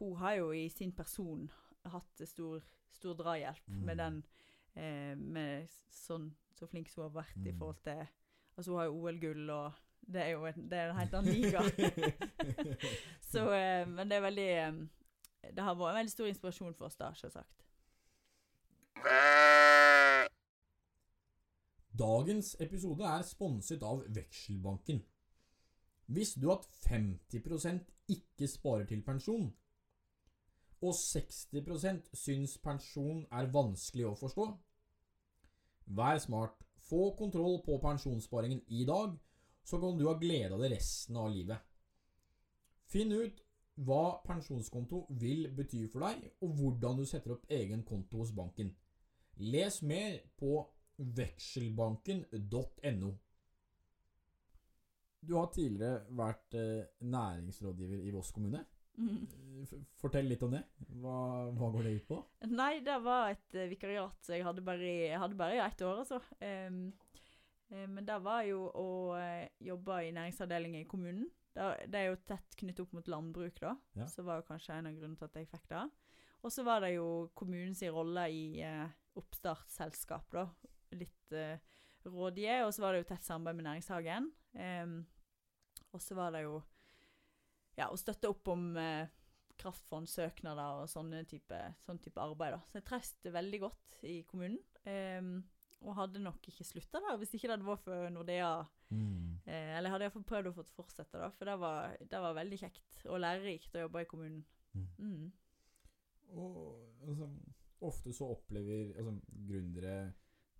hun 0.00 0.16
har 0.18 0.34
jo 0.40 0.48
i 0.52 0.64
sin 0.74 0.90
person 0.98 1.46
hatt 1.86 2.22
stor, 2.26 2.62
stor 2.92 3.14
drahjelp 3.14 3.68
Mm. 3.70 3.84
med 3.86 3.98
den 4.02 4.18
eh, 4.74 5.14
med 5.16 5.68
sånn 5.90 6.32
så 6.58 6.66
flink 6.68 6.88
som 6.90 7.04
hun 7.04 7.10
har 7.12 7.22
vært 7.22 7.36
i 7.46 7.52
Mm. 7.52 7.58
forhold 7.58 7.82
til 7.86 8.06
Altså, 8.56 8.70
hun 8.72 8.78
har 8.78 8.86
jo 8.86 8.94
OL-gull, 9.04 9.50
og 9.50 9.72
det 10.00 10.22
er 10.22 10.30
jo 10.32 10.44
en, 10.48 10.68
det 10.70 10.78
er 10.78 10.88
en 10.90 10.96
helt 10.96 11.14
annen 11.14 11.34
liga. 11.34 11.60
så, 13.30 13.42
eh, 13.52 13.86
men 13.86 14.08
det 14.08 14.16
er 14.16 14.24
veldig 14.24 14.46
eh, 14.56 14.78
Det 15.52 15.62
har 15.62 15.74
vært 15.76 15.92
en 15.94 15.98
veldig 16.00 16.12
stor 16.14 16.26
inspirasjon 16.30 16.74
for 16.74 16.86
oss 16.88 16.96
da, 16.96 17.10
selvsagt. 17.14 17.65
Dagens 21.98 22.56
episode 22.60 23.04
er 23.04 23.22
sponset 23.24 23.82
av 23.82 24.02
Vekselbanken. 24.12 24.98
Hvis 26.06 26.34
du 26.34 26.50
at 26.52 26.66
50% 26.86 27.86
ikke 28.12 28.48
sparer 28.50 28.84
til 28.90 29.04
pensjon? 29.06 29.46
Og 30.82 30.92
60% 30.94 32.10
syns 32.12 32.58
pensjon 32.58 33.22
er 33.32 33.48
vanskelig 33.54 34.10
å 34.10 34.16
forstå? 34.18 34.46
Vær 35.96 36.18
smart. 36.20 36.60
Få 36.86 37.14
kontroll 37.18 37.62
på 37.64 37.78
pensjonssparingen 37.82 38.62
i 38.68 38.84
dag. 38.84 39.16
så 39.66 39.80
kan 39.82 39.98
du 39.98 40.04
ha 40.06 40.12
glede 40.14 40.54
av 40.54 40.60
det 40.62 40.68
resten 40.70 41.16
av 41.18 41.32
livet. 41.34 41.58
Finn 42.86 43.10
ut 43.10 43.40
hva 43.74 44.20
pensjonskonto 44.22 45.00
vil 45.10 45.48
bety 45.56 45.88
for 45.90 46.06
deg, 46.06 46.20
og 46.40 46.52
hvordan 46.54 47.00
du 47.00 47.04
setter 47.04 47.34
opp 47.34 47.50
egen 47.50 47.82
konto 47.82 48.20
hos 48.22 48.30
banken. 48.30 48.70
Les 49.42 49.82
mer 49.82 50.20
på 50.38 50.60
vekselbanken.no. 50.96 53.12
Du 55.26 55.34
har 55.34 55.50
tidligere 55.54 56.04
vært 56.16 56.54
eh, 56.54 56.84
næringsrådgiver 57.02 58.06
i 58.06 58.10
Voss 58.14 58.30
kommune. 58.34 58.64
Mm. 58.96 59.26
Fortell 60.00 60.28
litt 60.30 60.42
om 60.46 60.54
det. 60.54 60.62
Hva, 61.02 61.16
hva 61.56 61.70
går 61.74 61.88
det 61.88 61.96
ut 61.98 62.06
på? 62.08 62.20
Nei, 62.52 62.78
det 62.84 62.96
var 63.04 63.22
et 63.34 63.56
eh, 63.56 63.68
vikariat 63.70 64.18
så 64.24 64.36
jeg 64.36 64.46
hadde 64.46 64.64
bare 64.64 64.86
jeg 64.86 65.20
hadde 65.20 65.38
bare 65.38 65.66
ett 65.66 65.82
år, 65.84 66.04
altså. 66.04 66.18
Eh, 66.40 66.70
men 67.66 68.06
det 68.06 68.20
var 68.22 68.44
jo 68.46 68.68
å 68.70 69.16
eh, 69.18 69.48
jobbe 69.66 69.98
i 70.06 70.14
næringsavdelingen 70.14 70.84
i 70.84 70.88
kommunen. 70.88 71.26
Det, 71.56 71.64
det 71.90 71.98
er 71.98 72.10
jo 72.10 72.20
tett 72.28 72.56
knyttet 72.60 72.84
opp 72.84 72.94
mot 72.94 73.08
landbruk, 73.10 73.58
da. 73.62 73.74
Ja. 73.98 74.06
Så 74.12 74.24
var 74.26 74.40
jo 74.40 74.48
kanskje 74.50 74.76
en 74.76 74.90
av 74.90 74.96
grunnene 74.96 75.18
til 75.18 75.28
at 75.28 75.38
jeg 75.40 75.50
fikk 75.50 75.66
det. 75.72 75.84
Og 76.44 76.52
så 76.52 76.62
var 76.66 76.84
det 76.84 76.92
jo 76.94 77.06
kommunens 77.34 77.82
rolle 77.90 78.26
i 78.30 78.44
eh, 78.62 78.86
oppstartsselskap, 79.18 80.28
da. 80.36 80.46
Litt 80.94 81.34
eh, 81.34 81.58
rådige. 82.06 82.60
og 82.66 82.72
så 82.74 82.84
var 82.84 82.94
det 82.94 83.02
jo 83.02 83.10
tett 83.10 83.26
samarbeid 83.26 83.58
med 83.58 83.68
Næringshagen. 83.68 84.30
Um, 84.56 84.96
og 85.92 86.02
så 86.02 86.16
var 86.18 86.34
det 86.34 86.44
jo 86.46 86.60
ja, 87.76 87.90
å 87.90 87.98
støtte 88.00 88.30
opp 88.30 88.48
om 88.52 88.70
eh, 88.80 89.08
kraftfondsøknader 89.60 90.82
og 90.82 90.90
sånne 90.92 91.24
type, 91.28 91.58
sånn 91.84 92.00
type 92.04 92.22
arbeid. 92.22 92.56
Da. 92.56 92.62
Så 92.70 92.80
jeg 92.80 92.88
trivdes 92.88 93.36
veldig 93.36 93.60
godt 93.66 94.00
i 94.06 94.16
kommunen. 94.28 94.62
Um, 94.86 95.36
og 95.84 95.96
hadde 95.98 96.22
nok 96.22 96.46
ikke 96.48 96.64
slutta 96.64 97.02
da, 97.04 97.14
hvis 97.20 97.34
ikke 97.36 97.50
det 97.50 97.56
hadde 97.58 97.68
vært 97.68 97.84
for 97.84 98.12
Nordea. 98.14 98.52
Eh, 99.46 99.72
eller 99.76 99.92
hadde 99.92 100.12
fått 100.14 100.28
prøvd 100.28 100.50
å 100.50 100.54
få 100.56 100.64
fortsette, 100.76 101.18
da, 101.20 101.28
for 101.34 101.48
det 101.48 101.56
var, 101.62 101.96
det 102.00 102.20
var 102.22 102.36
veldig 102.38 102.58
kjekt 102.60 103.02
og 103.10 103.20
lærerikt 103.22 103.76
å 103.76 103.84
jobbe 103.84 104.02
i 104.02 104.08
kommunen. 104.10 104.44
Mm. 104.76 104.86
Mm. 104.98 105.26
Og 106.36 106.56
altså, 107.06 107.28
ofte 107.86 108.14
så 108.16 108.30
opplever 108.34 108.94
altså, 108.96 109.14
gründere 109.48 109.96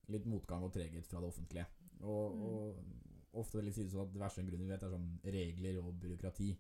litt 0.09 0.27
motgang 0.27 0.63
og 0.63 0.73
treghet 0.73 1.07
fra 1.07 1.21
det 1.21 1.29
offentlige. 1.29 1.67
Og, 2.01 2.35
Mm. 2.37 2.43
og 2.43 3.41
ofte 3.43 3.63
litt 3.63 3.75
sies 3.75 3.93
sånn 3.93 4.07
at 4.07 4.13
det 4.13 4.21
verste 4.21 4.41
en 4.41 4.51
vi 4.51 4.57
vet, 4.69 4.83
er 4.83 4.91
sånn 4.91 5.21
regler 5.25 5.79
og 5.83 5.95
byråkrati. 6.01 6.57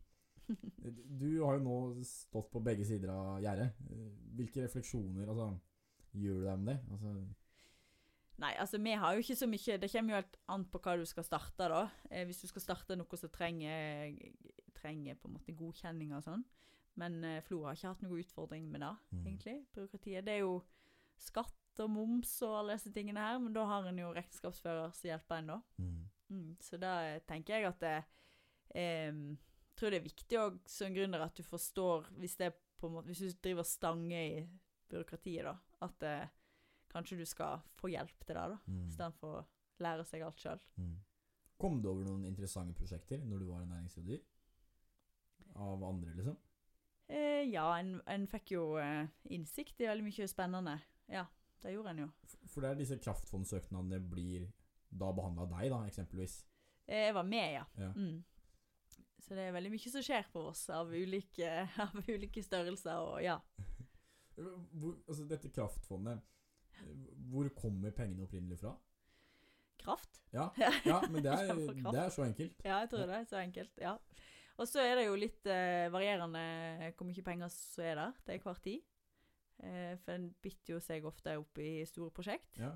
Du 1.18 1.42
har 1.44 1.58
jo 1.58 1.64
nå 1.64 2.04
stått 2.04 2.50
på 2.52 2.62
begge 2.62 2.84
sider 2.86 3.08
av 3.10 3.40
gjerdet. 3.42 3.72
Hvilke 4.36 4.62
refleksjoner 4.62 5.26
altså, 5.28 5.58
gjør 6.14 6.38
du 6.38 6.44
deg 6.44 6.54
om 6.54 6.64
det? 6.66 6.78
Altså, 6.90 7.26
Nei, 8.38 8.52
altså 8.60 8.78
vi 8.84 8.92
har 8.92 9.14
jo 9.16 9.22
ikke 9.24 9.34
så 9.38 9.46
mye 9.48 9.78
Det 9.80 9.88
kommer 9.90 10.12
jo 10.12 10.18
helt 10.20 10.34
an 10.52 10.64
på 10.68 10.78
hva 10.84 10.96
du 11.00 11.06
skal 11.08 11.24
starte, 11.24 11.68
da. 11.72 11.90
Eh, 12.10 12.26
hvis 12.28 12.42
du 12.42 12.46
skal 12.50 12.60
starte 12.66 12.96
noe 13.00 13.16
som 13.16 13.30
trenger, 13.32 14.12
trenger 14.76 15.14
på 15.16 15.28
en 15.30 15.34
måte 15.38 15.54
godkjenning 15.56 16.12
og 16.12 16.22
sånn. 16.26 16.44
Men 17.00 17.16
eh, 17.24 17.40
Flo 17.44 17.62
har 17.64 17.74
ikke 17.74 17.88
hatt 17.94 18.02
noen 18.04 18.20
utfordring 18.22 18.68
med 18.70 18.80
det, 18.84 18.92
Mm. 19.12 19.24
egentlig. 19.26 19.56
Byråkratiet. 19.74 20.24
Det 20.24 20.34
er 20.34 20.38
jo 20.44 20.62
skatt 21.18 21.54
og 21.84 21.90
moms 21.90 22.30
og 22.46 22.54
alle 22.60 22.76
disse 22.78 22.92
tingene 22.94 23.20
her, 23.20 23.38
men 23.42 23.52
da 23.56 23.64
har 23.68 23.86
en 23.88 23.98
jo 23.98 24.12
regnskapsfører 24.16 24.92
som 24.96 25.08
hjelper 25.10 25.40
en, 25.42 25.46
da. 25.54 25.60
mm. 25.78 26.04
Mm, 26.28 26.56
så 26.58 26.78
da 26.82 26.92
tenker 27.22 27.54
jeg 27.54 27.68
at 27.68 27.78
det 27.84 27.96
eh, 28.74 29.18
tror 29.78 29.92
det 29.94 30.00
er 30.00 30.06
viktig 30.08 30.38
òg 30.42 30.56
som 30.66 30.94
gründer 30.96 31.22
at 31.22 31.36
du 31.38 31.44
forstår 31.46 32.08
hvis, 32.18 32.34
det 32.40 32.48
på 32.80 32.88
en 32.88 32.96
måte, 32.96 33.06
hvis 33.12 33.20
du 33.22 33.38
driver 33.44 33.62
stange 33.68 34.22
i 34.32 34.40
byråkratiet, 34.90 35.44
da, 35.46 35.52
at 35.86 36.02
eh, 36.08 36.26
kanskje 36.90 37.20
du 37.20 37.24
skal 37.28 37.62
få 37.78 37.92
hjelp 37.92 38.24
til 38.26 38.34
det, 38.34 38.46
da, 38.56 38.58
Mm. 38.66 38.88
istedenfor 38.88 39.36
å 39.38 39.44
lære 39.84 40.04
seg 40.08 40.22
alt 40.26 40.40
sjøl. 40.42 40.60
Mm. 40.80 40.96
Kom 41.60 41.78
det 41.82 41.90
over 41.92 42.04
noen 42.08 42.24
interessante 42.28 42.74
prosjekter 42.74 43.22
når 43.24 43.38
du 43.44 43.46
var 43.52 43.62
en 43.62 43.70
næringsrådgiver? 43.76 44.24
Av 45.56 45.84
andre, 45.88 46.12
liksom? 46.18 46.36
Eh, 47.08 47.44
ja, 47.52 47.68
en, 47.78 48.00
en 48.10 48.26
fikk 48.28 48.50
jo 48.56 48.64
eh, 48.82 49.06
innsikt 49.30 49.80
i 49.80 49.86
veldig 49.88 50.04
mye 50.08 50.26
spennende. 50.28 50.74
Ja, 51.08 51.22
det 51.62 51.72
gjorde 51.74 51.92
en 51.94 52.04
jo. 52.04 52.08
For 52.52 52.62
det 52.62 52.70
er 52.70 52.80
disse 52.80 52.98
kraftfondsøknadene 53.02 54.00
blir 54.10 54.46
da 54.90 55.10
behandla 55.14 55.46
av 55.46 55.52
deg, 55.56 55.70
da, 55.72 55.82
eksempelvis. 55.88 56.38
Eh, 56.86 57.08
jeg 57.08 57.14
var 57.16 57.26
med, 57.26 57.52
ja. 57.56 57.64
Ja. 57.80 57.90
Mm. 57.96 58.24
Så 59.26 59.34
det 59.34 59.48
er 59.48 59.56
veldig 59.56 59.72
mye 59.72 59.90
som 59.90 60.04
skjer 60.06 60.28
på 60.30 60.44
oss 60.52 60.68
av 60.70 60.92
ulike, 60.94 61.50
av 61.86 61.96
ulike 62.06 62.44
størrelser, 62.44 63.02
og 63.02 63.22
ja. 63.24 63.40
Hvor, 64.36 64.98
altså 65.08 65.24
dette 65.24 65.48
kraftfondet, 65.48 66.20
hvor 67.30 67.48
kommer 67.56 67.94
pengene 67.96 68.26
opprinnelig 68.26 68.58
fra? 68.60 68.74
Kraft. 69.80 70.20
Ja, 70.34 70.50
ja 70.90 70.98
men 71.08 71.24
det 71.24 71.32
er, 71.32 71.54
det 71.56 72.00
er 72.02 72.10
så 72.12 72.26
enkelt. 72.26 72.58
Ja, 72.60 72.82
jeg 72.84 72.90
tror 72.92 73.06
det 73.08 73.16
er 73.16 73.30
så 73.30 73.40
enkelt. 73.40 73.80
ja. 73.80 73.96
Og 74.56 74.68
så 74.68 74.80
er 74.80 74.94
det 74.96 75.06
jo 75.06 75.16
litt 75.20 75.48
eh, 75.52 75.86
varierende 75.92 76.92
hvor 76.96 77.08
mye 77.08 77.24
penger 77.24 77.50
som 77.52 77.84
er 77.84 77.98
der 77.98 78.20
til 78.28 78.44
hver 78.44 78.60
tid. 78.64 78.84
Eh, 79.64 79.94
for 80.04 80.12
en 80.14 80.28
bytter 80.44 80.74
jo 80.74 80.80
seg 80.84 81.04
ofte 81.08 81.36
opp 81.40 81.58
i 81.62 81.84
store 81.88 82.10
prosjekt. 82.12 82.58
Ja. 82.60 82.74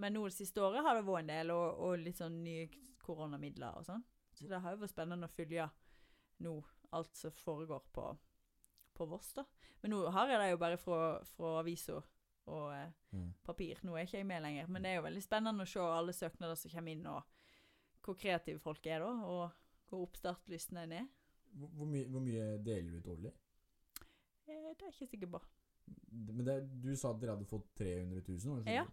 Men 0.00 0.14
nå 0.16 0.22
det 0.24 0.34
siste 0.38 0.62
året 0.64 0.82
har 0.86 0.96
det 0.96 1.04
vært 1.04 1.26
en 1.26 1.32
del, 1.34 1.50
og, 1.52 1.78
og 1.84 1.98
litt 2.00 2.16
sånn 2.16 2.38
nye 2.44 2.68
koronamidler 3.04 3.76
og 3.76 3.84
sånn. 3.84 4.04
Så 4.32 4.48
det 4.48 4.60
har 4.64 4.72
jo 4.72 4.80
vært 4.80 4.94
spennende 4.94 5.28
å 5.28 5.32
følge 5.34 5.66
nå 6.42 6.54
alt 6.96 7.16
som 7.16 7.30
foregår 7.36 7.82
på, 7.92 8.06
på 8.96 9.06
Voss, 9.10 9.32
da. 9.36 9.44
Men 9.82 9.92
nå 9.92 10.00
har 10.14 10.28
jeg 10.32 10.40
det 10.40 10.50
jo 10.54 10.60
bare 10.62 10.78
fra, 10.80 10.98
fra 11.36 11.52
avisa 11.60 11.98
og 12.00 12.72
eh, 12.74 12.88
Mm. 13.12 13.28
papir. 13.44 13.76
Nå 13.84 13.92
er 13.92 14.06
ikke 14.06 14.16
jeg 14.22 14.24
med 14.26 14.40
lenger, 14.40 14.68
men 14.72 14.82
det 14.82 14.88
er 14.88 14.94
jo 14.96 15.02
veldig 15.04 15.20
spennende 15.22 15.66
å 15.66 15.68
se 15.68 15.80
alle 15.84 16.14
søknader 16.16 16.56
som 16.56 16.70
kommer 16.72 16.94
inn, 16.94 17.02
og 17.06 17.26
hvor 18.02 18.16
kreative 18.16 18.58
folk 18.58 18.86
er 18.88 19.04
da, 19.04 19.10
og 19.28 19.50
hvor 19.90 20.06
oppstartlystne 20.06 20.86
en 20.86 20.94
er. 20.96 21.10
Hvor, 21.52 21.68
hvor, 21.76 21.90
mye, 21.92 22.06
hvor 22.08 22.24
mye 22.24 22.46
deler 22.64 22.88
du 22.88 23.02
ut 23.02 23.10
årlig? 23.12 23.32
Eh, 24.48 24.70
det 24.72 24.80
er 24.80 24.86
jeg 24.88 24.94
ikke 24.96 25.10
sikker 25.12 25.30
på. 25.34 25.42
Men 26.12 26.44
det, 26.46 26.56
du 26.84 26.90
sa 26.96 27.10
at 27.14 27.20
dere 27.22 27.34
hadde 27.36 27.48
fått 27.48 27.68
300 27.80 28.20
000? 28.20 28.22
var 28.28 28.36
det 28.36 28.42
sånn? 28.44 28.66
Ja. 28.74 28.84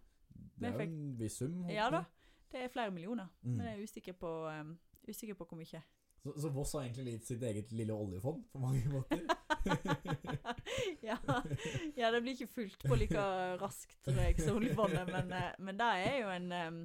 Det 0.59 0.67
er 0.69 0.73
jo 0.75 0.79
en 0.85 0.99
viss 1.19 1.37
sum. 1.41 1.55
Ja 1.71 1.89
da, 1.93 2.03
det 2.51 2.61
er 2.65 2.71
flere 2.73 2.91
millioner, 2.95 3.27
Mm. 3.43 3.55
men 3.57 3.65
jeg 3.67 3.77
er 3.79 3.83
usikker 3.83 4.13
på, 4.19 4.29
um, 4.47 4.77
usikker 5.07 5.35
på 5.39 5.45
hvor 5.49 5.57
mye. 5.59 5.81
Så, 6.19 6.33
så 6.41 6.49
Voss 6.51 6.73
har 6.75 6.81
egentlig 6.83 7.13
litt 7.13 7.27
sitt 7.27 7.43
eget 7.47 7.71
lille 7.71 7.93
oljefond 7.95 8.41
på 8.51 8.59
mange 8.59 8.81
måter. 8.95 9.21
ja. 11.09 11.15
ja, 11.95 12.09
det 12.11 12.21
blir 12.23 12.33
ikke 12.35 12.47
fullt 12.51 12.83
på 12.87 12.95
like 12.99 13.23
raskt, 13.61 13.95
tror 14.03 14.19
jeg, 14.23 14.39
som 14.41 14.57
oljefondet, 14.59 15.07
men, 15.11 15.31
eh, 15.35 15.53
men 15.59 15.79
det 15.79 15.87
er 16.07 16.17
jo 16.23 16.33
en 16.33 16.51
um, 16.51 16.81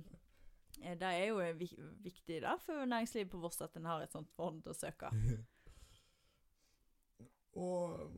eh, 0.83 0.95
det 1.01 1.11
er 1.11 1.25
jo 1.33 1.41
viktig 2.05 2.41
da, 2.45 2.55
for 2.63 2.85
næringslivet 2.87 3.31
på 3.35 3.43
Voss 3.43 3.61
at 3.67 3.75
en 3.81 3.87
har 3.91 4.03
et 4.07 4.15
sånt 4.15 4.31
fond 4.39 4.67
å 4.71 4.75
søke. 4.77 5.11
Og 7.55 8.11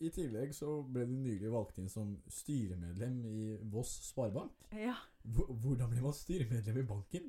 i 0.00 0.10
tillegg 0.14 0.54
så 0.56 0.80
ble 0.88 1.04
du 1.08 1.12
nylig 1.20 1.50
valgt 1.52 1.80
inn 1.80 1.90
som 1.92 2.14
styremedlem 2.32 3.18
i 3.28 3.40
Voss 3.72 3.92
Sparebank. 4.08 4.64
Ja. 4.72 4.96
Hvordan 5.22 5.90
blir 5.92 6.04
man 6.04 6.16
styremedlem 6.16 6.80
i 6.80 6.86
banken? 6.88 7.28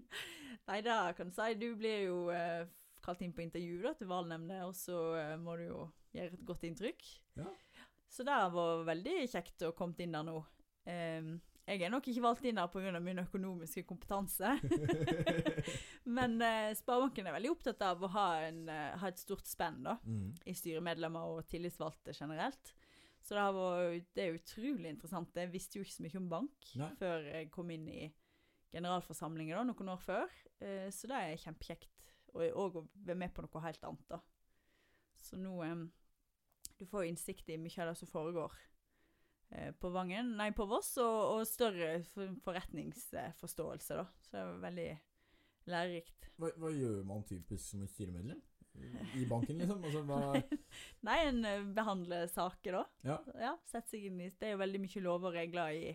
Nei, 0.69 0.80
da 0.86 1.11
kan 1.17 1.32
du 1.32 1.36
si 1.36 1.57
du 1.59 1.74
blir 1.76 2.05
jo 2.05 2.19
eh, 2.32 2.63
kalt 3.03 3.24
inn 3.26 3.34
på 3.36 3.43
intervju 3.43 3.82
da, 3.84 3.93
til 3.97 4.11
valgnemnda, 4.11 4.61
og 4.69 4.76
så 4.78 4.99
eh, 5.19 5.36
må 5.41 5.57
du 5.59 5.65
jo 5.67 5.82
gjøre 6.15 6.38
et 6.38 6.45
godt 6.47 6.67
inntrykk. 6.69 7.07
Ja. 7.41 7.51
Så 8.11 8.26
det 8.28 8.39
var 8.55 8.86
veldig 8.88 9.17
kjekt 9.32 9.63
å 9.67 9.74
komme 9.76 9.99
inn 10.03 10.15
der 10.15 10.28
nå. 10.28 10.38
Em, 10.91 11.36
jeg 11.68 11.82
er 11.86 11.91
nok 11.93 12.07
ikke 12.09 12.24
valgt 12.26 12.45
inn 12.49 12.57
der 12.57 12.68
pga. 12.74 12.99
min 12.99 13.20
økonomiske 13.22 13.84
kompetanse. 13.88 14.49
Men 16.18 16.39
eh, 16.41 16.72
Sparebanken 16.78 17.28
er 17.30 17.36
veldig 17.38 17.51
opptatt 17.53 17.84
av 17.86 18.01
å 18.03 18.09
ha, 18.16 18.28
en, 18.47 18.64
eh, 18.70 18.95
ha 19.01 19.07
et 19.12 19.22
stort 19.22 19.45
spenn 19.47 19.82
da, 19.86 19.97
Mm. 20.05 20.32
i 20.45 20.53
styremedlemmer 20.57 21.36
og 21.38 21.45
tillitsvalgte 21.51 22.16
generelt. 22.18 22.74
Så 23.22 23.36
det, 23.38 23.45
var, 23.53 23.93
det 24.18 24.24
er 24.26 24.38
utrolig 24.39 24.89
interessant. 24.89 25.36
Jeg 25.38 25.51
visste 25.53 25.78
jo 25.78 25.86
ikke 25.86 25.93
så 25.99 26.03
mye 26.07 26.18
om 26.18 26.30
bank 26.32 26.72
Nei. 26.82 26.89
før 26.97 27.28
jeg 27.30 27.51
kom 27.53 27.70
inn 27.70 27.88
i 27.88 28.07
generalforsamlingen 28.74 29.59
da, 29.59 29.64
noen 29.70 29.93
år 29.93 30.01
før. 30.01 30.36
Eh, 30.64 30.89
så 30.93 31.07
det 31.12 31.20
er 31.20 31.41
kjempekjekt. 31.43 32.07
Og 32.34 32.45
òg 32.64 32.80
å 32.82 32.86
være 33.05 33.20
med 33.20 33.34
på 33.36 33.43
noe 33.45 33.62
helt 33.68 33.84
annet, 33.86 34.05
da. 34.09 34.22
Så 35.22 35.38
nå 35.38 35.57
eh, 35.68 35.82
Du 36.80 36.86
får 36.89 37.05
innsikt 37.12 37.49
i 37.53 37.59
mye 37.62 37.78
av 37.84 37.91
det 37.91 37.97
som 37.99 38.09
foregår 38.09 38.55
på 39.81 39.89
Vangen, 39.91 40.35
nei, 40.39 40.51
på 40.55 40.65
Voss, 40.69 40.93
og, 41.03 41.17
og 41.39 41.47
større 41.47 41.97
forretningsforståelse, 42.45 43.97
da. 43.99 44.05
Så 44.23 44.31
det 44.35 44.39
er 44.41 44.61
veldig 44.63 44.87
lærerikt. 45.71 46.29
Hva, 46.39 46.49
hva 46.57 46.71
gjør 46.73 47.01
man 47.07 47.23
typisk 47.27 47.65
som 47.73 47.83
et 47.85 47.91
styremedlem? 47.93 48.39
I 49.19 49.25
banken, 49.27 49.57
liksom? 49.59 49.81
Altså, 49.83 50.01
hva 50.07 50.19
Nei, 51.07 51.17
en 51.27 51.41
eh, 51.45 51.65
behandler 51.75 52.29
saker, 52.31 52.77
da. 52.79 52.83
Ja. 53.03 53.17
Ja, 53.43 53.51
sette 53.67 53.91
seg 53.97 54.05
inn 54.07 54.21
i 54.23 54.29
Det 54.31 54.47
er 54.47 54.53
jo 54.55 54.61
veldig 54.61 54.79
mye 54.85 55.01
lover 55.03 55.33
og 55.33 55.35
regler 55.35 55.75
i 55.75 55.89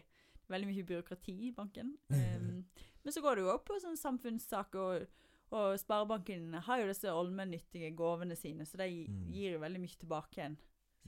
Veldig 0.52 0.68
mye 0.68 0.84
byråkrati 0.86 1.32
i 1.48 1.54
banken. 1.56 1.88
Um, 2.12 2.60
men 3.02 3.14
så 3.16 3.18
går 3.24 3.34
det 3.34 3.42
jo 3.42 3.48
opp 3.50 3.64
på 3.66 3.80
sånn 3.82 3.96
samfunnssaker, 3.98 4.78
og, 4.78 5.24
og 5.58 5.72
Sparebanken 5.82 6.52
har 6.68 6.84
jo 6.84 6.86
disse 6.92 7.10
allmennyttige 7.10 7.88
gavene 7.98 8.36
sine, 8.38 8.62
så 8.68 8.78
de 8.78 8.86
Mm. 9.08 9.24
gir 9.34 9.56
jo 9.56 9.62
veldig 9.64 9.80
mye 9.82 9.98
tilbake 10.04 10.38
igjen. 10.38 10.54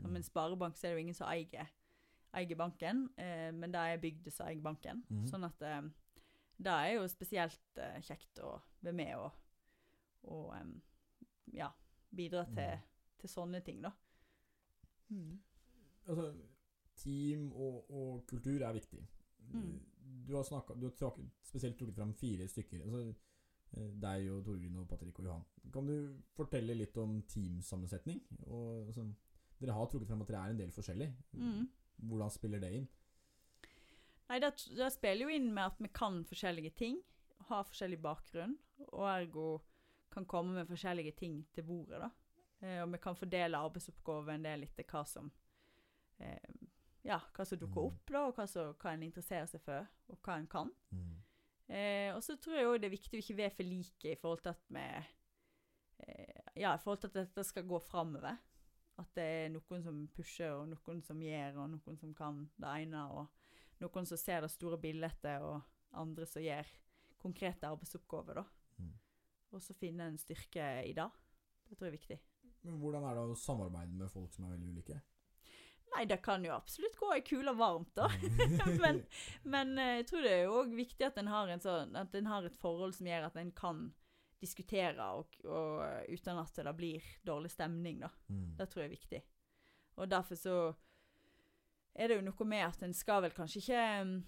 Som 0.01 0.11
Mm. 0.11 0.17
en 0.19 0.27
sparebank 0.27 0.75
så 0.79 0.89
er 0.89 0.91
det 0.91 0.97
jo 0.99 1.05
ingen 1.05 1.15
som 1.21 1.31
eier, 1.31 1.71
eier 2.37 2.57
banken, 2.57 3.09
eh, 3.17 3.51
men 3.53 3.73
det 3.73 3.81
er 3.81 4.01
bygde 4.03 4.31
som 4.31 4.47
eier 4.47 4.61
banken. 4.63 5.03
Mm. 5.09 5.27
Sånn 5.31 5.45
at 5.49 5.63
eh, 5.63 5.83
det 6.59 6.73
er 6.75 6.93
jo 6.99 7.07
spesielt 7.09 7.79
eh, 7.79 8.01
kjekt 8.03 8.41
å 8.45 8.57
være 8.83 8.95
med 8.95 9.15
og, 9.17 9.33
og 10.29 10.53
em, 10.59 10.75
ja, 11.55 11.71
bidra 12.15 12.45
til, 12.53 12.77
Mm. 12.79 12.83
til 13.19 13.29
sånne 13.31 13.61
ting, 13.65 13.83
da. 13.83 13.91
Mm. 15.11 15.39
Altså, 16.09 16.33
team 16.99 17.53
og, 17.53 17.87
og 17.91 18.27
kultur 18.27 18.63
er 18.63 18.73
viktig. 18.77 19.01
Mm. 19.53 19.79
Du 20.29 20.35
har, 20.37 20.43
snakket, 20.45 20.77
du 20.81 20.87
har 20.89 20.95
trak, 20.99 21.19
spesielt 21.47 21.79
trukket 21.79 21.97
fram 21.97 22.13
fire 22.15 22.49
stykker. 22.49 22.83
Altså, 22.85 23.15
eh, 23.77 23.89
deg 24.03 24.29
og 24.33 24.45
Torgrim 24.45 24.77
og 24.83 24.89
Patrick 24.89 25.19
og 25.19 25.25
Johan. 25.29 25.45
Kan 25.73 25.87
du 25.89 25.97
fortelle 26.37 26.75
litt 26.77 26.97
om 27.01 27.23
teamsammensetning? 27.29 28.21
Og, 28.47 28.87
altså, 28.89 29.07
dere 29.61 29.75
har 29.75 29.87
trukket 29.91 30.09
frem 30.11 30.23
at 30.23 30.29
dere 30.33 30.43
er 30.45 30.55
en 30.55 30.61
del 30.63 30.71
forskjellig. 30.75 31.09
Mm. 31.33 31.69
Hvordan 31.99 32.31
spiller 32.31 32.61
det 32.63 32.71
inn? 32.79 32.89
Nei, 34.29 34.39
det, 34.45 34.53
det 34.77 34.91
spiller 34.93 35.25
jo 35.25 35.35
inn 35.39 35.49
med 35.55 35.65
at 35.73 35.79
vi 35.81 35.89
kan 35.89 36.21
forskjellige 36.29 36.75
ting, 36.77 36.99
har 37.49 37.65
forskjellig 37.65 37.99
bakgrunn, 38.05 38.57
og 38.93 39.05
ergo 39.09 39.47
kan 40.13 40.27
komme 40.29 40.53
med 40.59 40.69
forskjellige 40.69 41.15
ting 41.17 41.39
til 41.55 41.65
bordet, 41.69 42.01
da. 42.03 42.11
Eh, 42.61 42.81
og 42.83 42.91
vi 42.93 42.99
kan 43.01 43.17
fordele 43.17 43.59
arbeidsoppgaver 43.61 44.35
en 44.35 44.45
del 44.45 44.67
etter 44.67 44.85
hva 44.91 45.05
som 45.07 45.31
eh, 46.21 46.53
Ja, 47.07 47.21
hva 47.33 47.45
som 47.47 47.59
dukker 47.61 47.81
Mm. 47.81 47.87
opp, 47.93 48.11
da, 48.11 48.23
og 48.27 48.35
hva, 48.37 48.47
som, 48.51 48.75
hva 48.75 48.93
en 48.93 49.03
interesserer 49.07 49.47
seg 49.49 49.63
for, 49.65 49.87
og 50.13 50.19
hva 50.27 50.35
en 50.41 50.49
kan. 50.51 50.73
Mm. 50.91 51.15
Eh, 51.69 52.11
og 52.17 52.21
så 52.25 52.37
tror 52.41 52.57
jeg 52.59 52.67
òg 52.69 52.81
det 52.83 52.89
er 52.89 52.97
viktig 52.97 53.17
å 53.17 53.23
ikke 53.23 53.37
være 53.39 53.55
for 53.55 53.69
like 53.69 54.11
i 54.13 54.17
forhold 54.19 54.43
til 54.45 54.51
at 54.51 54.65
vi 54.75 54.85
eh, 56.05 56.43
Ja, 56.59 56.75
i 56.75 56.83
forhold 56.83 57.01
til 57.05 57.11
at 57.13 57.19
dette 57.23 57.45
skal 57.47 57.67
gå 57.71 57.79
framover. 57.87 58.37
At 58.99 59.11
det 59.15 59.25
er 59.25 59.51
noen 59.55 59.85
som 59.85 59.99
pusher, 60.15 60.57
og 60.57 60.69
noen 60.73 61.03
som 61.07 61.21
gjør, 61.23 61.61
og 61.63 61.75
noen 61.77 61.99
som 62.01 62.15
kan 62.19 62.41
det 62.59 62.75
ene, 62.83 63.05
og 63.15 63.83
noen 63.83 64.09
som 64.11 64.19
ser 64.19 64.43
det 64.43 64.51
store 64.51 64.79
bildet, 64.83 65.29
og 65.39 65.61
andre 65.99 66.27
som 66.27 66.43
gjør 66.43 66.73
konkrete 67.19 67.69
arbeidsoppgaver, 67.69 68.41
da. 68.41 68.45
Mm. 68.79 68.97
Og 69.55 69.63
så 69.63 69.77
finne 69.79 70.09
en 70.11 70.19
styrke 70.19 70.67
i 70.87 70.95
det. 70.97 71.07
Det 71.69 71.77
tror 71.77 71.89
jeg 71.89 71.95
er 71.95 71.99
viktig. 71.99 72.19
Men 72.67 72.81
hvordan 72.83 73.07
er 73.07 73.15
det 73.15 73.23
å 73.23 73.39
samarbeide 73.39 73.95
med 73.95 74.11
folk 74.13 74.35
som 74.35 74.47
er 74.47 74.57
veldig 74.57 74.75
ulike? 74.75 74.99
Nei, 75.95 76.05
det 76.11 76.19
kan 76.25 76.43
jo 76.45 76.53
absolutt 76.53 76.99
gå 77.01 77.09
ei 77.15 77.23
kule 77.25 77.55
varmt, 77.57 77.95
da. 77.97 78.11
Mm. 78.11 78.75
men, 78.83 79.01
men 79.49 79.73
eh, 79.81 79.95
jeg 80.01 80.11
tror 80.11 80.27
det 80.27 80.35
er 80.35 80.53
òg 80.53 80.75
viktig 80.77 81.07
at 81.07 81.23
en 81.23 81.31
har, 81.33 81.55
en 81.55 81.65
sånn, 81.65 81.97
har 82.29 82.49
et 82.49 82.61
forhold 82.61 82.99
som 82.99 83.09
gjør 83.09 83.31
at 83.31 83.39
en 83.41 83.55
kan 83.57 83.87
diskutere, 84.41 85.03
og, 85.19 85.35
og, 85.45 85.83
eh, 85.85 86.15
uten 86.15 86.39
at 86.39 86.61
det 86.63 86.75
blir 86.77 87.05
dårlig 87.27 87.51
stemning. 87.51 88.01
da. 88.05 88.11
Mm. 88.29 88.57
Det 88.59 88.69
tror 88.69 88.83
jeg 88.85 88.91
er 88.91 88.97
viktig. 88.97 89.23
Og 89.99 90.11
derfor 90.11 90.39
så 90.39 90.57
er 91.95 92.09
det 92.09 92.19
jo 92.19 92.27
noe 92.29 92.47
med 92.47 92.63
at 92.69 92.83
en 92.87 92.95
skal 92.95 93.25
vel 93.25 93.35
kanskje 93.35 93.63
ikke 93.63 93.85
mm, 94.07 94.19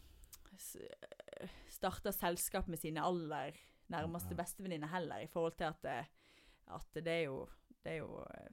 starte 1.70 2.12
selskap 2.12 2.68
med 2.68 2.80
sine 2.82 3.04
aller 3.06 3.58
nærmeste 3.90 4.34
bestevenninner 4.38 4.90
heller, 4.90 5.22
i 5.22 5.30
forhold 5.30 5.56
til 5.58 5.70
at 5.70 5.82
det, 5.82 6.00
at 6.70 6.98
det 7.04 7.14
er 7.20 7.24
jo 7.28 7.48
Det 7.80 7.92
er 7.92 8.02
jo 8.02 8.18
eh, 8.20 8.50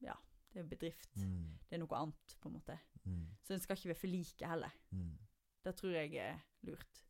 Ja, 0.00 0.14
det 0.52 0.60
er 0.60 0.62
jo 0.62 0.68
bedrift. 0.70 1.16
Mm. 1.16 1.58
Det 1.68 1.74
er 1.74 1.80
noe 1.82 1.96
annet, 1.98 2.36
på 2.40 2.48
en 2.48 2.54
måte. 2.54 2.78
Mm. 3.02 3.26
Så 3.42 3.54
en 3.54 3.60
skal 3.60 3.76
ikke 3.76 3.88
være 3.88 3.98
for 3.98 4.12
like 4.12 4.46
heller. 4.46 4.76
Mm. 4.90 5.18
Det 5.64 5.74
tror 5.74 5.90
jeg 5.90 6.14
er 6.14 6.38
lurt. 6.62 7.07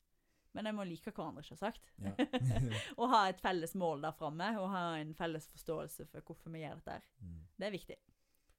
Men 0.56 0.64
jeg 0.70 0.74
må 0.78 0.84
like 0.88 1.12
hverandre, 1.12 1.42
selvsagt. 1.44 1.90
Ja. 2.02 2.12
og 3.00 3.10
ha 3.12 3.20
et 3.28 3.40
felles 3.44 3.74
mål 3.78 4.02
der 4.06 4.14
framme, 4.16 4.48
og 4.62 4.70
ha 4.72 4.82
en 4.98 5.12
felles 5.18 5.46
forståelse 5.52 6.06
for 6.08 6.24
hvorfor 6.24 6.50
vi 6.54 6.62
gjør 6.64 6.80
dette. 6.80 6.96
Mm. 7.20 7.38
Det 7.60 7.66
er 7.68 7.74
viktig. 7.74 7.96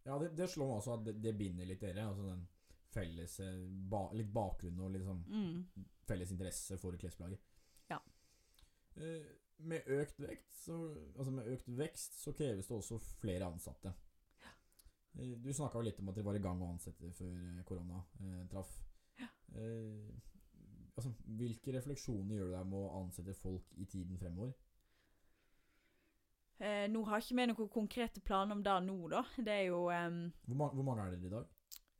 Ja, 0.06 0.18
det, 0.22 0.30
det 0.38 0.48
slår 0.50 0.70
meg 0.70 0.78
også 0.80 0.94
at 1.00 1.06
det, 1.10 1.16
det 1.24 1.34
binder 1.40 1.68
litt 1.68 1.82
dere. 1.84 2.06
Altså 2.12 2.28
den 2.30 2.46
felles 2.94 3.36
ba, 3.92 4.04
Litt 4.18 4.32
bakgrunn 4.34 4.80
og 4.82 4.96
sånn 5.06 5.24
Mm. 5.30 5.86
felles 6.10 6.32
interesse 6.34 6.78
for 6.82 6.96
klesplagget. 6.98 7.42
Ja. 7.92 8.00
Eh, 8.98 9.26
med 9.60 9.90
økt 9.92 10.22
vekt 10.24 10.48
så, 10.56 10.78
Altså 11.18 11.34
med 11.36 11.50
økt 11.52 11.68
vekst 11.78 12.16
så 12.22 12.32
kreves 12.34 12.70
det 12.70 12.78
også 12.78 12.98
flere 13.20 13.50
ansatte. 13.50 13.92
Eh, 15.20 15.36
du 15.42 15.52
snakka 15.54 15.82
jo 15.82 15.86
litt 15.90 16.00
om 16.02 16.10
at 16.10 16.16
dere 16.18 16.30
var 16.30 16.40
i 16.40 16.44
gang 16.44 16.62
å 16.64 16.72
ansette 16.74 17.12
før 17.18 17.34
eh, 17.36 17.62
korona 17.68 18.02
eh, 18.24 18.44
traff. 18.54 18.72
Eh, 19.20 20.10
altså, 21.00 21.12
hvilke 21.40 21.74
refleksjoner 21.78 22.36
gjør 22.38 22.50
du 22.52 22.56
deg 22.58 22.68
med 22.74 22.80
å 22.84 22.92
ansette 23.02 23.36
folk 23.40 23.74
i 23.80 23.88
tiden 23.90 24.20
fremover? 24.22 24.54
Eh, 26.60 26.86
nå 26.92 27.06
har 27.08 27.22
ikke 27.24 27.38
vi 27.40 27.46
noen 27.48 27.70
konkrete 27.72 28.22
planer 28.26 28.58
om 28.58 28.64
det 28.66 28.76
nå, 28.84 28.98
da. 29.12 29.22
Det 29.38 29.54
er 29.54 29.66
jo 29.70 29.86
em, 29.96 30.26
Hvor, 30.46 30.58
ma 30.60 30.68
hvor 30.76 30.84
mange 30.88 31.06
er 31.06 31.14
dere 31.16 31.30
i 31.30 31.36
dag? 31.38 31.52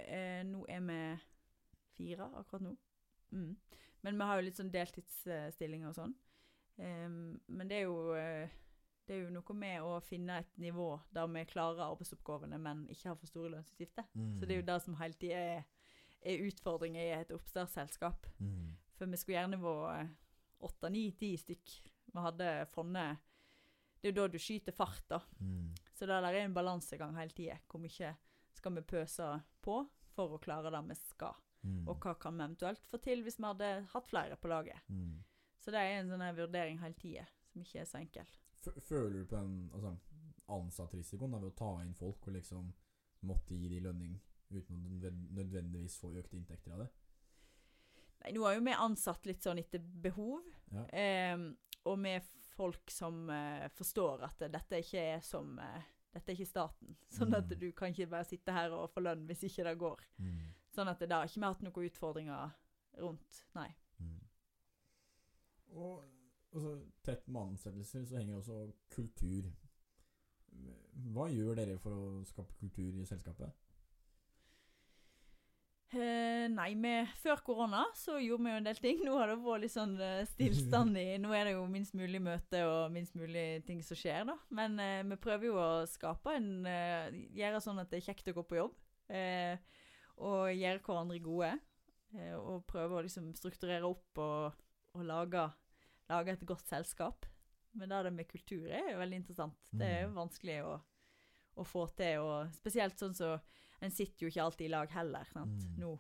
eh, 0.04 0.42
Nå 0.48 0.66
er 0.68 0.82
vi 0.90 0.98
fire 1.96 2.28
akkurat 2.42 2.66
nå. 2.68 2.74
Mm. 3.32 3.54
Men 4.04 4.18
vi 4.20 4.28
har 4.28 4.40
jo 4.40 4.46
litt 4.48 4.60
sånn 4.60 4.72
deltidsstillinger 4.74 5.92
og 5.92 5.96
sånn. 5.96 6.16
Em, 6.80 7.16
men 7.48 7.72
det 7.72 7.80
er 7.82 7.88
jo 7.88 8.16
eh, 8.20 8.52
det 9.08 9.16
er 9.16 9.24
jo 9.24 9.32
noe 9.34 9.56
med 9.58 9.82
å 9.82 9.96
finne 10.06 10.36
et 10.44 10.52
nivå 10.62 10.92
der 11.16 11.32
vi 11.34 11.42
klarer 11.50 11.88
arbeidsoppgavene, 11.88 12.60
men 12.62 12.84
ikke 12.94 13.10
har 13.10 13.18
for 13.18 13.32
store 13.32 13.50
lønnsutgifter. 13.56 14.06
Så 14.38 14.46
det 14.46 14.54
er 14.54 14.60
jo 14.60 14.68
det 14.68 14.76
som 14.84 15.00
hele 15.00 15.18
tida 15.18 15.40
er, 15.56 15.64
er 16.22 16.44
utfordringer 16.46 17.02
i 17.08 17.16
et 17.16 17.32
oppstartsselskap. 17.34 18.28
mm. 18.38 18.68
For 19.00 19.08
vi 19.08 19.18
skulle 19.22 19.38
gjerne 19.40 19.60
vært 19.64 20.16
åtte, 20.68 20.90
ni, 20.92 21.06
ti 21.16 21.32
stykk. 21.40 21.74
Vi 22.12 22.20
hadde 22.26 22.50
funnet 22.74 23.22
Det 24.02 24.10
er 24.10 24.14
jo 24.14 24.18
da 24.22 24.32
du 24.32 24.38
skyter 24.40 24.76
fart, 24.76 25.04
da. 25.12 25.20
Mm. 25.40 25.72
Så 25.96 26.08
det 26.08 26.16
der 26.24 26.34
er 26.34 26.46
en 26.46 26.54
balansegang 26.56 27.16
hele 27.18 27.32
tida. 27.36 27.58
Hvor 27.68 27.82
mye 27.84 28.12
skal 28.56 28.76
vi 28.76 28.82
pøse 28.88 29.28
på 29.64 29.76
for 30.16 30.36
å 30.36 30.40
klare 30.44 30.72
det 30.72 30.82
vi 30.88 30.96
skal? 31.00 31.36
Mm. 31.64 31.82
Og 31.92 31.98
hva 32.00 32.14
kan 32.20 32.38
vi 32.40 32.44
eventuelt 32.46 32.86
få 32.88 33.00
til 33.04 33.24
hvis 33.26 33.40
vi 33.40 33.44
hadde 33.50 33.72
hatt 33.92 34.08
flere 34.08 34.38
på 34.40 34.48
laget? 34.52 34.80
Mm. 34.88 35.18
Så 35.60 35.72
det 35.76 35.82
er 35.84 35.98
en 36.00 36.12
sånn 36.14 36.24
vurdering 36.38 36.80
hele 36.80 36.96
tida, 36.96 37.26
som 37.52 37.62
ikke 37.66 37.82
er 37.82 37.90
så 37.90 38.00
enkel. 38.00 38.30
F- 38.64 38.80
Føler 38.88 39.18
du 39.20 39.26
på 39.28 39.36
den 39.36 39.58
altså, 39.76 39.92
ansattrisikoen 40.56 41.32
da, 41.36 41.40
ved 41.44 41.52
å 41.52 41.58
ta 41.60 41.72
inn 41.84 41.94
folk 42.00 42.28
og 42.28 42.36
liksom 42.38 42.72
måtte 43.28 43.56
gi 43.60 43.68
de 43.72 43.82
lønning 43.84 44.16
uten 44.50 44.80
å 44.80 45.12
nødvendigvis 45.36 46.00
få 46.00 46.14
økte 46.18 46.40
inntekter 46.40 46.74
av 46.78 46.86
det? 46.86 46.90
Nei, 48.24 48.32
nå 48.36 48.44
har 48.44 48.56
jo 48.58 48.64
vi 48.66 48.74
ansatt 48.76 49.26
litt 49.26 49.42
sånn 49.46 49.60
etter 49.62 49.80
behov, 49.80 50.42
Ja. 50.72 50.84
Eh, 50.94 51.38
og 51.86 51.98
med 52.00 52.22
folk 52.56 52.92
som 52.92 53.30
eh, 53.30 53.68
forstår 53.74 54.22
at 54.28 54.38
dette 54.52 54.82
ikke 54.84 55.00
er 55.16 55.22
som 55.26 55.58
eh, 55.60 55.82
Dette 56.12 56.32
er 56.32 56.36
ikke 56.36 56.48
staten. 56.50 56.96
Sånn 57.14 57.34
at 57.38 57.46
Mm. 57.52 57.60
du 57.60 57.72
kan 57.72 57.92
ikke 57.94 58.10
bare 58.10 58.26
sitte 58.26 58.52
her 58.52 58.72
og 58.74 58.90
få 58.90 59.00
lønn 59.06 59.28
hvis 59.28 59.44
ikke 59.46 59.64
det 59.64 59.78
går. 59.78 60.00
Sånn 60.74 60.88
at 60.90 61.00
det 61.00 61.12
har 61.12 61.26
ikke 61.28 61.40
vi 61.40 61.46
hatt 61.46 61.62
noen 61.62 61.86
utfordringer 61.86 62.52
rundt. 62.98 63.44
Nei. 63.56 63.68
Mm. 64.00 64.20
Og 65.78 66.04
altså, 66.52 66.72
tett 67.06 67.28
med 67.28 67.42
ansettelser 67.52 68.06
så 68.10 68.18
henger 68.18 68.40
også 68.40 68.74
kultur. 68.90 69.52
Hva 71.14 71.28
gjør 71.30 71.56
dere 71.62 71.78
for 71.78 71.94
å 71.94 72.26
skape 72.26 72.58
kultur 72.60 72.98
i 73.00 73.06
selskapet? 73.06 73.54
Eh, 75.90 76.46
nei, 76.54 76.76
med, 76.78 77.08
før 77.18 77.40
korona 77.42 77.80
så 77.98 78.20
gjorde 78.22 78.44
vi 78.46 78.52
jo 78.52 78.58
en 78.60 78.68
del 78.68 78.78
ting. 78.82 79.00
Nå 79.08 79.16
har 79.18 79.32
det 79.32 79.38
vært 79.42 79.64
litt 79.64 79.74
sånn 79.74 79.96
eh, 80.06 80.20
stillstand 80.30 81.00
i 81.02 81.08
Nå 81.22 81.32
er 81.34 81.50
det 81.50 81.56
jo 81.56 81.64
minst 81.72 81.96
mulig 81.98 82.20
møte 82.22 82.62
og 82.70 82.92
minst 82.94 83.16
mulig 83.18 83.64
ting 83.66 83.82
som 83.86 83.98
skjer, 83.98 84.28
da. 84.30 84.36
Men 84.54 84.78
eh, 84.84 85.02
vi 85.10 85.18
prøver 85.22 85.50
jo 85.50 85.56
å 85.58 85.70
skape 85.90 86.36
en 86.38 86.52
eh, 86.70 87.10
Gjøre 87.40 87.62
sånn 87.66 87.82
at 87.82 87.90
det 87.90 88.04
er 88.04 88.08
kjekt 88.12 88.30
å 88.30 88.36
gå 88.38 88.46
på 88.52 88.60
jobb. 88.60 88.78
Eh, 89.10 89.58
og 90.20 90.52
gjøre 90.54 90.84
hverandre 90.86 91.18
gode. 91.26 91.52
Eh, 92.14 92.36
og 92.38 92.68
prøve 92.70 93.00
å 93.00 93.04
liksom 93.06 93.32
strukturere 93.38 93.88
opp 93.90 94.22
og, 94.22 94.62
og 94.94 95.06
lage, 95.10 95.48
lage 96.12 96.36
et 96.38 96.46
godt 96.50 96.70
selskap. 96.70 97.26
Men 97.78 97.90
det 97.94 98.12
med 98.14 98.30
kultur 98.30 98.66
er 98.70 98.92
jo 98.94 99.00
veldig 99.02 99.24
interessant. 99.24 99.58
Det 99.72 99.86
er 99.88 100.00
jo 100.04 100.10
Mm. 100.10 100.18
vanskelig 100.22 100.56
å, 100.66 100.76
å 101.62 101.66
få 101.66 101.84
til, 101.98 102.22
og 102.26 102.54
spesielt 102.58 102.98
sånn 102.98 103.14
så 103.18 103.36
En 103.82 103.92
sitter 103.92 104.26
jo 104.26 104.32
ikke 104.32 104.44
alltid 104.44 104.66
i 104.68 104.72
lag 104.74 104.92
heller. 104.92 105.28
Sant? 105.32 105.66
Mm. 105.70 105.80
Nå, 105.80 105.94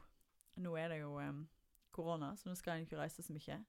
nå 0.65 0.75
er 0.77 0.93
det 0.93 1.01
jo 1.01 1.13
um, 1.19 1.43
korona, 1.95 2.34
så 2.36 2.49
nå 2.49 2.55
skal 2.59 2.77
en 2.77 2.88
ikke 2.88 2.99
reise 2.99 3.23
så 3.23 3.36
mye. 3.36 3.59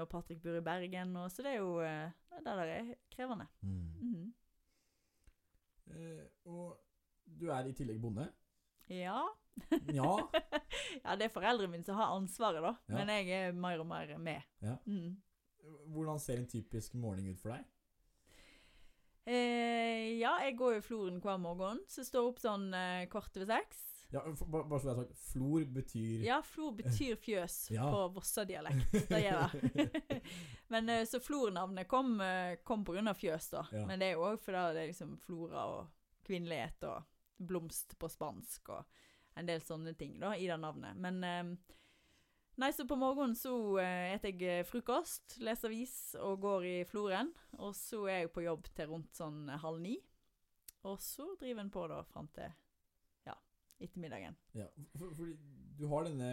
Og 0.00 0.08
Patrick 0.10 0.42
bor 0.42 0.54
i 0.58 0.62
Bergen, 0.62 1.16
og, 1.18 1.30
så 1.34 1.42
det 1.42 1.56
er 1.56 1.62
jo 1.62 1.80
der 1.82 2.12
Det 2.30 2.44
der 2.46 2.74
er 2.76 2.94
krevende. 3.10 3.46
Mhm. 3.60 4.34
Eh, 5.90 6.26
og 6.44 6.78
du 7.40 7.48
er 7.50 7.66
i 7.66 7.72
tillegg 7.74 8.00
bonde? 8.02 8.28
Ja. 8.90 9.24
Ja. 9.92 10.12
ja, 11.04 11.16
det 11.16 11.26
er 11.26 11.34
foreldrene 11.34 11.72
mine 11.72 11.86
som 11.86 11.98
har 11.98 12.14
ansvaret, 12.14 12.62
da. 12.62 12.74
Ja. 12.88 13.00
Men 13.00 13.12
jeg 13.14 13.48
er 13.48 13.52
mer 13.52 13.82
og 13.82 13.86
mer 13.86 14.16
med. 14.18 14.46
Ja. 14.62 14.76
Mhm. 14.86 15.16
Hvordan 15.86 16.18
ser 16.18 16.38
en 16.40 16.48
typisk 16.48 16.94
morgen 16.94 17.26
ut 17.30 17.40
for 17.40 17.52
deg? 17.54 17.66
Eh, 19.30 20.18
ja, 20.18 20.32
jeg 20.42 20.56
går 20.58 20.78
jo 20.78 20.82
Floren 20.82 21.20
hver 21.22 21.38
morgen, 21.38 21.78
så 21.90 22.02
står 22.06 22.30
opp 22.32 22.40
sånn 22.42 22.68
eh, 22.74 23.04
kvart 23.12 23.36
over 23.38 23.46
seks. 23.52 23.86
Ja, 24.10 24.24
bare, 24.26 24.64
bare 24.66 24.80
så 24.82 24.88
jeg 24.88 24.96
har 24.96 25.04
sagt, 25.04 25.18
flor 25.30 25.64
betyr 25.70 26.22
Ja, 26.26 26.40
Flor 26.42 26.72
betyr 26.74 27.14
fjøs 27.22 27.58
Ja. 27.76 27.84
på 27.92 28.00
Vossa-dialekt. 28.16 28.96
Det 29.06 29.20
gjør 29.22 29.52
det. 29.76 30.16
Men 30.74 30.90
eh, 30.90 31.04
så 31.06 31.20
Flor-navnet 31.22 31.86
kom, 31.88 32.16
eh, 32.24 32.56
kom 32.66 32.82
på 32.84 32.96
grunn 32.96 33.06
av 33.12 33.20
fjøs, 33.20 33.46
da. 33.54 33.62
Ja. 33.70 33.84
Men 33.86 34.02
det 34.02 34.08
er 34.10 34.16
jo 34.18 34.26
òg 34.32 34.42
fordi 34.42 34.64
det 34.74 34.82
er 34.82 34.90
liksom 34.90 35.14
flora 35.22 35.66
og 35.76 35.92
kvinnelighet 36.26 36.88
og 36.90 37.06
blomst 37.38 37.94
på 38.02 38.10
spansk 38.10 38.74
og 38.74 38.98
en 39.38 39.46
del 39.46 39.62
sånne 39.62 39.94
ting 39.96 40.18
da, 40.20 40.34
i 40.34 40.50
det 40.50 40.58
navnet. 40.58 40.98
Men 40.98 41.22
eh, 41.24 41.54
Nei, 42.60 42.72
så 42.76 42.84
på 42.84 42.96
morgenen 42.98 43.32
så 43.38 43.54
eh, 43.80 44.18
jeg 44.20 44.42
eh, 44.44 44.66
frokost, 44.68 45.38
leser 45.40 45.70
avis 45.70 45.94
og 46.20 46.42
går 46.42 46.66
i 46.68 46.74
floren. 46.84 47.30
Og 47.56 47.72
så 47.76 48.02
er 48.10 48.24
jeg 48.24 48.32
på 48.34 48.44
jobb 48.44 48.68
til 48.76 48.90
rundt 48.90 49.16
sånn 49.16 49.46
eh, 49.48 49.60
halv 49.62 49.80
ni. 49.80 49.94
Og 50.84 50.98
så 51.00 51.24
driver 51.40 51.64
en 51.64 51.72
på 51.72 51.86
da 51.88 52.02
fram 52.08 52.28
til 52.36 52.52
ja, 53.28 53.36
ettermiddagen. 53.80 54.36
Ja, 54.56 54.68
for, 54.92 55.14
for, 55.16 55.32
du 55.80 55.86
har 55.88 56.04
denne 56.08 56.30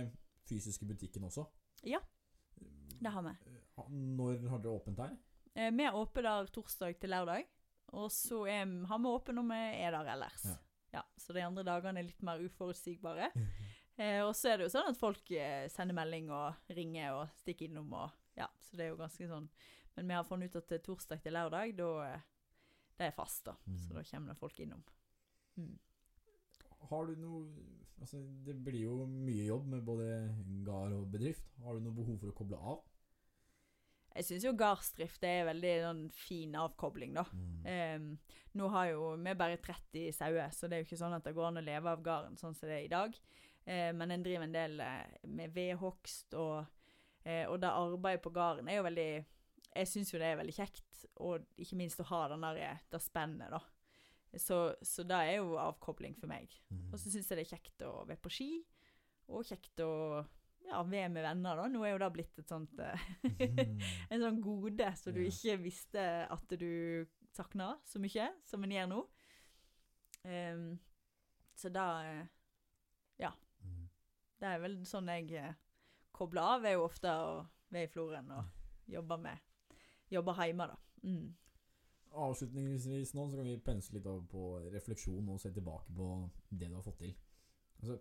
fysiske 0.49 0.87
butikken 0.89 1.29
også. 1.29 1.45
Ja, 1.87 2.01
det 2.57 3.13
har 3.13 3.23
vi. 3.23 3.35
Når 3.87 4.49
har 4.51 4.63
dere 4.63 4.75
åpent 4.81 4.99
her? 5.05 5.15
Eh, 5.55 5.71
vi 5.71 5.87
er 5.87 5.95
åpne 5.95 6.25
der 6.27 6.51
torsdag 6.51 6.99
til 6.99 7.15
lørdag. 7.15 7.47
Og 7.95 8.11
så 8.11 8.43
er, 8.51 8.67
har 8.89 8.99
vi 8.99 9.15
åpent 9.15 9.39
når 9.39 9.47
vi 9.53 9.61
er 9.79 9.95
der 9.95 10.11
ellers. 10.17 10.43
Ja. 10.43 10.59
Ja, 10.97 11.01
så 11.19 11.35
de 11.35 11.43
andre 11.43 11.63
dagene 11.67 12.01
er 12.01 12.07
litt 12.07 12.23
mer 12.25 12.43
uforutsigbare. 12.43 13.31
Eh, 13.97 14.21
og 14.21 14.35
så 14.37 14.51
er 14.51 14.59
det 14.59 14.67
jo 14.67 14.73
sånn 14.75 14.91
at 14.91 14.99
folk 14.99 15.31
eh, 15.33 15.65
sender 15.73 15.97
melding 15.97 16.29
og 16.29 16.69
ringer 16.77 17.15
og 17.17 17.33
stikker 17.41 17.65
innom 17.69 17.95
og 17.97 18.13
Ja, 18.37 18.45
så 18.61 18.77
det 18.77 18.85
er 18.85 18.91
jo 18.91 18.99
ganske 18.99 19.25
sånn 19.25 19.47
Men 19.95 20.11
vi 20.11 20.13
har 20.13 20.27
funnet 20.27 20.53
ut 20.53 20.59
at 20.59 20.75
eh, 20.75 20.83
torsdag 20.85 21.23
til 21.23 21.33
lørdag, 21.33 21.73
da 21.79 21.89
eh, 22.05 22.27
Det 22.99 23.07
er 23.07 23.15
fast, 23.17 23.47
da. 23.49 23.55
Mm. 23.65 23.79
Så 23.81 23.95
da 23.95 24.03
kommer 24.11 24.33
det 24.33 24.41
folk 24.41 24.59
innom. 24.61 24.83
Mm. 25.57 25.73
Har 26.91 27.09
du 27.09 27.17
noe 27.17 27.75
Altså, 27.97 28.19
det 28.45 28.53
blir 28.61 28.83
jo 28.83 29.07
mye 29.09 29.47
jobb 29.47 29.71
med 29.71 29.81
både 29.81 30.05
gard 30.61 30.93
og 30.93 31.07
bedrift. 31.09 31.47
Har 31.65 31.73
du 31.73 31.81
noe 31.81 31.97
behov 31.97 32.19
for 32.21 32.29
å 32.29 32.35
koble 32.37 32.59
av? 32.61 32.83
Jeg 34.17 34.25
syns 34.27 34.45
jo 34.45 34.53
gardsdrift 34.57 35.25
er 35.25 35.47
veldig 35.49 35.73
sånn 35.83 36.03
fin 36.13 36.53
avkobling, 36.57 37.17
da. 37.17 37.23
Em, 37.69 38.07
nå 38.57 38.69
har 38.73 38.91
jo 38.91 39.11
vi 39.21 39.33
bare 39.37 39.59
30 39.61 40.13
sauer, 40.13 40.53
så 40.53 40.69
det 40.69 40.77
er 40.77 40.81
jo 40.81 40.87
ikke 40.87 41.01
sånn 41.01 41.17
at 41.17 41.25
det 41.25 41.35
går 41.37 41.49
an 41.51 41.61
å 41.61 41.65
leve 41.65 41.91
av 41.91 42.01
gården 42.05 42.37
sånn 42.37 42.57
som 42.57 42.69
det 42.69 42.79
er 42.79 42.85
i 42.87 42.93
dag. 42.93 43.17
Eh, 43.67 43.91
men 43.93 44.11
en 44.15 44.23
driver 44.23 44.47
en 44.47 44.55
del 44.55 44.79
eh, 44.79 45.17
med 45.27 45.51
vedhogst, 45.55 46.33
og, 46.39 46.65
eh, 47.27 47.43
og 47.49 47.59
det 47.61 47.71
arbeidet 47.73 48.23
på 48.23 48.31
gården 48.35 48.69
er 48.71 48.79
jo 48.79 48.85
veldig 48.87 49.09
Jeg 49.77 49.89
syns 49.91 50.09
jo 50.09 50.17
det 50.17 50.29
er 50.31 50.37
veldig 50.39 50.53
kjekt, 50.55 51.01
og 51.21 51.43
ikke 51.59 51.77
minst 51.77 51.99
å 52.01 52.07
ha 52.09 52.21
den 52.31 52.45
der, 52.47 52.61
eh, 52.63 52.79
det 52.89 53.01
spennet, 53.03 53.51
da. 53.53 53.59
Så, 54.37 54.57
så 54.81 55.03
det 55.07 55.17
er 55.27 55.35
jo 55.37 55.57
avkobling 55.61 56.15
for 56.17 56.29
meg. 56.31 56.49
Mm. 56.71 56.87
Og 56.91 56.97
så 56.99 57.11
syns 57.11 57.29
jeg 57.29 57.37
det 57.37 57.43
er 57.45 57.51
kjekt 57.51 57.83
å 57.85 57.91
være 58.07 58.21
på 58.23 58.31
ski, 58.33 58.49
og 59.27 59.45
kjekt 59.45 59.83
å 59.83 59.91
ja, 60.67 60.81
være 60.81 61.11
med 61.13 61.23
venner, 61.27 61.59
da. 61.59 61.67
Nå 61.69 61.83
er 61.85 61.93
jo 61.93 61.99
det 62.01 62.09
blitt 62.15 62.41
et 62.41 62.49
sånt 62.49 62.79
eh, 62.81 63.05
en 64.11 64.23
sånn 64.23 64.41
gode 64.43 64.89
så 64.99 65.13
du 65.13 65.21
Ja. 65.21 65.29
ikke 65.29 65.59
visste 65.61 66.07
at 66.25 66.57
du 66.59 67.05
savna 67.37 67.75
så 67.85 68.01
mye 68.01 68.31
som 68.47 68.63
en 68.65 68.73
gjør 68.73 68.89
nå. 68.95 69.03
Um, 70.25 70.65
så 71.55 71.69
da. 71.69 71.87
Det 74.37 74.47
er 74.47 74.61
vel 74.61 74.77
sånn 74.85 75.09
jeg 75.11 75.31
eh, 75.39 75.53
kobler 76.15 76.41
av, 76.55 76.65
er 76.65 76.77
jo 76.77 76.85
ofte 76.85 77.09
å 77.09 77.41
være 77.73 77.87
i 77.87 77.91
Floren 77.91 78.31
og 78.37 78.91
jobbe 78.91 79.17
med 79.21 79.43
Jobbe 80.07 80.31
hjemme, 80.39 80.69
da. 80.71 80.75
Mm. 81.03 81.33
Avslutningsvis 82.15 83.09
nå 83.17 83.25
så 83.27 83.35
kan 83.35 83.49
vi 83.49 83.57
pense 83.59 83.91
litt 83.91 84.05
over 84.07 84.23
på 84.31 84.43
refleksjon 84.71 85.33
og 85.33 85.41
se 85.43 85.51
tilbake 85.51 85.91
på 85.97 86.05
det 86.47 86.69
du 86.69 86.77
har 86.77 86.85
fått 86.85 87.01
til. 87.01 87.11
Altså, 87.81 87.97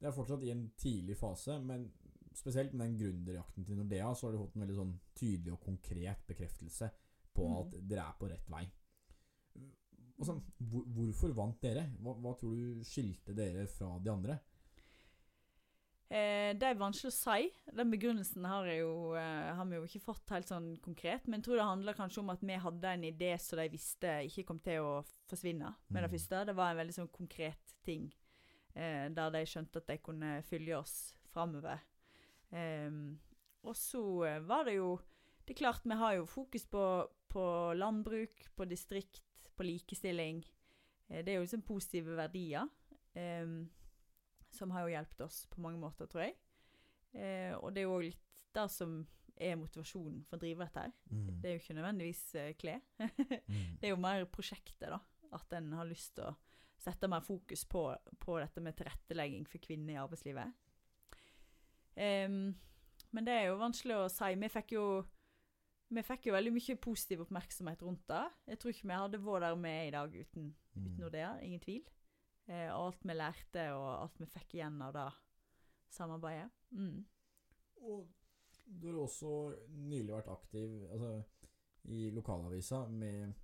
det 0.00 0.08
er 0.08 0.16
fortsatt 0.16 0.42
i 0.42 0.50
en 0.50 0.64
tidlig 0.76 1.14
fase, 1.16 1.60
men 1.62 1.86
spesielt 2.34 2.74
med 2.74 2.88
den 2.88 2.96
gründerjakten 2.98 3.64
til 3.64 3.78
Nordea, 3.78 4.10
så 4.18 4.26
har 4.26 4.34
du 4.34 4.40
fått 4.42 4.56
en 4.58 4.64
veldig 4.64 4.78
sånn 4.80 4.96
tydelig 5.14 5.54
og 5.54 5.62
konkret 5.68 6.26
bekreftelse 6.26 6.90
på 7.34 7.46
Mm. 7.46 7.54
at 7.60 7.78
dere 7.88 8.08
er 8.08 8.18
på 8.18 8.28
rett 8.32 8.50
vei. 8.50 8.64
Og 10.18 10.26
sånn, 10.26 10.42
hvor, 10.58 10.84
hvorfor 10.96 11.32
vant 11.34 11.62
dere? 11.62 11.86
Hva, 12.02 12.14
hva 12.18 12.34
tror 12.38 12.58
du 12.58 12.82
skilte 12.86 13.34
dere 13.34 13.66
fra 13.70 13.94
de 14.02 14.10
andre? 14.10 14.40
Eh, 16.14 16.52
det 16.54 16.68
er 16.68 16.76
vanskelig 16.78 17.10
å 17.10 17.16
si. 17.16 17.48
Den 17.74 17.90
begrunnelsen 17.90 18.44
har, 18.46 18.68
jo, 18.70 19.14
eh, 19.18 19.48
har 19.58 19.66
vi 19.66 19.80
jo 19.80 19.86
ikke 19.88 20.02
fått 20.04 20.30
helt 20.30 20.46
sånn 20.46 20.68
konkret. 20.84 21.24
Men 21.26 21.40
jeg 21.40 21.46
tror 21.48 21.58
det 21.58 21.64
handler 21.66 21.96
kanskje 21.98 22.20
om 22.22 22.30
at 22.30 22.44
vi 22.46 22.58
hadde 22.62 22.92
en 22.92 23.06
idé 23.08 23.32
som 23.42 23.58
de 23.58 23.64
visste 23.72 24.12
ikke 24.28 24.44
kom 24.46 24.60
til 24.62 24.84
å 24.84 24.92
forsvinne 25.30 25.72
med 25.90 26.02
det 26.04 26.10
Mm. 26.10 26.14
første. 26.14 26.46
Det 26.46 26.54
var 26.54 26.70
en 26.70 26.76
veldig 26.78 26.94
sånn 26.94 27.10
konkret 27.10 27.74
ting 27.82 28.12
eh, 28.76 29.08
der 29.08 29.30
de 29.30 29.42
skjønte 29.44 29.76
at 29.82 29.86
de 29.86 29.98
kunne 29.98 30.42
følge 30.42 30.76
oss 30.78 31.14
framover. 31.32 31.80
Ehm, 32.52 33.18
og 33.64 33.74
så 33.74 34.24
eh, 34.26 34.38
var 34.40 34.64
det 34.64 34.76
jo 34.76 35.00
Det 35.46 35.54
er 35.56 35.60
klart 35.66 35.84
vi 35.84 35.94
har 35.94 36.14
jo 36.14 36.24
fokus 36.24 36.64
på, 36.64 37.06
på 37.28 37.74
landbruk, 37.76 38.46
på 38.56 38.64
distrikt, 38.66 39.20
på 39.54 39.62
likestilling. 39.62 40.42
Eh, 41.10 41.22
det 41.22 41.28
er 41.28 41.34
jo 41.34 41.42
liksom 41.42 41.62
positive 41.62 42.16
verdier. 42.16 42.66
Ehm, 43.14 43.68
som 44.54 44.70
har 44.74 44.86
jo 44.86 44.94
hjulpet 44.94 45.20
oss 45.26 45.42
på 45.52 45.60
mange 45.64 45.80
måter, 45.82 46.08
tror 46.10 46.24
jeg. 46.26 46.36
Eh, 47.14 47.52
og 47.58 47.72
det 47.74 47.82
er 47.82 47.88
jo 47.88 47.96
òg 47.98 48.06
litt 48.08 48.44
det 48.54 48.64
som 48.70 49.00
er 49.34 49.56
motivasjonen 49.58 50.20
for 50.28 50.38
å 50.38 50.42
drive 50.44 50.62
dette 50.64 50.82
her. 50.86 50.92
Mm. 51.10 51.28
Det 51.42 51.48
er 51.50 51.56
jo 51.56 51.62
ikke 51.62 51.76
nødvendigvis 51.80 52.24
eh, 52.40 52.52
klær. 52.58 52.82
Mm. 53.50 53.76
det 53.80 53.88
er 53.88 53.92
jo 53.94 54.00
mer 54.00 54.24
prosjektet, 54.30 54.88
da. 54.94 55.00
At 55.34 55.52
en 55.58 55.72
har 55.74 55.88
lyst 55.88 56.14
til 56.16 56.28
å 56.30 56.34
sette 56.84 57.08
mer 57.10 57.22
fokus 57.24 57.64
på, 57.70 57.82
på 58.22 58.36
dette 58.38 58.60
med 58.62 58.76
tilrettelegging 58.78 59.46
for 59.48 59.62
kvinner 59.62 59.94
i 59.96 60.00
arbeidslivet. 60.02 60.52
Um, 61.96 62.54
men 63.14 63.26
det 63.26 63.34
er 63.34 63.44
jo 63.48 63.58
vanskelig 63.60 63.96
å 64.02 64.08
si. 64.12 64.32
Vi 64.40 64.48
fikk 64.50 64.74
jo 64.76 64.84
vi 65.94 66.02
fikk 66.02 66.26
jo 66.26 66.34
veldig 66.34 66.50
mye 66.56 66.74
positiv 66.82 67.20
oppmerksomhet 67.22 67.82
rundt 67.86 68.02
det. 68.10 68.22
Jeg 68.50 68.58
tror 68.58 68.72
ikke 68.72 68.88
vi 68.88 68.96
hadde 68.98 69.20
vært 69.22 69.44
der 69.44 69.58
vi 69.62 69.70
er 69.70 69.84
i 69.88 69.92
dag 69.94 70.14
uten, 70.16 70.54
Mm. 70.74 70.86
uten 70.88 70.96
Nordea, 71.04 71.28
ingen 71.46 71.60
tvil. 71.62 71.84
Eh, 72.48 72.68
og 72.74 72.90
alt 72.90 73.04
vi 73.08 73.14
lærte, 73.16 73.68
og 73.72 73.86
alt 74.02 74.18
vi 74.20 74.26
fikk 74.28 74.54
igjen 74.58 74.80
av 74.84 74.92
det 74.96 75.06
samarbeidet. 75.94 76.50
Mm. 76.76 77.04
Og 77.84 78.08
du 78.66 78.86
har 78.90 78.98
også 79.04 79.30
nylig 79.68 80.12
vært 80.14 80.28
aktiv 80.32 80.74
altså, 80.92 81.14
i 81.92 82.10
lokalavisa 82.16 82.82
med 82.88 83.34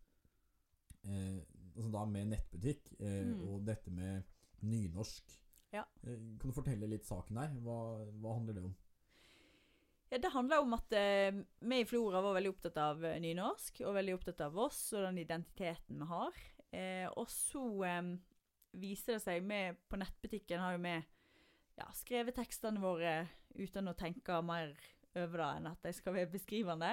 eh, 1.05 1.40
altså 1.76 1.90
da 1.92 2.05
med 2.09 2.30
nettbutikk 2.34 2.92
eh, 3.01 3.22
Mm. 3.30 3.40
og 3.48 3.64
dette 3.68 3.90
med 3.92 4.22
nynorsk. 4.62 5.36
Ja. 5.72 5.84
Eh, 6.03 6.16
kan 6.40 6.51
du 6.51 6.57
fortelle 6.57 6.88
litt 6.90 7.05
saken 7.09 7.36
her? 7.40 7.53
Hva, 7.64 7.78
hva 8.20 8.36
handler 8.38 8.57
det 8.59 8.64
om? 8.64 8.74
Ja, 10.11 10.18
Det 10.18 10.32
handler 10.34 10.64
om 10.64 10.72
at 10.74 10.92
eh, 10.92 11.30
vi 11.61 11.80
i 11.80 11.86
Flora 11.86 12.20
var 12.24 12.34
veldig 12.34 12.51
opptatt 12.51 12.76
av 12.82 13.05
eh, 13.05 13.20
nynorsk, 13.22 13.80
og 13.86 13.94
veldig 13.94 14.16
opptatt 14.18 14.40
av 14.48 14.59
oss 14.59 14.80
og 14.96 15.05
den 15.07 15.20
identiteten 15.22 16.01
vi 16.03 16.09
har. 16.11 16.40
Eh, 16.72 17.07
og 17.16 17.28
så 17.30 17.62
viser 18.72 19.16
det 19.16 19.22
seg 19.24 19.46
vi 19.46 19.60
På 19.88 19.98
nettbutikken 20.00 20.60
har 20.62 20.76
jo 20.76 20.82
vi 20.84 20.94
ja, 21.80 21.86
skrevet 21.96 22.36
tekstene 22.36 22.80
våre 22.82 23.28
uten 23.56 23.88
å 23.88 23.96
tenke 23.96 24.36
mer 24.44 24.74
over 25.16 25.40
det 25.40 25.48
enn 25.56 25.70
at 25.70 25.82
de 25.82 25.92
skal 25.96 26.14
være 26.14 26.30
beskrivende. 26.30 26.90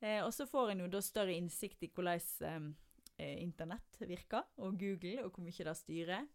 Eh, 0.00 0.22
og 0.24 0.32
så 0.34 0.46
får 0.48 0.72
en 0.72 0.80
jo 0.84 0.88
da 0.90 1.02
større 1.04 1.34
innsikt 1.36 1.84
i 1.84 1.90
hvordan 1.92 2.72
eh, 3.18 3.36
internett 3.42 4.00
virker, 4.00 4.44
og 4.56 4.78
Google, 4.80 5.24
og 5.24 5.36
hvor 5.36 5.44
mye 5.44 5.66
det 5.68 5.76
styrer. 5.78 6.26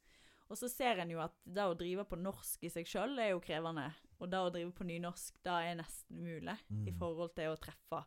Og 0.51 0.57
så 0.59 0.67
ser 0.67 0.99
en 0.99 1.11
jo 1.13 1.22
at 1.24 1.36
det 1.47 1.63
å 1.63 1.76
drive 1.80 2.05
på 2.05 2.19
norsk 2.19 2.63
i 2.67 2.72
seg 2.74 2.88
sjøl 2.89 3.17
er 3.24 3.32
jo 3.32 3.41
krevende. 3.43 3.88
Og 4.19 4.30
det 4.30 4.39
å 4.43 4.49
drive 4.53 4.72
på 4.76 4.88
nynorsk, 4.88 5.38
det 5.45 5.57
er 5.72 5.78
nesten 5.80 6.22
umulig 6.22 6.57
Mm. 6.69 6.88
i 6.88 6.91
forhold 6.91 7.36
til 7.36 7.51
å 7.51 7.59
treffe, 7.59 8.03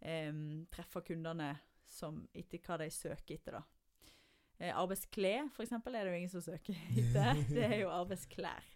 eh, 0.00 0.32
treffe 0.72 1.02
kundene 1.04 1.58
som, 1.84 2.26
etter 2.34 2.58
hva 2.58 2.78
de 2.78 2.90
søker 2.90 3.34
etter, 3.36 3.52
da. 3.60 3.62
Eh, 4.58 4.72
arbeidsklær, 4.72 5.50
eksempel, 5.60 5.94
er 5.94 6.06
det 6.06 6.14
jo 6.14 6.22
ingen 6.22 6.32
som 6.32 6.44
søker 6.44 6.78
etter. 7.02 7.44
Det 7.50 7.64
er 7.66 7.78
jo 7.82 7.92
arbeidsklær. 7.92 8.72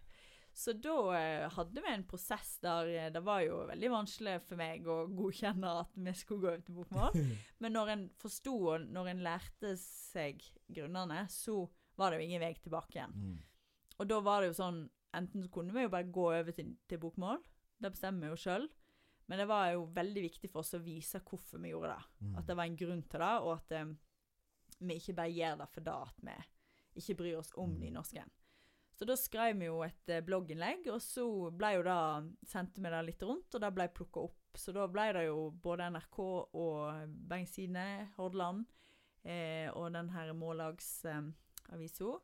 Så 0.53 0.73
da 0.75 0.95
eh, 1.15 1.45
hadde 1.55 1.81
vi 1.81 1.91
en 1.93 2.03
prosess 2.07 2.57
der 2.63 2.89
eh, 2.91 3.11
det 3.13 3.21
var 3.23 3.39
jo 3.45 3.61
veldig 3.69 3.91
vanskelig 3.93 4.35
for 4.43 4.59
meg 4.59 4.87
å 4.89 5.05
godkjenne 5.07 5.75
at 5.85 5.93
vi 5.95 6.13
skulle 6.19 6.43
gå 6.43 6.49
over 6.51 6.65
til 6.67 6.77
bokmål. 6.81 7.21
Men 7.63 7.77
når 7.77 7.93
en 7.93 8.03
forsto, 8.21 8.55
og 8.73 8.89
når 8.91 9.13
en 9.13 9.23
lærte 9.25 9.73
seg 9.79 10.43
grunnene, 10.67 11.23
så 11.31 11.63
var 11.99 12.11
det 12.11 12.19
jo 12.19 12.27
ingen 12.27 12.43
vei 12.43 12.51
tilbake 12.59 12.99
igjen. 12.99 13.15
Mm. 13.15 13.39
Og 14.01 14.11
da 14.11 14.19
var 14.25 14.41
det 14.41 14.51
jo 14.51 14.59
sånn 14.63 14.83
Enten 15.11 15.43
så 15.43 15.49
kunne 15.51 15.73
vi 15.75 15.81
jo 15.83 15.89
bare 15.91 16.07
gå 16.07 16.23
over 16.31 16.55
til, 16.55 16.69
til 16.87 16.99
bokmål, 17.03 17.41
det 17.83 17.89
bestemmer 17.91 18.23
vi 18.23 18.29
jo 18.29 18.37
sjøl. 18.39 18.67
Men 19.27 19.41
det 19.41 19.47
var 19.49 19.73
jo 19.73 19.81
veldig 19.91 20.21
viktig 20.23 20.47
for 20.53 20.61
oss 20.61 20.71
å 20.77 20.79
vise 20.79 21.19
hvorfor 21.19 21.59
vi 21.59 21.73
gjorde 21.73 21.91
det. 21.91 22.05
Mm. 22.23 22.37
At 22.39 22.47
det 22.47 22.55
var 22.55 22.69
en 22.69 22.77
grunn 22.79 23.01
til 23.11 23.23
det, 23.25 23.31
og 23.43 23.51
at 23.57 23.73
eh, 23.75 23.91
vi 24.81 24.97
ikke 24.99 25.15
bare 25.21 25.33
gjør 25.33 25.57
det 25.61 25.69
for 25.71 25.85
det 25.85 25.95
at 25.95 26.21
vi 26.25 26.35
ikke 27.01 27.17
bryr 27.21 27.37
oss 27.39 27.51
om 27.57 27.69
Mm. 27.71 27.79
nynorsken. 27.85 28.29
Så 28.91 29.05
da 29.07 29.15
skrev 29.17 29.57
vi 29.57 29.65
jo 29.65 29.79
et 29.85 30.09
eh, 30.09 30.21
blogginnlegg, 30.21 30.85
og 30.93 30.99
så 31.01 31.23
ble 31.55 31.69
jo 31.77 31.83
det, 31.87 31.97
sendte 32.45 32.81
vi 32.83 32.89
det 32.91 33.05
litt 33.07 33.23
rundt, 33.23 33.55
og 33.55 33.61
det 33.63 33.71
ble 33.73 33.87
plukka 33.95 34.25
opp. 34.27 34.57
Så 34.59 34.73
da 34.75 34.83
ble 34.91 35.07
det 35.15 35.23
jo 35.25 35.49
både 35.63 35.87
NRK 35.93 36.19
og 36.59 37.07
Bergens 37.07 37.55
Tidende, 37.55 38.09
Hordaland, 38.17 38.65
eh, 39.23 39.69
og 39.73 39.93
den 39.95 40.09
her 40.09 40.33
Mållagsavisa. 40.33 42.19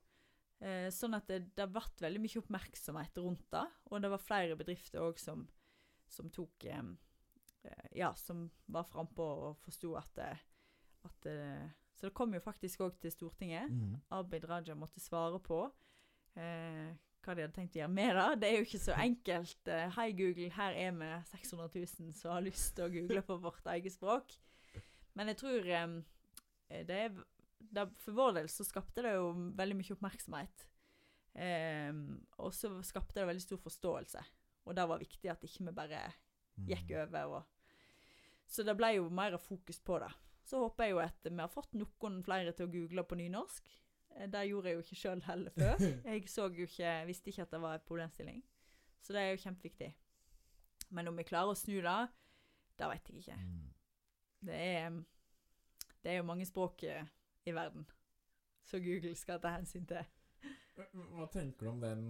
Eh, 0.59 0.89
sånn 0.89 1.13
at 1.13 1.27
det, 1.29 1.55
det 1.55 1.67
ble 1.69 1.81
veldig 2.01 2.19
mye 2.23 2.41
oppmerksomhet 2.41 3.17
rundt 3.21 3.45
det, 3.53 3.65
og 3.91 4.01
det 4.01 4.09
var 4.09 4.23
flere 4.23 4.55
bedrifter 4.57 5.03
òg 5.05 5.19
som, 5.21 5.47
som 6.09 6.29
tok 6.33 6.65
eh, 6.65 6.83
eh, 7.63 7.89
Ja, 7.99 8.13
som 8.17 8.47
var 8.67 8.83
frampå 8.89 9.23
og 9.23 9.57
forsto 9.61 9.95
at, 9.99 10.17
eh, 10.17 10.39
at 11.05 11.29
eh, 11.29 11.67
Så 11.97 12.05
det 12.07 12.13
kom 12.13 12.33
jo 12.35 12.39
faktisk 12.43 12.83
òg 12.85 12.99
til 13.01 13.11
Stortinget. 13.11 13.71
Mm. 13.73 13.95
Abid 14.13 14.43
Raja 14.49 14.75
måtte 14.77 15.01
svare 15.01 15.39
på 15.41 15.63
eh, 16.37 16.91
hva 17.25 17.33
de 17.35 17.41
hadde 17.43 17.55
tenkt 17.55 17.73
å 17.75 17.79
gjøre 17.81 17.91
med 17.95 18.13
det. 18.15 18.27
Det 18.43 18.49
er 18.51 18.59
jo 18.59 18.67
ikke 18.67 18.81
så 18.83 18.93
enkelt. 19.07 19.71
Eh, 19.73 19.87
Hei, 19.97 20.11
Google, 20.19 20.51
her 20.53 20.77
er 20.77 20.93
vi 20.99 21.09
600 21.31 21.71
000 21.73 22.13
som 22.19 22.35
har 22.35 22.45
lyst 22.45 22.75
til 22.77 22.85
å 22.85 22.91
google 22.93 23.23
på 23.25 23.39
vårt 23.41 23.65
eget 23.73 23.95
språk. 23.97 24.37
Men 25.17 25.31
jeg 25.33 25.39
tror 25.41 25.65
eh, 25.73 25.97
det 26.85 26.99
er 27.07 27.17
det, 27.73 27.87
For 28.03 28.13
vår 28.15 28.35
del 28.37 28.47
så 28.53 28.63
skapte 28.63 29.01
det 29.03 29.15
jo 29.17 29.31
veldig 29.57 29.75
mye 29.79 29.95
oppmerksomhet. 29.97 30.67
Eh, 31.33 31.89
og 32.37 32.53
så 32.55 32.69
skapte 32.85 33.17
det 33.17 33.25
veldig 33.31 33.43
stor 33.43 33.59
forståelse. 33.65 34.21
Og 34.69 34.75
det 34.77 34.85
var 34.89 35.01
viktig 35.01 35.29
at 35.33 35.43
ikke 35.49 35.65
vi 35.71 35.75
bare 35.81 36.05
gikk 36.67 36.89
Mm. 36.93 37.01
over. 37.03 37.25
Og, 37.37 37.43
så 38.49 38.63
det 38.65 38.73
ble 38.79 38.93
jo 38.95 39.09
mer 39.13 39.35
fokus 39.41 39.77
på 39.85 39.97
det. 40.01 40.09
Så 40.47 40.61
håper 40.63 40.87
jeg 40.87 40.93
jo 40.95 40.99
at 41.03 41.27
vi 41.27 41.35
har 41.41 41.51
fått 41.51 41.73
noen 41.75 42.21
flere 42.23 42.53
til 42.55 42.67
å 42.69 42.71
google 42.71 43.03
på 43.03 43.17
nynorsk. 43.19 43.67
Eh, 44.15 44.27
Det 44.31 44.45
gjorde 44.47 44.69
jeg 44.71 44.77
jo 44.79 44.83
ikke 44.85 44.99
sjøl 45.01 45.21
heller 45.27 45.51
før. 45.57 45.75
Jeg 46.07 46.29
så 46.31 46.47
jo 46.47 46.63
ikke, 46.69 46.93
visste 47.09 47.29
ikke 47.33 47.43
at 47.47 47.51
det 47.51 47.59
var 47.61 47.75
en 47.79 47.83
problemstilling. 47.87 48.39
Så 49.03 49.13
det 49.13 49.21
er 49.25 49.33
jo 49.33 49.41
kjempeviktig. 49.43 49.89
Men 50.95 51.07
om 51.11 51.17
vi 51.19 51.23
klarer 51.27 51.51
å 51.51 51.59
snu 51.59 51.81
det, 51.83 51.97
det 52.79 52.87
vet 52.93 53.09
jeg 53.11 53.19
ikke. 53.21 53.35
Mm. 53.41 53.67
Det 54.47 54.55
er, 54.55 54.97
det 56.03 56.11
er 56.13 56.17
jo 56.21 56.27
mange 56.29 56.45
språk 56.47 56.83
eh, 56.87 57.03
i 57.45 57.51
verden 57.55 57.83
som 58.67 58.79
Google 58.83 59.15
skal 59.19 59.39
ta 59.43 59.51
hensyn 59.57 59.85
til. 59.89 60.05
Hva- 60.77 60.87
Hva 60.93 61.27
tenker 61.33 61.65
du 61.67 61.71
om 61.73 61.79
den 61.83 62.07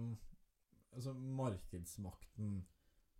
altså 0.92 1.12
markedsmakten 1.14 2.60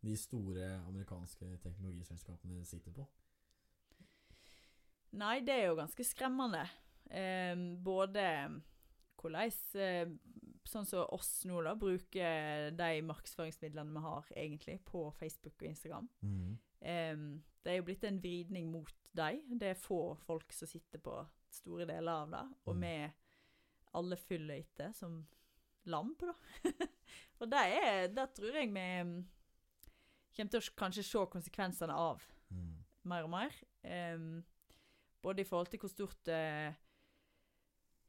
de 0.04 0.14
store 0.16 0.68
amerikanske 0.86 1.56
teknologiselskapene 1.64 2.62
sitter 2.66 2.92
på? 2.94 3.06
Nei, 5.12 5.40
det 5.40 5.54
er 5.54 5.66
jo 5.70 5.78
ganske 5.78 6.04
skremmende. 6.04 6.66
Eh, 7.11 7.54
både 7.82 8.24
hvordan 9.18 9.52
eh, 9.80 10.11
sånn 10.68 10.84
som 10.86 11.06
oss 11.16 11.44
nå 11.48 11.62
da, 11.64 11.72
bruker 11.74 12.70
de 12.76 12.90
markedsføringsmidlene 13.09 13.94
vi 13.94 14.02
har 14.04 14.26
egentlig 14.36 14.76
på 14.84 15.06
Facebook 15.16 15.56
og 15.62 15.68
Instagram. 15.70 16.11
Eh, 16.80 17.16
det 17.64 17.72
er 17.72 17.80
jo 17.80 17.86
blitt 17.88 18.04
en 18.04 18.20
vridning 18.22 18.68
mot 18.72 18.92
dem. 19.16 19.40
Det 19.59 19.72
er 19.72 19.80
få 19.80 20.14
folk 20.26 20.52
som 20.54 20.68
sitter 20.70 21.00
på 21.02 21.16
store 21.50 21.86
deler 21.88 22.12
av 22.12 22.30
det, 22.30 22.44
og 22.68 22.76
Mm. 22.76 22.80
vi 22.84 23.12
alle 23.94 24.16
følger 24.16 24.59
etter 24.61 24.92
som 24.92 25.26
lam 25.86 26.14
på 26.20 26.26
det. 26.28 26.36
og 27.40 27.48
det 27.50 27.59
er, 27.59 28.09
det 28.12 28.28
tror 28.36 28.52
jeg 28.54 28.68
vi 28.68 29.02
mm, 29.02 29.24
kommer 30.36 30.50
til 30.52 30.61
å 30.61 30.76
kanskje 30.76 31.02
se 31.09 31.24
konsekvensene 31.32 31.94
av 31.96 32.22
Mm. 32.52 32.84
mer 33.04 33.22
og 33.24 33.30
mer. 33.30 33.52
Em, 33.84 34.44
både 35.22 35.40
i 35.42 35.44
forhold 35.44 35.66
til 35.72 35.80
hvor 35.80 35.88
stort 35.92 36.28
eh, 36.28 36.74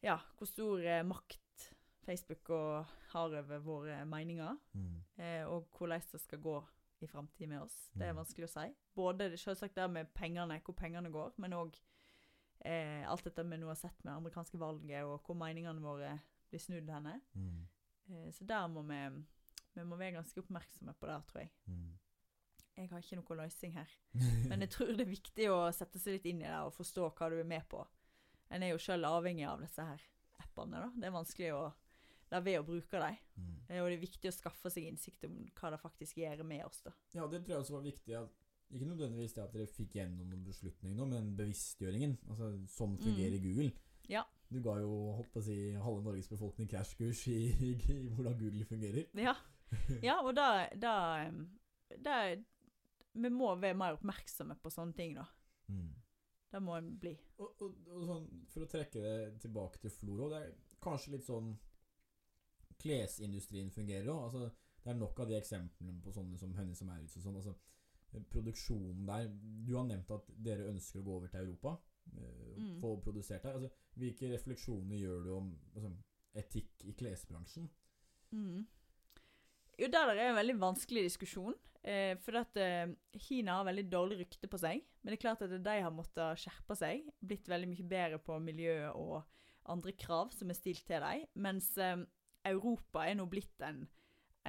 Ja, 0.03 0.17
hvor 0.37 0.47
stor 0.47 0.79
eh, 0.79 1.03
makt 1.05 1.73
Facebook 2.05 2.49
og 2.55 2.85
har 3.11 3.33
over 3.41 3.59
våre 3.59 4.05
meninger, 4.05 4.55
Mm. 4.73 5.03
eh, 5.17 5.43
og 5.47 5.67
hvordan 5.77 6.01
det 6.11 6.21
skal 6.21 6.39
gå 6.41 6.55
i 7.01 7.07
framtida 7.07 7.47
med 7.47 7.61
oss. 7.61 7.89
Det 7.93 8.01
er 8.07 8.13
Mm. 8.13 8.17
vanskelig 8.23 8.45
å 8.47 8.53
si. 8.53 8.73
Både 8.95 9.37
selvsagt 9.37 9.75
det 9.75 9.89
med 9.89 10.05
pengene, 10.13 10.59
hvor 10.63 10.73
pengene 10.73 11.11
går, 11.11 11.33
men 11.37 11.51
òg 11.53 11.75
eh, 12.65 13.05
alt 13.09 13.23
dette 13.23 13.43
vi 13.49 13.57
nå 13.57 13.67
har 13.67 13.75
sett 13.75 14.03
med 14.03 14.13
amerikanske 14.13 14.57
valget, 14.59 15.03
og 15.03 15.21
hvor 15.23 15.35
meningene 15.35 15.79
våre 15.81 16.19
blir 16.49 16.59
snudd 16.59 16.89
henne. 16.89 17.21
Mm. 17.35 17.67
Eh, 18.09 18.31
så 18.31 18.45
der 18.45 18.67
må 18.67 18.81
vi, 18.83 19.23
vi 19.75 19.83
må 19.83 19.95
være 19.97 20.11
ganske 20.17 20.37
oppmerksomme 20.41 20.93
på 20.93 21.07
det, 21.07 21.25
tror 21.27 21.39
jeg. 21.41 21.51
Mm. 21.67 21.99
Jeg 22.79 22.89
har 22.93 23.03
ikke 23.03 23.19
noe 23.19 23.37
løsning 23.41 23.75
her. 23.75 23.95
Men 24.49 24.63
jeg 24.63 24.71
tror 24.75 24.93
det 24.95 25.03
er 25.03 25.11
viktig 25.11 25.49
å 25.51 25.59
sette 25.75 25.99
seg 25.99 26.15
litt 26.15 26.29
inn 26.31 26.43
i 26.45 26.47
det 26.47 26.61
og 26.63 26.75
forstå 26.77 27.09
hva 27.11 27.29
du 27.31 27.37
er 27.41 27.49
med 27.49 27.67
på. 27.71 27.83
En 28.49 28.63
er 28.65 28.71
jo 28.73 28.81
sjøl 28.81 29.05
avhengig 29.05 29.45
av 29.49 29.61
disse 29.61 29.83
her 29.83 30.01
appene. 30.41 30.79
da. 30.79 30.89
Det 30.95 31.09
er 31.09 31.15
vanskelig 31.15 31.51
å 31.57 31.63
la 32.31 32.41
være 32.45 32.61
å 32.63 32.67
bruke 32.67 33.01
dem. 33.01 33.17
Mm. 33.35 33.55
Eh, 33.67 33.81
Og 33.81 33.89
det 33.89 33.97
er 33.97 34.05
viktig 34.05 34.31
å 34.31 34.35
skaffe 34.35 34.71
seg 34.73 34.87
innsikt 34.89 35.25
om 35.27 35.35
hva 35.59 35.73
det 35.73 35.81
faktisk 35.81 36.21
gjør 36.21 36.45
med 36.47 36.63
oss. 36.65 36.81
da. 36.85 36.93
Ja, 37.17 37.27
det 37.27 37.43
tror 37.43 37.55
jeg 37.57 37.65
også 37.65 37.77
var 37.77 37.85
viktig. 37.85 38.15
At, 38.21 38.47
ikke 38.69 38.85
nødvendigvis 38.85 39.33
det 39.33 39.43
at 39.43 39.53
dere 39.53 39.69
fikk 39.69 39.95
gjennom 39.97 40.29
noen 40.29 40.43
beslutning 40.45 40.97
nå, 40.97 41.07
men 41.09 41.31
bevisstgjøringen. 41.37 42.17
Altså, 42.29 42.51
sånn 42.69 42.99
fungerer 43.01 43.41
Google. 43.41 43.71
Ja. 44.09 44.23
Du 44.49 44.59
ga 44.65 44.75
jo 44.81 44.91
holdt 45.17 45.31
på 45.33 45.41
å 45.41 45.45
si, 45.45 45.57
halve 45.77 46.03
Norges 46.05 46.29
befolkning 46.29 46.69
krasjkurs 46.69 47.25
i, 47.29 47.39
i, 47.53 47.71
i 47.93 47.97
hvordan 48.13 48.37
Google 48.37 48.65
fungerer. 48.69 49.09
Ja, 49.17 49.35
ja 50.05 50.19
og 50.21 50.33
da, 50.37 50.67
da, 50.77 50.93
da 51.97 52.15
Vi 53.21 53.29
må 53.33 53.49
være 53.59 53.77
mer 53.77 53.97
oppmerksomme 53.97 54.55
på 54.63 54.71
sånne 54.73 54.95
ting, 54.95 55.15
da. 55.17 55.25
Mm. 55.69 55.89
Det 56.51 56.61
må 56.65 56.75
en 56.79 56.93
bli. 56.97 57.11
Og, 57.37 57.61
og, 57.61 57.75
og 57.93 58.05
sånn, 58.09 58.27
for 58.49 58.65
å 58.65 58.69
trekke 58.71 59.01
det 59.03 59.41
tilbake 59.43 59.81
til 59.83 59.91
Floro, 59.93 60.29
det 60.31 60.39
er 60.45 60.53
kanskje 60.81 61.11
litt 61.17 61.27
sånn 61.27 61.51
klesindustrien 62.79 63.71
fungerer 63.73 64.09
òg. 64.13 64.23
Altså, 64.29 64.49
det 64.83 64.93
er 64.93 64.99
nok 64.99 65.19
av 65.19 65.29
de 65.29 65.37
eksemplene 65.37 65.99
på 66.03 66.13
sånne 66.15 66.39
som 66.39 66.53
Hennes 66.57 66.81
og 66.83 66.89
Maurits 66.89 67.17
og 67.19 67.25
sånn. 67.25 67.37
Altså, 67.41 67.53
eh, 68.13 68.23
produksjonen 68.31 69.05
der 69.05 69.27
Du 69.67 69.75
har 69.75 69.85
nevnt 69.89 70.11
at 70.15 70.31
dere 70.37 70.69
ønsker 70.71 71.01
å 71.01 71.05
gå 71.05 71.15
over 71.19 71.27
til 71.27 71.45
Europa. 71.45 71.77
eh, 72.15 72.35
Mm. 72.59 72.81
Få 72.81 72.97
produsert 73.03 73.43
her. 73.43 73.53
Altså, 73.53 73.69
hvilke 73.95 74.31
refleksjoner 74.33 74.97
gjør 74.97 75.23
du 75.23 75.29
om 75.35 75.51
altså, 75.75 75.91
etikk 76.33 76.83
i 76.83 76.93
klesbransjen? 76.93 77.69
Mm. 78.31 78.65
Jo, 79.79 79.85
det 79.85 79.91
der 79.93 80.09
er 80.15 80.29
en 80.29 80.35
veldig 80.35 80.59
vanskelig 80.59 81.03
diskusjon. 81.05 81.53
Eh, 81.87 82.17
for 82.19 82.35
at 82.41 82.57
eh, 82.59 82.91
Kina 83.23 83.59
har 83.59 83.67
veldig 83.69 83.85
dårlig 83.91 84.19
rykte 84.23 84.49
på 84.51 84.59
seg. 84.59 84.83
Men 85.01 85.11
det 85.13 85.19
er 85.19 85.23
klart 85.23 85.43
at 85.45 85.53
de 85.53 85.75
har 85.85 85.93
måttet 85.95 86.41
skjerpe 86.41 86.75
seg. 86.77 87.05
Blitt 87.23 87.47
veldig 87.49 87.69
mye 87.71 87.87
bedre 87.91 88.19
på 88.23 88.39
miljø 88.43 88.81
og 88.91 89.21
andre 89.69 89.93
krav 89.95 90.33
som 90.35 90.51
er 90.51 90.59
stilt 90.59 90.83
til 90.89 91.03
dem. 91.03 91.27
Mens 91.39 91.71
eh, 91.79 92.01
Europa 92.49 93.05
er 93.07 93.15
nå 93.19 93.27
blitt 93.31 93.63
en, 93.65 93.85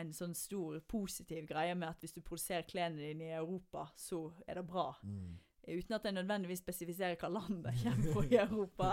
en 0.00 0.10
sånn 0.16 0.34
stor 0.38 0.80
positiv 0.90 1.46
greie 1.50 1.76
med 1.78 1.92
at 1.92 2.02
hvis 2.02 2.16
du 2.16 2.22
produserer 2.22 2.66
klærne 2.66 2.98
dine 3.02 3.30
i 3.30 3.38
Europa, 3.38 3.88
så 3.98 4.28
er 4.46 4.58
det 4.58 4.66
bra. 4.66 4.88
Uten 5.70 5.94
at 5.94 6.06
jeg 6.06 6.16
nødvendigvis 6.16 6.64
spesifiserer 6.64 7.18
hva 7.20 7.30
land 7.30 7.62
det 7.66 7.76
kommer 7.84 8.14
fra 8.16 8.26
i 8.26 8.40
Europa. 8.42 8.90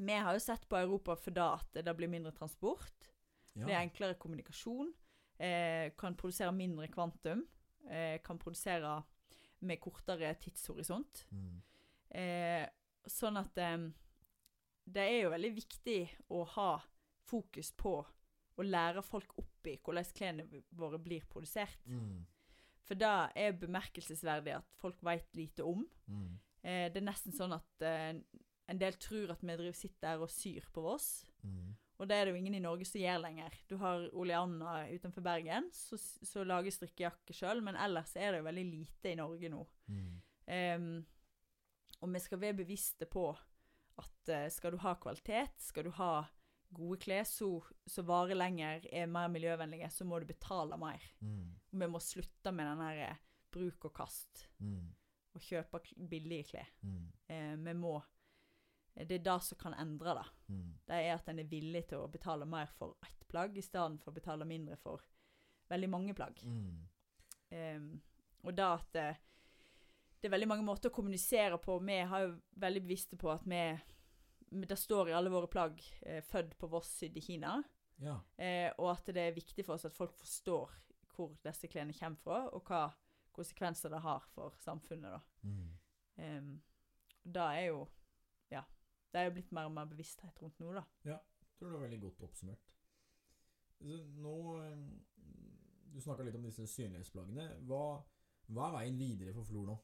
Vi 0.00 0.16
har 0.24 0.36
jo 0.36 0.40
sett 0.40 0.68
på 0.70 0.78
Europa 0.78 1.16
for 1.18 1.36
da 1.36 1.50
at 1.58 1.80
det 1.84 1.96
blir 1.96 2.08
mindre 2.08 2.32
transport. 2.36 3.10
Ja. 3.56 3.66
Det 3.66 3.74
er 3.74 3.82
enklere 3.82 4.16
kommunikasjon. 4.20 4.92
Eh, 5.40 5.92
kan 5.96 6.16
produsere 6.20 6.52
mindre 6.52 6.88
kvantum. 6.92 7.46
Eh, 7.88 8.20
kan 8.24 8.38
produsere 8.38 8.98
med 9.60 9.80
kortere 9.80 10.34
tidshorisont. 10.40 11.24
Mm. 11.32 11.62
Eh, 12.20 12.64
sånn 13.08 13.40
at 13.40 13.58
eh, 13.60 13.88
det 14.90 15.06
er 15.06 15.22
jo 15.22 15.34
veldig 15.34 15.52
viktig 15.56 16.00
å 16.36 16.44
ha 16.56 16.72
fokus 17.30 17.72
på 17.78 17.94
å 18.60 18.66
lære 18.66 19.02
folk 19.06 19.32
opp 19.40 19.70
i 19.70 19.78
hvordan 19.78 20.12
klærne 20.16 20.62
våre 20.76 21.00
blir 21.00 21.24
produsert. 21.30 21.80
Mm. 21.88 22.26
For 22.84 22.98
det 22.98 23.10
er 23.38 23.58
bemerkelsesverdig 23.60 24.56
at 24.58 24.78
folk 24.80 25.00
vet 25.06 25.28
lite 25.38 25.64
om. 25.64 25.84
Mm. 26.10 26.32
Eh, 26.60 26.86
det 26.92 27.00
er 27.00 27.06
nesten 27.06 27.36
sånn 27.36 27.54
at 27.56 27.86
eh, 27.86 28.16
en 28.70 28.80
del 28.80 28.98
tror 29.00 29.32
at 29.34 29.44
vi 29.44 29.72
sitter 29.72 30.08
der 30.08 30.24
og 30.24 30.32
syr 30.32 30.66
på 30.74 30.84
Voss. 30.84 31.24
Mm. 31.42 31.76
Og 32.00 32.08
det 32.08 32.16
er 32.16 32.24
det 32.24 32.32
jo 32.32 32.40
ingen 32.40 32.56
i 32.56 32.62
Norge 32.64 32.86
som 32.88 33.00
gjør 33.02 33.20
lenger. 33.20 33.54
Du 33.68 33.74
har 33.82 34.06
Oleanna 34.16 34.86
utenfor 34.88 35.20
Bergen, 35.24 35.66
som 35.74 36.46
lager 36.48 36.72
strikkejakke 36.72 37.34
sjøl, 37.36 37.60
men 37.66 37.76
ellers 37.76 38.14
er 38.16 38.32
det 38.32 38.40
jo 38.40 38.46
veldig 38.46 38.64
lite 38.70 39.12
i 39.12 39.18
Norge 39.20 39.50
nå. 39.52 39.60
Mm. 39.92 40.10
Um, 40.50 40.86
og 42.00 42.14
vi 42.14 42.22
skal 42.24 42.40
være 42.40 42.56
bevisste 42.62 43.04
på 43.10 43.26
at 44.00 44.32
uh, 44.32 44.46
skal 44.48 44.72
du 44.72 44.80
ha 44.80 44.94
kvalitet, 45.02 45.60
skal 45.60 45.90
du 45.90 45.92
ha 45.98 46.12
gode 46.72 46.96
klær 47.02 47.26
som 47.28 48.06
varer 48.08 48.38
lenger, 48.38 48.86
er 48.94 49.10
mer 49.10 49.28
miljøvennlige, 49.28 49.90
så 49.92 50.06
må 50.08 50.20
du 50.22 50.28
betale 50.30 50.78
mer. 50.80 51.04
Mm. 51.20 51.50
Og 51.72 51.82
vi 51.82 51.88
må 51.90 52.00
slutte 52.00 52.52
med 52.54 52.68
den 52.70 52.82
her 52.86 53.02
eh, 53.10 53.20
bruk 53.52 53.90
og 53.90 53.94
kast, 54.00 54.46
Mm. 54.62 54.86
og 55.34 55.42
kjøpe 55.42 55.80
billige 56.08 56.44
klær. 56.52 56.70
Mm. 56.86 57.04
Eh, 57.28 57.56
vi 57.66 57.74
må 57.74 57.96
Det 59.08 59.20
er 59.20 59.24
det 59.24 59.38
som 59.46 59.58
kan 59.58 59.74
endre 59.78 60.14
det. 60.18 60.26
Mm. 60.48 60.68
Det 60.88 61.00
er 61.00 61.14
at 61.14 61.28
en 61.30 61.38
er 61.42 61.48
villig 61.50 61.86
til 61.88 62.02
å 62.02 62.10
betale 62.10 62.48
mer 62.48 62.70
for 62.76 62.96
ett 63.06 63.26
plagg, 63.30 63.56
i 63.56 63.64
stedet 63.64 64.02
for 64.02 64.12
å 64.12 64.18
betale 64.18 64.48
mindre 64.48 64.76
for 64.80 65.04
veldig 65.70 65.90
mange 65.90 66.14
plagg. 66.18 66.40
Mm. 66.44 66.80
Um, 67.50 67.90
og 68.46 68.54
da 68.56 68.72
at 68.76 68.92
det, 68.94 69.08
det 70.20 70.28
er 70.28 70.34
veldig 70.34 70.48
mange 70.50 70.66
måter 70.66 70.90
å 70.90 70.94
kommunisere 70.94 71.58
på. 71.62 71.78
Vi 71.86 71.98
har 72.12 72.26
jo 72.26 72.36
veldig 72.62 72.82
bevisste 72.84 73.18
på 73.20 73.30
at 73.32 73.46
vi 73.48 73.62
Det 74.50 74.76
står 74.76 75.08
i 75.08 75.12
alle 75.14 75.30
våre 75.30 75.46
plagg 75.46 75.78
eh, 76.02 76.24
'født 76.26 76.56
på 76.58 76.66
Voss, 76.66 76.88
sydd 76.98 77.16
i 77.16 77.20
Kina'. 77.22 77.62
Ja. 78.02 78.16
Eh, 78.36 78.72
og 78.78 78.90
at 78.90 79.06
det 79.14 79.22
er 79.22 79.36
viktig 79.36 79.64
for 79.64 79.74
oss 79.74 79.84
at 79.84 79.94
folk 79.94 80.16
forstår 80.18 80.72
hvor 81.14 81.36
disse 81.44 81.68
klærne 81.68 81.94
kommer 81.94 82.18
fra, 82.18 82.38
og 82.50 82.64
hva 82.66 82.88
konsekvenser 83.36 83.92
det 83.92 84.00
har 84.00 84.24
for 84.34 84.56
samfunnet. 84.58 85.12
da. 85.12 85.20
Mm. 85.42 85.78
Um, 86.18 86.62
da 87.24 87.52
er 87.54 87.66
jo. 87.70 87.86
Det 89.10 89.20
er 89.20 89.28
jo 89.28 89.34
blitt 89.34 89.52
mer 89.52 89.66
og 89.66 89.74
mer 89.74 89.88
bevissthet 89.90 90.42
rundt 90.42 90.58
nå, 90.62 90.72
da. 90.76 90.84
Ja, 91.08 91.18
tror 91.58 91.70
det 91.72 91.76
var 91.76 91.86
veldig 91.88 92.00
godt 92.06 92.24
oppsummert. 92.28 92.72
Nå 94.20 94.36
eh, 94.60 94.80
Du 95.90 96.00
snakka 96.00 96.24
litt 96.24 96.36
om 96.38 96.44
disse 96.46 96.66
synlighetsplaggene. 96.70 97.46
Hva, 97.68 97.84
hva 98.50 98.68
er 98.68 98.76
veien 98.78 99.00
videre 99.00 99.34
for 99.34 99.48
Flor 99.48 99.70
nå? 99.72 99.78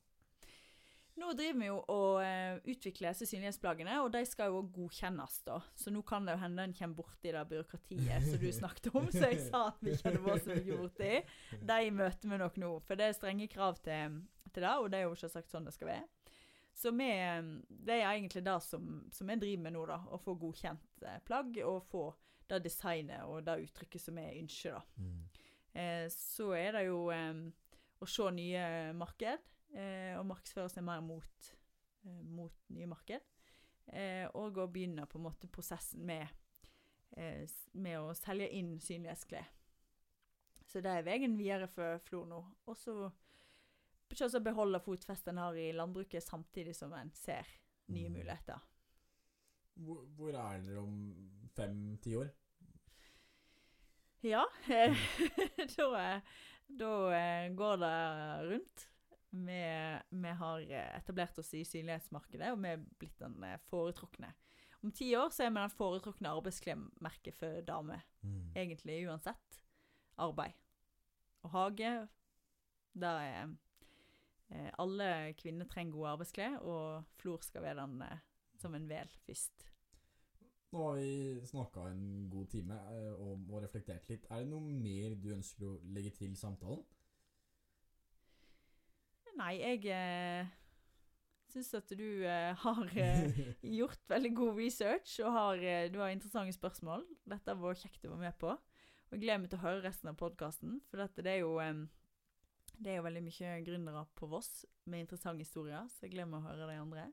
Nå 1.16 1.30
driver 1.32 1.60
vi 1.62 1.68
jo 1.70 1.76
og 1.92 2.18
eh, 2.20 2.58
utvikler 2.68 3.14
disse 3.14 3.30
synlighetsplaggene, 3.30 3.94
og 4.04 4.10
de 4.12 4.20
skal 4.28 4.52
jo 4.52 4.60
godkjennes, 4.74 5.38
da. 5.48 5.56
Så 5.74 5.90
nå 5.92 6.02
kan 6.06 6.28
det 6.28 6.34
jo 6.36 6.42
hende 6.42 6.66
en 6.68 6.74
kommer 6.76 6.98
borti 6.98 7.32
det 7.32 7.44
byråkratiet 7.48 8.26
som 8.26 8.42
du 8.42 8.50
snakket 8.52 8.90
om, 8.92 9.08
så 9.14 9.30
jeg 9.30 9.46
sa 9.46 9.62
at 9.70 9.80
vi 9.80 9.94
ikke 9.96 10.12
vært 10.26 10.44
så 10.44 10.58
mye 10.58 10.76
borti. 10.82 11.12
De 11.72 11.78
møter 12.02 12.32
vi 12.34 12.40
nok 12.44 12.60
nå, 12.60 12.72
for 12.84 13.00
det 13.00 13.08
er 13.08 13.16
strenge 13.16 13.48
krav 13.48 13.80
til, 13.80 14.20
til 14.50 14.66
det, 14.68 14.74
og 14.76 14.90
det 14.92 15.00
er 15.00 15.08
jo 15.08 15.16
selvsagt 15.16 15.56
sånn 15.56 15.64
det 15.68 15.74
skal 15.78 15.94
være. 15.94 16.04
Så 16.76 16.92
vi, 16.92 17.08
det 17.68 17.94
er 17.96 18.10
egentlig 18.10 18.42
det 18.44 18.56
som, 18.60 18.88
som 19.12 19.30
jeg 19.32 19.40
driver 19.40 19.62
med 19.64 19.74
nå, 19.78 19.84
da. 19.88 19.96
Å 20.12 20.18
få 20.20 20.34
godkjent 20.36 21.04
eh, 21.08 21.20
plagg, 21.24 21.56
og 21.64 21.86
få 21.88 22.10
det 22.46 22.60
designet 22.66 23.24
og 23.26 23.46
det 23.46 23.56
uttrykket 23.64 24.02
som 24.02 24.18
jeg 24.20 24.42
ønsker, 24.42 24.76
da. 24.76 24.82
Mm. 25.00 25.46
Eh, 25.76 26.04
så 26.12 26.50
er 26.56 26.76
det 26.76 26.84
jo 26.90 26.98
eh, 27.14 27.40
å 28.04 28.08
se 28.10 28.28
nye 28.36 28.66
marked, 28.96 29.48
eh, 29.72 30.12
og 30.18 30.28
markedsføre 30.28 30.74
seg 30.74 30.84
mer 30.84 31.00
mot, 31.04 31.50
eh, 32.04 32.22
mot 32.36 32.70
nye 32.76 32.90
marked. 32.92 33.24
Eh, 33.86 34.26
og 34.34 34.60
å 34.60 34.68
begynne 34.68 35.06
på 35.08 35.16
en 35.20 35.28
måte 35.30 35.48
prosessen 35.48 36.04
med, 36.04 36.28
eh, 37.16 37.46
med 37.72 38.00
å 38.02 38.14
selge 38.18 38.50
inn 38.52 38.76
synlighetsklær. 38.82 39.48
Så 40.66 40.82
det 40.84 40.92
er 40.92 41.06
veien 41.06 41.38
videre 41.38 41.70
for 41.70 42.02
Flor 42.04 42.26
nå. 42.28 42.42
Og 42.66 42.76
så 42.76 43.06
ikke 44.12 44.28
å 44.38 44.42
beholde 44.44 44.80
fotfestet 44.84 45.32
en 45.32 45.40
har 45.42 45.56
i 45.58 45.70
landbruket, 45.74 46.22
samtidig 46.24 46.74
som 46.76 46.92
en 46.94 47.10
ser 47.14 47.46
nye 47.88 48.08
Mm. 48.08 48.16
muligheter. 48.18 48.58
Hvor, 49.76 50.04
hvor 50.16 50.34
er 50.34 50.62
dere 50.64 50.80
om 50.80 50.96
fem-ti 51.54 52.16
år? 52.16 52.30
Ja, 54.24 54.44
eh, 54.72 54.96
da, 55.76 55.86
eh, 56.00 56.20
da 56.66 56.92
eh, 57.14 57.50
går 57.54 57.76
det 57.82 57.94
rundt. 58.50 58.86
Vi, 59.36 59.60
vi 60.10 60.32
har 60.40 60.60
eh, 60.64 60.96
etablert 60.96 61.38
oss 61.38 61.52
i 61.54 61.62
synlighetsmarkedet, 61.68 62.50
og 62.54 62.62
vi 62.62 62.72
er 62.72 62.82
blitt 62.98 63.18
den 63.20 63.36
foretrukne. 63.68 64.32
Om 64.82 64.92
ti 64.92 65.10
år 65.18 65.30
så 65.34 65.44
er 65.46 65.50
vi 65.52 65.60
den 65.60 65.76
foretrukne 65.76 66.32
arbeidsklemmerket 66.38 67.36
for 67.36 67.60
damer. 67.66 68.02
Mm. 68.22 68.50
Egentlig 68.56 69.02
uansett 69.08 69.60
arbeid. 70.22 70.56
Og 71.44 71.50
hage. 71.52 72.08
det 72.96 73.08
er 73.08 73.54
Alle 74.78 75.34
kvinner 75.38 75.66
trenger 75.70 75.96
gode 75.96 76.12
arbeidsklær, 76.14 76.58
og 76.62 77.06
Flor 77.18 77.42
skal 77.42 77.64
være 77.66 77.82
den 77.82 78.02
eh, 78.06 78.20
som 78.60 78.74
en 78.74 78.88
vel 78.88 79.10
først. 79.26 79.66
Nå 80.74 80.82
har 80.82 80.98
vi 80.98 81.46
snakka 81.46 81.86
en 81.90 82.28
god 82.30 82.46
time 82.52 82.76
eh, 82.92 83.12
og, 83.14 83.46
og 83.50 83.64
reflektert 83.64 84.08
litt. 84.10 84.26
Er 84.30 84.44
det 84.44 84.50
noe 84.50 84.62
mer 84.62 85.16
du 85.18 85.32
ønsker 85.34 85.66
å 85.66 85.78
legge 85.96 86.12
til 86.18 86.36
samtalen? 86.38 86.84
Nei, 89.36 89.58
jeg 89.60 89.82
eh, 89.92 90.54
syns 91.52 91.74
at 91.76 91.92
du 91.96 92.06
eh, 92.24 92.52
har 92.62 92.96
eh, 92.96 93.42
gjort 93.78 94.02
veldig 94.08 94.32
god 94.36 94.58
research, 94.60 95.18
og 95.24 95.32
har, 95.34 95.60
eh, 95.60 95.90
du 95.92 96.00
har 96.00 96.12
interessante 96.12 96.54
spørsmål. 96.56 97.04
Dette 97.28 97.56
var 97.60 97.78
kjekt 97.78 98.06
å 98.06 98.14
være 98.14 98.24
med 98.28 98.38
på. 98.40 98.54
Og 99.06 99.14
jeg 99.14 99.22
gleder 99.22 99.42
meg 99.42 99.52
til 99.52 99.60
å 99.60 99.66
høre 99.66 99.84
resten 99.84 100.10
av 100.10 100.18
podkasten, 100.18 100.80
for 100.90 101.02
dette, 101.02 101.22
det, 101.22 101.36
er 101.36 101.44
jo, 101.44 101.56
em, 101.62 101.86
det 102.78 102.92
er 102.92 102.98
jo 102.98 103.06
veldig 103.06 103.22
mye 103.24 103.52
gründere 103.66 104.04
på 104.18 104.28
Voss 104.30 104.66
med 104.84 105.04
interessante 105.04 105.44
historier, 105.44 105.88
så 105.88 106.06
jeg 106.06 106.14
gleder 106.14 106.30
meg 106.30 106.42
å 106.42 106.50
høre 106.50 106.68
de 106.70 106.78
andre. 106.80 107.06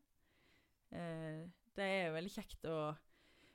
Eh, 0.93 1.41
det 1.73 1.87
er 1.87 2.07
jo 2.07 2.17
veldig 2.17 2.33
kjekt 2.33 2.67
å 2.69 2.77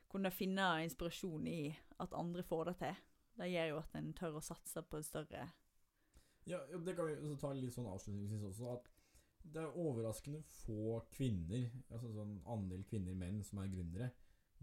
kunne 0.08 0.32
finne 0.32 0.66
inspirasjon 0.86 1.46
i 1.50 1.60
at 2.02 2.16
andre 2.16 2.44
får 2.46 2.70
det 2.70 2.76
til. 2.82 3.00
Det 3.38 3.50
gjør 3.52 3.68
jo 3.70 3.80
at 3.82 3.98
en 3.98 4.12
tør 4.18 4.38
å 4.40 4.42
satse 4.42 4.82
på 4.82 4.98
større 5.06 5.44
Ja, 6.48 6.58
det 6.66 6.94
kan 6.96 7.06
vi 7.06 7.36
ta 7.38 7.52
litt 7.54 7.74
sånn 7.74 7.90
avslutningsvis 7.92 8.46
også. 8.48 8.72
At 8.78 8.88
det 9.52 9.62
er 9.62 9.76
overraskende 9.78 10.40
få 10.64 10.98
kvinner, 11.12 11.68
altså 11.92 12.10
sånn 12.16 12.38
andel 12.50 12.82
kvinner 12.88 13.16
menn, 13.16 13.42
som 13.46 13.60
er 13.62 13.70
gründere. 13.72 14.10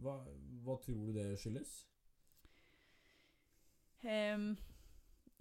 Hva, 0.01 0.17
hva 0.65 0.75
tror 0.83 1.07
du 1.07 1.15
det 1.15 1.29
skyldes? 1.39 1.77
Ehm, 4.05 4.55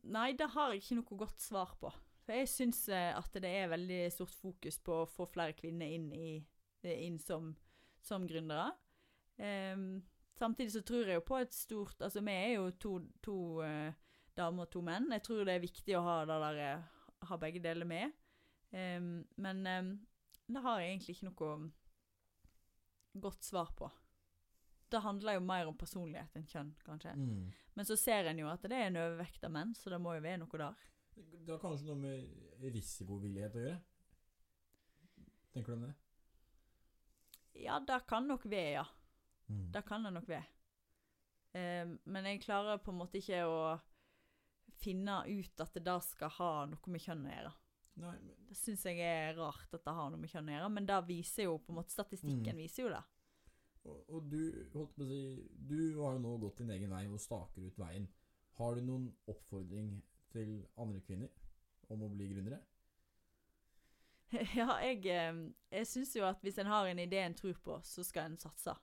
nei, 0.05 0.33
det 0.37 0.51
har 0.55 0.73
jeg 0.73 0.83
ikke 0.83 0.99
noe 1.01 1.21
godt 1.25 1.45
svar 1.45 1.75
på. 1.81 1.93
For 2.25 2.39
jeg 2.39 2.49
syns 2.49 2.87
eh, 2.93 3.13
at 3.13 3.37
det 3.43 3.51
er 3.51 3.73
veldig 3.73 4.01
stort 4.13 4.33
fokus 4.33 4.79
på 4.81 5.03
å 5.03 5.11
få 5.11 5.27
flere 5.33 5.57
kvinner 5.57 5.93
inn, 5.93 6.09
i, 6.17 6.39
eh, 6.85 7.05
inn 7.05 7.19
som, 7.21 7.53
som 8.01 8.25
gründere. 8.29 8.71
Um, 9.37 9.99
samtidig 10.39 10.73
så 10.77 10.85
tror 10.87 11.11
jeg 11.11 11.19
jo 11.19 11.25
på 11.27 11.41
et 11.43 11.57
stort 11.57 11.99
Altså, 12.07 12.21
vi 12.23 12.35
er 12.39 12.53
jo 12.53 12.69
to, 12.79 12.93
to 13.19 13.39
uh, 13.67 13.91
damer 14.39 14.69
og 14.69 14.73
to 14.73 14.83
menn. 14.87 15.11
Jeg 15.13 15.25
tror 15.27 15.45
det 15.45 15.57
er 15.57 15.65
viktig 15.65 15.97
å 15.99 16.05
ha, 16.07 16.17
der, 16.29 16.85
ha 17.29 17.41
begge 17.43 17.63
deler 17.65 17.89
med. 17.89 18.15
Um, 18.73 19.27
men 19.37 19.67
um, 19.67 19.91
det 20.49 20.65
har 20.65 20.81
jeg 20.81 20.95
egentlig 20.95 21.19
ikke 21.19 21.31
noe 21.33 21.59
godt 23.21 23.45
svar 23.47 23.75
på. 23.77 23.91
Det 24.95 25.01
handler 25.03 25.35
jo 25.39 25.43
mer 25.43 25.67
om 25.71 25.77
personlighet 25.81 26.37
enn 26.39 26.47
kjønn, 26.47 26.69
kanskje. 26.87 27.15
Mm. 27.19 27.49
Men 27.75 27.87
så 27.89 27.97
ser 27.99 28.29
en 28.31 28.39
jo 28.39 28.47
at 28.53 28.63
det 28.63 28.77
er 28.79 28.87
en 28.93 29.01
overvekt 29.03 29.43
av 29.49 29.51
menn, 29.57 29.73
så 29.75 29.91
det 29.91 29.99
må 30.03 30.13
jo 30.15 30.23
være 30.23 30.39
noe 30.45 30.61
der. 30.61 30.85
Det 31.17 31.51
har 31.51 31.61
kanskje 31.63 31.89
noe 31.89 31.99
med 31.99 32.69
risikovillighet 32.75 33.57
å 33.59 33.65
gjøre? 33.65 33.81
Tenker 35.55 35.73
du 35.73 35.77
om 35.79 35.87
det? 35.89 35.95
Ja, 37.65 37.79
det 37.87 38.01
kan 38.11 38.27
nok 38.27 38.47
være, 38.51 38.71
ja. 38.81 38.85
Mm. 39.51 39.67
Det 39.75 39.83
kan 39.87 40.03
det 40.07 40.13
nok 40.17 40.29
være. 40.31 40.47
Eh, 41.55 41.91
men 42.11 42.27
jeg 42.31 42.41
klarer 42.43 42.81
på 42.83 42.91
en 42.95 42.99
måte 43.03 43.21
ikke 43.21 43.43
å 43.47 43.59
finne 44.83 45.21
ut 45.29 45.61
at 45.63 45.75
det 45.77 45.85
da 45.87 45.99
skal 46.03 46.33
ha 46.39 46.53
noe 46.71 46.91
med 46.95 47.03
kjønn 47.05 47.27
å 47.29 47.35
gjøre. 47.35 47.53
Nei, 48.03 48.15
men 48.19 48.47
Det 48.51 48.57
syns 48.59 48.83
jeg 48.89 48.99
er 49.07 49.37
rart 49.39 49.71
at 49.75 49.85
det 49.87 49.95
har 49.95 50.11
noe 50.11 50.19
med 50.19 50.31
kjønn 50.33 50.49
å 50.51 50.55
gjøre, 50.57 50.71
men 50.75 50.87
det 50.89 50.97
viser 51.07 51.47
jo 51.47 51.59
på 51.63 51.71
en 51.71 51.79
måte 51.79 51.95
Statistikken 51.95 52.55
Mm. 52.57 52.63
viser 52.65 52.83
jo 52.89 52.91
det. 52.91 53.03
Og, 53.85 54.05
og 54.09 54.29
du, 54.33 54.41
holdt 54.73 54.95
på 54.97 55.05
å 55.05 55.09
si, 55.09 55.23
du 55.55 55.79
har 56.01 56.17
jo 56.17 56.23
nå 56.25 56.37
gått 56.43 56.63
din 56.63 56.73
egen 56.73 56.93
vei 56.93 57.05
og 57.09 57.21
staker 57.21 57.67
ut 57.67 57.81
veien. 57.81 58.07
Har 58.59 58.77
du 58.77 58.87
noen 58.87 59.11
oppfordring 59.29 59.99
til 60.33 60.63
andre 60.81 61.03
kvinner 61.05 61.93
om 61.93 62.07
å 62.07 62.11
bli 62.13 62.31
gründere? 62.33 62.63
ja, 64.59 64.79
jeg, 64.83 65.05
eh, 65.13 65.45
jeg 65.75 65.91
syns 65.91 66.15
jo 66.17 66.25
at 66.27 66.41
hvis 66.43 66.59
en 66.63 66.71
har 66.71 66.89
en 66.89 67.03
idé 67.03 67.21
en 67.23 67.37
tror 67.37 67.59
på, 67.63 67.79
så 67.87 68.05
skal 68.07 68.33
en 68.33 68.41
satse. 68.41 68.75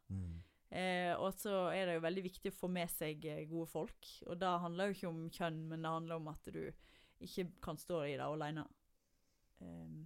Eh, 0.72 1.12
og 1.20 1.34
så 1.36 1.66
er 1.76 1.90
det 1.90 1.98
jo 1.98 2.06
veldig 2.06 2.24
viktig 2.30 2.54
å 2.54 2.60
få 2.62 2.70
med 2.72 2.92
seg 2.94 3.26
eh, 3.28 3.44
gode 3.50 3.68
folk. 3.74 4.08
Og 4.30 4.38
da 4.40 4.54
handler 4.64 4.90
jo 4.90 4.98
ikke 4.98 5.12
om 5.12 5.26
kjønn, 5.34 5.60
men 5.72 5.84
det 5.84 5.96
handler 5.98 6.22
om 6.22 6.30
at 6.32 6.48
du 6.54 6.62
ikke 7.22 7.50
kan 7.64 7.80
stå 7.80 8.06
i 8.08 8.16
det 8.16 8.28
aleine. 8.28 8.64
Eh, 9.66 10.00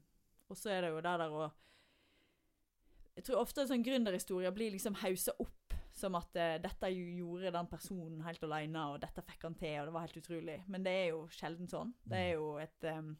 og 0.50 0.58
så 0.58 0.74
er 0.74 0.86
det 0.86 0.96
jo 0.96 1.04
det 1.04 1.14
der 1.22 1.36
å 1.36 1.52
Jeg 3.16 3.28
tror 3.28 3.41
ofte 3.41 3.63
sånn 3.68 3.86
gründerhistorier 3.86 4.53
blir 4.55 4.74
liksom 4.74 4.97
haussa 4.99 5.34
opp 5.39 5.76
som 5.95 6.18
at 6.20 6.36
uh, 6.36 6.57
dette 6.59 6.91
gjorde 6.91 7.53
den 7.55 7.68
personen 7.72 8.24
helt 8.26 8.43
alene, 8.43 8.82
og 8.91 9.01
dette 9.03 9.24
fikk 9.24 9.47
han 9.47 9.55
til, 9.55 9.78
og 9.80 9.88
det 9.88 9.95
var 9.95 10.03
helt 10.03 10.20
utrolig. 10.20 10.57
Men 10.68 10.84
det 10.84 10.95
er 11.05 11.05
jo 11.13 11.22
sjelden 11.32 11.70
sånn. 11.72 11.93
Det 12.03 12.20
er 12.20 12.32
jo 12.36 12.55
et 12.59 12.88
um, 12.91 13.13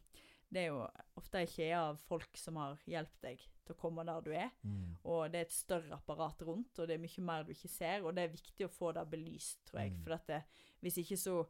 Det 0.52 0.60
er 0.62 0.68
jo 0.68 0.82
ofte 1.18 1.40
ei 1.40 1.48
kjede 1.50 1.78
av 1.80 1.96
folk 2.06 2.36
som 2.38 2.58
har 2.60 2.76
hjulpet 2.86 3.24
deg 3.24 3.40
til 3.66 3.74
å 3.74 3.78
komme 3.80 4.04
der 4.06 4.20
du 4.22 4.28
er. 4.30 4.52
Mm. 4.62 4.92
Og 5.02 5.32
det 5.32 5.40
er 5.40 5.48
et 5.48 5.56
større 5.56 5.96
apparat 5.96 6.44
rundt, 6.46 6.78
og 6.78 6.86
det 6.86 6.94
er 6.94 7.02
mye 7.02 7.24
mer 7.26 7.46
du 7.46 7.50
ikke 7.56 7.72
ser. 7.72 8.04
Og 8.04 8.14
det 8.14 8.26
er 8.26 8.36
viktig 8.36 8.68
å 8.68 8.72
få 8.72 8.92
det 8.94 9.02
belyst, 9.10 9.64
tror 9.66 9.82
jeg. 9.82 9.96
Mm. 9.96 10.04
For 10.04 10.28
det, 10.28 10.42
hvis 10.84 11.00
ikke 11.02 11.18
så 11.18 11.40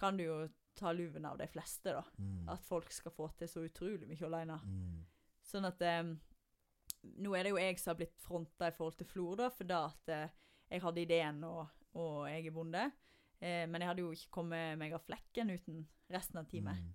kan 0.00 0.16
du 0.16 0.24
jo 0.24 0.38
ta 0.76 0.92
luven 0.92 1.26
av 1.28 1.36
de 1.40 1.50
fleste, 1.50 1.92
da. 1.92 2.04
Mm. 2.16 2.48
At 2.54 2.64
folk 2.64 2.88
skal 2.92 3.12
få 3.12 3.28
til 3.36 3.50
så 3.50 3.66
utrolig 3.66 4.08
mye 4.08 4.30
alene. 4.30 4.56
Mm. 4.64 5.04
Sånn 5.46 5.68
at 5.68 5.84
eh, 5.84 6.14
Nå 7.22 7.32
er 7.36 7.46
det 7.46 7.54
jo 7.54 7.60
jeg 7.60 7.78
som 7.80 7.92
har 7.92 8.00
blitt 8.00 8.16
fronta 8.20 8.70
i 8.70 8.74
forhold 8.76 8.98
til 9.00 9.08
Flor, 9.10 9.34
da, 9.40 9.48
for 9.54 9.68
da 9.68 9.80
at 9.88 10.12
eh, 10.12 10.36
jeg 10.70 10.82
hadde 10.82 11.02
ideen, 11.02 11.42
og, 11.46 11.66
og 11.96 12.26
jeg 12.30 12.46
er 12.46 12.54
bonde. 12.54 12.84
Eh, 13.40 13.64
men 13.68 13.82
jeg 13.82 13.90
hadde 13.90 14.04
jo 14.04 14.12
ikke 14.16 14.34
kommet 14.38 14.78
meg 14.80 14.94
av 14.96 15.04
flekken 15.06 15.52
uten 15.54 15.82
resten 16.12 16.40
av 16.40 16.48
teamet. 16.50 16.80
Mm. 16.82 16.94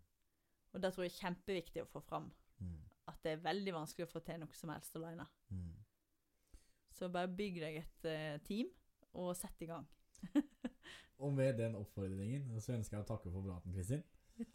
Og 0.72 0.84
det 0.84 0.94
tror 0.94 1.06
jeg 1.06 1.14
er 1.14 1.20
kjempeviktig 1.20 1.84
å 1.84 1.90
få 1.92 2.04
fram. 2.06 2.30
Mm. 2.62 2.78
At 3.12 3.20
det 3.26 3.36
er 3.36 3.46
veldig 3.46 3.76
vanskelig 3.76 4.08
å 4.08 4.12
få 4.12 4.22
til 4.26 4.40
noe 4.42 4.58
som 4.58 4.72
helst 4.74 4.96
alene. 5.00 5.28
Mm. 5.52 5.74
Så 6.96 7.10
bare 7.12 7.32
bygg 7.32 7.60
deg 7.64 7.82
et 7.82 8.08
eh, 8.10 8.38
team, 8.48 8.72
og 9.18 9.34
sett 9.38 9.66
i 9.66 9.70
gang. 9.72 9.88
Og 11.22 11.34
med 11.34 11.60
den 11.60 11.76
oppfordringen 11.78 12.48
så 12.64 12.74
ønsker 12.74 12.98
jeg 12.98 13.06
å 13.06 13.10
takke 13.12 13.30
for 13.30 13.46
praten, 13.46 13.76
Kristin. 13.76 14.02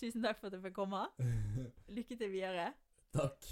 Tusen 0.00 0.24
takk 0.24 0.40
for 0.40 0.50
at 0.50 0.56
jeg 0.56 0.64
fikk 0.64 0.74
komme. 0.80 1.04
Lykke 1.96 2.18
til 2.18 2.32
videre. 2.32 2.72
Takk. 3.14 3.46